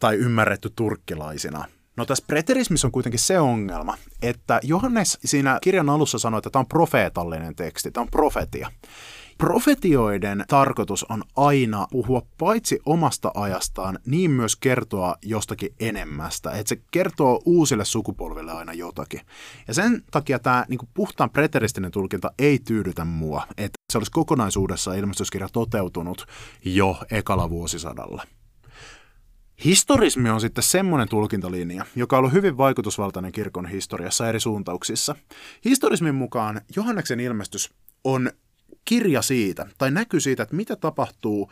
tai 0.00 0.16
ymmärretty 0.16 0.70
turkkilaisina. 0.76 1.64
No 1.96 2.04
tässä 2.06 2.24
preterismissa 2.26 2.88
on 2.88 2.92
kuitenkin 2.92 3.20
se 3.20 3.40
ongelma, 3.40 3.96
että 4.22 4.60
Johannes 4.62 5.18
siinä 5.24 5.58
kirjan 5.62 5.88
alussa 5.88 6.18
sanoi, 6.18 6.38
että 6.38 6.50
tämä 6.50 6.60
on 6.60 6.66
profeetallinen 6.66 7.56
teksti, 7.56 7.90
tämä 7.90 8.02
on 8.02 8.10
profetia. 8.10 8.70
Profetioiden 9.38 10.44
tarkoitus 10.48 11.04
on 11.04 11.22
aina 11.36 11.86
puhua 11.90 12.22
paitsi 12.38 12.80
omasta 12.86 13.30
ajastaan, 13.34 13.98
niin 14.06 14.30
myös 14.30 14.56
kertoa 14.56 15.16
jostakin 15.22 15.74
enemmästä. 15.80 16.50
Että 16.50 16.68
se 16.68 16.80
kertoo 16.90 17.42
uusille 17.44 17.84
sukupolville 17.84 18.52
aina 18.52 18.72
jotakin. 18.72 19.20
Ja 19.68 19.74
sen 19.74 20.02
takia 20.10 20.38
tämä 20.38 20.64
niin 20.68 20.78
puhtaan 20.94 21.30
preteristinen 21.30 21.90
tulkinta 21.90 22.30
ei 22.38 22.58
tyydytä 22.58 23.04
mua, 23.04 23.46
että 23.56 23.78
se 23.92 23.98
olisi 23.98 24.12
kokonaisuudessa 24.12 24.94
ilmestyskirja 24.94 25.48
toteutunut 25.52 26.26
jo 26.64 26.96
ekalla 27.10 27.50
vuosisadalla. 27.50 28.22
Historismi 29.64 30.30
on 30.30 30.40
sitten 30.40 30.64
semmoinen 30.64 31.08
tulkintalinja, 31.08 31.84
joka 31.96 32.16
on 32.16 32.18
ollut 32.18 32.32
hyvin 32.32 32.56
vaikutusvaltainen 32.56 33.32
kirkon 33.32 33.66
historiassa 33.66 34.28
eri 34.28 34.40
suuntauksissa. 34.40 35.16
Historismin 35.64 36.14
mukaan 36.14 36.60
Johanneksen 36.76 37.20
ilmestys 37.20 37.74
on 38.04 38.30
kirja 38.84 39.22
siitä, 39.22 39.66
tai 39.78 39.90
näky 39.90 40.20
siitä, 40.20 40.42
että 40.42 40.56
mitä 40.56 40.76
tapahtuu 40.76 41.50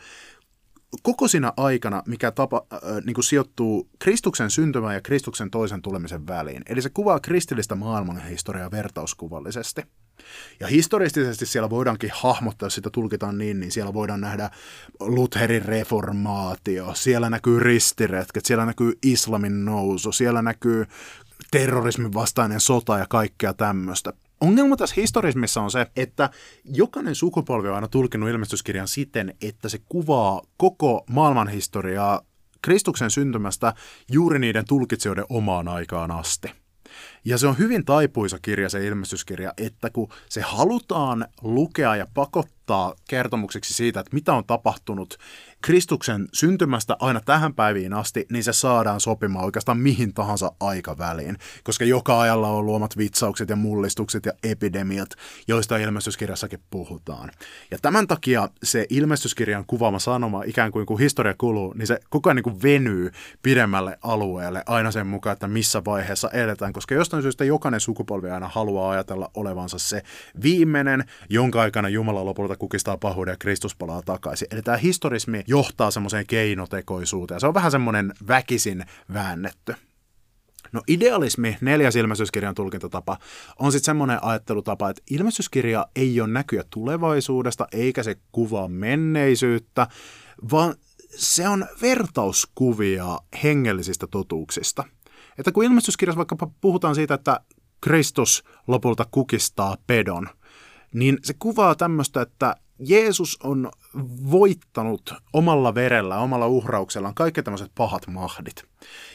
koko 1.03 1.27
siinä 1.27 1.53
aikana, 1.57 2.03
mikä 2.07 2.31
tapa, 2.31 2.65
äh, 2.73 2.79
niin 3.05 3.13
kuin 3.13 3.23
sijoittuu 3.23 3.89
Kristuksen 3.99 4.51
syntymän 4.51 4.93
ja 4.93 5.01
Kristuksen 5.01 5.51
toisen 5.51 5.81
tulemisen 5.81 6.27
väliin. 6.27 6.63
Eli 6.65 6.81
se 6.81 6.89
kuvaa 6.89 7.19
kristillistä 7.19 7.75
maailmanhistoriaa 7.75 8.71
vertauskuvallisesti. 8.71 9.81
Ja 10.59 10.67
historiallisesti 10.67 11.45
siellä 11.45 11.69
voidaankin 11.69 12.11
hahmottaa, 12.13 12.65
jos 12.65 12.75
sitä 12.75 12.89
tulkitaan 12.89 13.37
niin, 13.37 13.59
niin 13.59 13.71
siellä 13.71 13.93
voidaan 13.93 14.21
nähdä 14.21 14.49
Lutherin 14.99 15.65
reformaatio, 15.65 16.93
siellä 16.95 17.29
näkyy 17.29 17.59
ristiretket, 17.59 18.45
siellä 18.45 18.65
näkyy 18.65 18.93
islamin 19.03 19.65
nousu, 19.65 20.11
siellä 20.11 20.41
näkyy 20.41 20.85
terrorismin 21.51 22.13
vastainen 22.13 22.59
sota 22.59 22.97
ja 22.97 23.05
kaikkea 23.09 23.53
tämmöistä. 23.53 24.13
Ongelma 24.41 24.77
tässä 24.77 24.95
historismissa 24.97 25.61
on 25.61 25.71
se, 25.71 25.87
että 25.95 26.29
jokainen 26.65 27.15
sukupolvi 27.15 27.67
on 27.67 27.75
aina 27.75 27.87
tulkinut 27.87 28.29
ilmestyskirjan 28.29 28.87
siten, 28.87 29.35
että 29.41 29.69
se 29.69 29.79
kuvaa 29.89 30.41
koko 30.57 31.03
maailmanhistoriaa 31.09 32.21
Kristuksen 32.61 33.11
syntymästä 33.11 33.73
juuri 34.11 34.39
niiden 34.39 34.65
tulkitsijoiden 34.65 35.25
omaan 35.29 35.67
aikaan 35.67 36.11
asti. 36.11 36.62
Ja 37.25 37.37
se 37.37 37.47
on 37.47 37.57
hyvin 37.57 37.85
taipuisa 37.85 38.39
kirja, 38.41 38.69
se 38.69 38.87
ilmestyskirja, 38.87 39.53
että 39.57 39.89
kun 39.89 40.09
se 40.29 40.41
halutaan 40.41 41.27
lukea 41.41 41.95
ja 41.95 42.07
pakottaa 42.13 42.95
kertomukseksi 43.09 43.73
siitä, 43.73 43.99
että 43.99 44.13
mitä 44.13 44.33
on 44.33 44.45
tapahtunut 44.45 45.17
Kristuksen 45.65 46.27
syntymästä 46.33 46.97
aina 46.99 47.21
tähän 47.25 47.53
päiviin 47.53 47.93
asti, 47.93 48.25
niin 48.31 48.43
se 48.43 48.53
saadaan 48.53 48.99
sopimaan 48.99 49.45
oikeastaan 49.45 49.77
mihin 49.77 50.13
tahansa 50.13 50.51
aikaväliin, 50.59 51.37
koska 51.63 51.85
joka 51.85 52.21
ajalla 52.21 52.47
on 52.47 52.65
luomat 52.65 52.97
vitsaukset 52.97 53.49
ja 53.49 53.55
mullistukset 53.55 54.25
ja 54.25 54.33
epidemiat, 54.43 55.09
joista 55.47 55.77
ilmestyskirjassakin 55.77 56.59
puhutaan. 56.69 57.31
Ja 57.71 57.77
tämän 57.81 58.07
takia 58.07 58.49
se 58.63 58.85
ilmestyskirjan 58.89 59.65
kuvaama 59.67 59.99
sanoma, 59.99 60.43
ikään 60.45 60.71
kuin 60.71 60.85
kun 60.85 60.99
historia 60.99 61.33
kuluu, 61.37 61.73
niin 61.73 61.87
se 61.87 61.99
koko 62.09 62.29
ajan 62.29 62.35
niin 62.35 62.43
kuin 62.43 62.63
venyy 62.63 63.11
pidemmälle 63.43 63.97
alueelle 64.01 64.63
aina 64.65 64.91
sen 64.91 65.07
mukaan, 65.07 65.33
että 65.33 65.47
missä 65.47 65.81
vaiheessa 65.85 66.29
edetään, 66.29 66.73
koska 66.73 66.95
jostain 66.95 67.23
syystä 67.23 67.43
jokainen 67.43 67.79
sukupolvi 67.79 68.29
aina 68.29 68.47
haluaa 68.47 68.91
ajatella 68.91 69.31
olevansa 69.33 69.79
se 69.79 70.03
viimeinen, 70.43 71.03
jonka 71.29 71.61
aikana 71.61 71.89
Jumala 71.89 72.25
lopulta 72.25 72.55
kukistaa 72.55 72.97
pahuuden 72.97 73.31
ja 73.31 73.37
Kristus 73.39 73.75
palaa 73.75 74.01
takaisin. 74.01 74.47
Eli 74.51 74.61
tämä 74.61 74.77
historismi 74.77 75.43
johtaa 75.53 75.91
semmoiseen 75.91 76.27
keinotekoisuuteen. 76.27 77.39
Se 77.39 77.47
on 77.47 77.53
vähän 77.53 77.71
semmoinen 77.71 78.13
väkisin 78.27 78.85
väännetty. 79.13 79.75
No 80.71 80.81
idealismi, 80.87 81.57
neljäs 81.61 81.95
ilmestyskirjan 81.95 82.55
tulkintatapa, 82.55 83.17
on 83.59 83.71
sitten 83.71 83.85
semmoinen 83.85 84.23
ajattelutapa, 84.23 84.89
että 84.89 85.01
ilmestyskirja 85.11 85.87
ei 85.95 86.21
ole 86.21 86.29
näkyä 86.29 86.63
tulevaisuudesta, 86.69 87.67
eikä 87.71 88.03
se 88.03 88.15
kuvaa 88.31 88.67
menneisyyttä, 88.67 89.87
vaan 90.51 90.75
se 91.15 91.47
on 91.47 91.65
vertauskuvia 91.81 93.19
hengellisistä 93.43 94.07
totuuksista. 94.07 94.83
Että 95.37 95.51
kun 95.51 95.63
ilmestyskirjassa 95.63 96.17
vaikka 96.17 96.51
puhutaan 96.61 96.95
siitä, 96.95 97.13
että 97.13 97.39
Kristus 97.81 98.43
lopulta 98.67 99.05
kukistaa 99.11 99.77
pedon, 99.87 100.29
niin 100.93 101.17
se 101.23 101.33
kuvaa 101.39 101.75
tämmöistä, 101.75 102.21
että 102.21 102.55
Jeesus 102.79 103.39
on 103.43 103.71
voittanut 104.31 105.13
omalla 105.33 105.75
verellä, 105.75 106.17
omalla 106.17 106.47
uhrauksellaan 106.47 107.15
kaikki 107.15 107.43
tämmöiset 107.43 107.71
pahat 107.75 108.07
mahdit. 108.07 108.63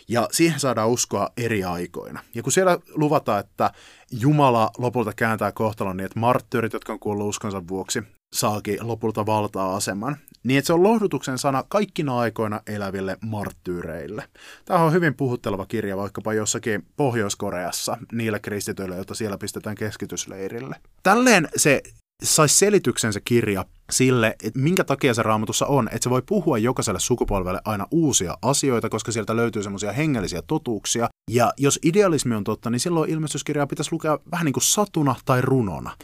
Ja 0.08 0.28
siihen 0.32 0.60
saadaan 0.60 0.88
uskoa 0.88 1.28
eri 1.36 1.64
aikoina. 1.64 2.20
Ja 2.34 2.42
kun 2.42 2.52
siellä 2.52 2.78
luvataan, 2.94 3.40
että 3.40 3.70
Jumala 4.10 4.70
lopulta 4.78 5.12
kääntää 5.12 5.52
kohtalon 5.52 5.96
niin, 5.96 6.04
että 6.04 6.20
marttyyrit, 6.20 6.72
jotka 6.72 6.92
on 6.92 6.98
kuollut 6.98 7.28
uskonsa 7.28 7.68
vuoksi, 7.68 8.02
saakin 8.32 8.78
lopulta 8.80 9.26
valtaa 9.26 9.76
aseman, 9.76 10.16
niin 10.42 10.58
että 10.58 10.66
se 10.66 10.72
on 10.72 10.82
lohdutuksen 10.82 11.38
sana 11.38 11.64
kaikkina 11.68 12.18
aikoina 12.18 12.60
eläville 12.66 13.16
marttyyreille. 13.20 14.28
Tämä 14.64 14.84
on 14.84 14.92
hyvin 14.92 15.14
puhutteleva 15.14 15.66
kirja 15.66 15.96
vaikkapa 15.96 16.34
jossakin 16.34 16.86
Pohjois-Koreassa 16.96 17.98
niille 18.12 18.40
kristityille, 18.40 18.96
joita 18.96 19.14
siellä 19.14 19.38
pistetään 19.38 19.76
keskitysleirille. 19.76 20.76
Tälleen 21.02 21.48
se 21.56 21.82
saisi 22.22 22.58
selityksen 22.58 23.12
se 23.12 23.20
kirja 23.20 23.64
sille, 23.90 24.36
että 24.42 24.58
minkä 24.58 24.84
takia 24.84 25.14
se 25.14 25.22
raamatussa 25.22 25.66
on, 25.66 25.88
että 25.88 26.02
se 26.02 26.10
voi 26.10 26.22
puhua 26.22 26.58
jokaiselle 26.58 27.00
sukupolvelle 27.00 27.60
aina 27.64 27.86
uusia 27.90 28.38
asioita, 28.42 28.88
koska 28.88 29.12
sieltä 29.12 29.36
löytyy 29.36 29.62
semmoisia 29.62 29.92
hengellisiä 29.92 30.42
totuuksia. 30.42 31.08
Ja 31.30 31.52
jos 31.56 31.78
idealismi 31.82 32.34
on 32.34 32.44
totta, 32.44 32.70
niin 32.70 32.80
silloin 32.80 33.10
ilmestyskirjaa 33.10 33.66
pitäisi 33.66 33.92
lukea 33.92 34.18
vähän 34.32 34.44
niin 34.44 34.52
kuin 34.52 34.64
satuna 34.64 35.14
tai 35.24 35.40
runona. 35.40 35.96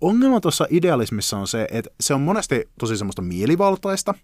Ongelma 0.00 0.40
tuossa 0.40 0.66
idealismissa 0.70 1.38
on 1.38 1.46
se, 1.46 1.68
että 1.70 1.90
se 2.00 2.14
on 2.14 2.20
monesti 2.20 2.68
tosi 2.78 2.96
semmoista 2.96 3.22
mielivaltaista, 3.22 4.14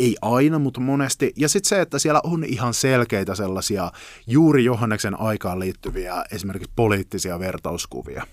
ei 0.00 0.16
aina, 0.22 0.58
mutta 0.58 0.80
monesti. 0.80 1.32
Ja 1.36 1.48
sitten 1.48 1.68
se, 1.68 1.80
että 1.80 1.98
siellä 1.98 2.20
on 2.24 2.44
ihan 2.44 2.74
selkeitä 2.74 3.34
sellaisia 3.34 3.92
juuri 4.26 4.64
Johanneksen 4.64 5.20
aikaan 5.20 5.60
liittyviä 5.60 6.24
esimerkiksi 6.30 6.72
poliittisia 6.76 7.38
vertauskuvia. 7.38 8.26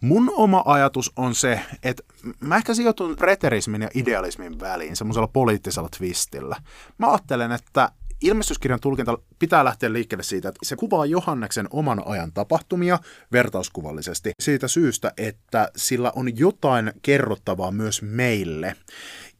Mun 0.00 0.32
oma 0.36 0.62
ajatus 0.66 1.12
on 1.16 1.34
se, 1.34 1.60
että 1.82 2.02
mä 2.40 2.56
ehkä 2.56 2.74
sijoitun 2.74 3.16
preterismin 3.16 3.82
ja 3.82 3.88
idealismin 3.94 4.60
väliin 4.60 4.96
semmoisella 4.96 5.28
poliittisella 5.28 5.88
twistillä. 5.98 6.56
Mä 6.98 7.10
ajattelen, 7.10 7.52
että 7.52 7.92
ilmestyskirjan 8.22 8.80
tulkinta 8.80 9.18
pitää 9.38 9.64
lähteä 9.64 9.92
liikkeelle 9.92 10.22
siitä, 10.22 10.48
että 10.48 10.60
se 10.62 10.76
kuvaa 10.76 11.06
Johanneksen 11.06 11.68
oman 11.70 12.02
ajan 12.06 12.32
tapahtumia 12.32 12.98
vertauskuvallisesti 13.32 14.32
siitä 14.40 14.68
syystä, 14.68 15.12
että 15.16 15.68
sillä 15.76 16.12
on 16.16 16.38
jotain 16.38 16.92
kerrottavaa 17.02 17.70
myös 17.70 18.02
meille. 18.02 18.76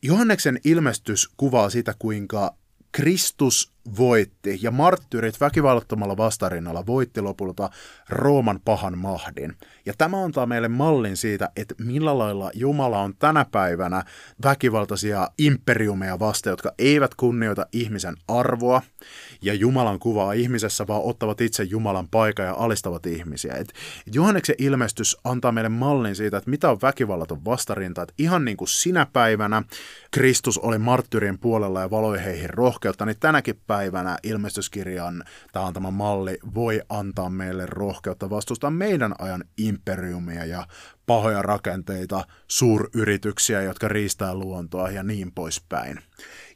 Johanneksen 0.02 0.60
ilmestys 0.64 1.28
kuvaa 1.36 1.70
sitä, 1.70 1.94
kuinka 1.98 2.54
Kristus 2.92 3.71
voitti 3.98 4.58
ja 4.62 4.70
marttyyrit 4.70 5.40
väkivallattomalla 5.40 6.16
vastarinnalla 6.16 6.86
voitti 6.86 7.20
lopulta 7.20 7.70
Rooman 8.08 8.60
pahan 8.64 8.98
mahdin. 8.98 9.56
Ja 9.86 9.94
tämä 9.98 10.24
antaa 10.24 10.46
meille 10.46 10.68
mallin 10.68 11.16
siitä, 11.16 11.50
että 11.56 11.74
millä 11.78 12.18
lailla 12.18 12.50
Jumala 12.54 12.98
on 12.98 13.14
tänä 13.18 13.44
päivänä 13.44 14.04
väkivaltaisia 14.44 15.28
imperiumeja 15.38 16.18
vasta, 16.18 16.48
jotka 16.48 16.72
eivät 16.78 17.14
kunnioita 17.14 17.66
ihmisen 17.72 18.14
arvoa 18.28 18.82
ja 19.42 19.54
Jumalan 19.54 19.98
kuvaa 19.98 20.32
ihmisessä, 20.32 20.86
vaan 20.86 21.02
ottavat 21.02 21.40
itse 21.40 21.62
Jumalan 21.62 22.08
paikan 22.08 22.46
ja 22.46 22.54
alistavat 22.58 23.06
ihmisiä. 23.06 23.54
Et 23.54 23.72
Johanneksen 24.12 24.54
ilmestys 24.58 25.16
antaa 25.24 25.52
meille 25.52 25.68
mallin 25.68 26.16
siitä, 26.16 26.36
että 26.36 26.50
mitä 26.50 26.70
on 26.70 26.78
väkivallaton 26.82 27.44
vastarinta. 27.44 28.02
Että 28.02 28.14
ihan 28.18 28.44
niin 28.44 28.56
kuin 28.56 28.68
sinä 28.68 29.06
päivänä 29.12 29.62
Kristus 30.10 30.58
oli 30.58 30.78
marttyyrien 30.78 31.38
puolella 31.38 31.80
ja 31.80 31.90
valoi 31.90 32.24
heihin 32.24 32.50
rohkeutta, 32.50 33.06
niin 33.06 33.16
tänäkin 33.20 33.60
päivänä 33.66 34.18
ilmestyskirjan 34.22 35.24
tämä 35.52 35.66
antama 35.66 35.90
malli 35.90 36.38
voi 36.54 36.80
antaa 36.88 37.30
meille 37.30 37.66
rohkeutta 37.66 38.30
vastustaa 38.30 38.70
meidän 38.70 39.14
ajan 39.18 39.44
imperiumia 39.58 40.44
ja 40.44 40.66
pahoja 41.12 41.42
rakenteita, 41.42 42.24
suuryrityksiä, 42.48 43.62
jotka 43.62 43.88
riistää 43.88 44.34
luontoa 44.34 44.90
ja 44.90 45.02
niin 45.02 45.32
poispäin. 45.32 45.98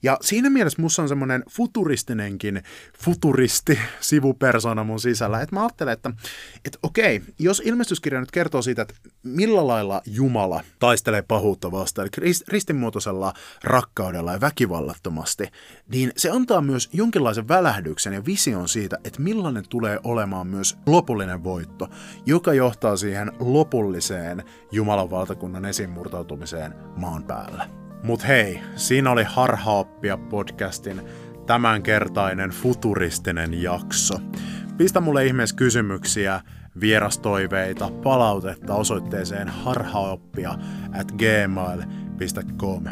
Ja 0.02 0.18
siinä 0.20 0.50
mielessä 0.50 0.82
musta 0.82 1.02
on 1.02 1.08
semmoinen 1.08 1.44
futuristinenkin 1.50 2.62
futuristi 2.98 3.78
sivupersona 4.00 4.84
mun 4.84 5.00
sisällä, 5.00 5.40
että 5.40 5.54
mä 5.54 5.62
ajattelen, 5.62 5.92
että, 5.92 6.10
että 6.64 6.78
okei, 6.82 7.22
jos 7.38 7.62
ilmestyskirja 7.64 8.20
nyt 8.20 8.30
kertoo 8.30 8.62
siitä, 8.62 8.82
että 8.82 8.94
millä 9.22 9.66
lailla 9.66 10.02
Jumala 10.06 10.62
taistelee 10.78 11.22
pahuutta 11.22 11.72
vastaan, 11.72 12.08
eli 12.22 12.32
ristinmuotoisella 12.48 13.32
rakkaudella 13.64 14.32
ja 14.32 14.40
väkivallattomasti, 14.40 15.48
niin 15.88 16.12
se 16.16 16.30
antaa 16.30 16.60
myös 16.60 16.88
jonkinlaisen 16.92 17.48
välähdyksen 17.48 18.12
ja 18.12 18.24
vision 18.24 18.68
siitä, 18.68 18.98
että 19.04 19.22
millainen 19.22 19.64
tulee 19.68 20.00
olemaan 20.04 20.46
myös 20.46 20.76
lopullinen 20.86 21.44
voitto, 21.44 21.88
joka 22.26 22.54
johtaa 22.54 22.96
siihen 22.96 23.32
lopulliseen 23.40 24.44
Jumalan 24.72 25.10
valtakunnan 25.10 25.64
esimurtautumiseen 25.64 26.74
maan 26.96 27.24
päällä. 27.24 27.68
Mut 28.02 28.26
hei, 28.26 28.60
siinä 28.76 29.10
oli 29.10 29.24
Harhaoppia 29.24 30.16
podcastin 30.16 31.02
tämänkertainen 31.46 32.50
futuristinen 32.50 33.62
jakso. 33.62 34.14
Pistä 34.76 35.00
mulle 35.00 35.26
ihmeessä 35.26 35.56
kysymyksiä, 35.56 36.40
vierastoiveita, 36.80 37.90
palautetta 38.02 38.74
osoitteeseen 38.74 39.48
harhaoppia 39.48 40.50
at 41.00 41.12
gmail.com. 41.12 42.84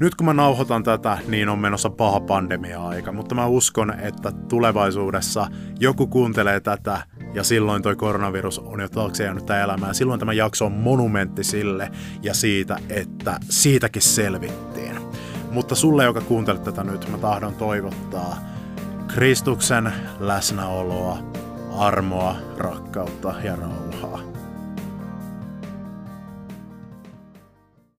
Nyt 0.00 0.14
kun 0.14 0.24
mä 0.24 0.34
nauhoitan 0.34 0.82
tätä, 0.82 1.18
niin 1.28 1.48
on 1.48 1.58
menossa 1.58 1.90
paha 1.90 2.20
pandemia-aika, 2.20 3.12
mutta 3.12 3.34
mä 3.34 3.46
uskon, 3.46 4.00
että 4.00 4.32
tulevaisuudessa 4.48 5.46
joku 5.80 6.06
kuuntelee 6.06 6.60
tätä 6.60 7.02
ja 7.34 7.44
silloin 7.44 7.82
toi 7.82 7.96
koronavirus 7.96 8.58
on 8.58 8.80
jo 8.80 8.88
taakse 8.88 9.24
jäänyt 9.24 9.50
elämää. 9.50 9.92
Silloin 9.92 10.20
tämä 10.20 10.32
jakso 10.32 10.66
on 10.66 10.72
monumentti 10.72 11.44
sille 11.44 11.90
ja 12.22 12.34
siitä, 12.34 12.76
että 12.90 13.38
siitäkin 13.50 14.02
selvittiin. 14.02 14.96
Mutta 15.50 15.74
sulle, 15.74 16.04
joka 16.04 16.20
kuuntelet 16.20 16.64
tätä 16.64 16.84
nyt, 16.84 17.08
mä 17.08 17.18
tahdon 17.18 17.54
toivottaa 17.54 18.36
Kristuksen 19.14 19.92
läsnäoloa, 20.20 21.18
armoa, 21.78 22.36
rakkautta 22.58 23.34
ja 23.44 23.56
rauhaa. 23.56 24.20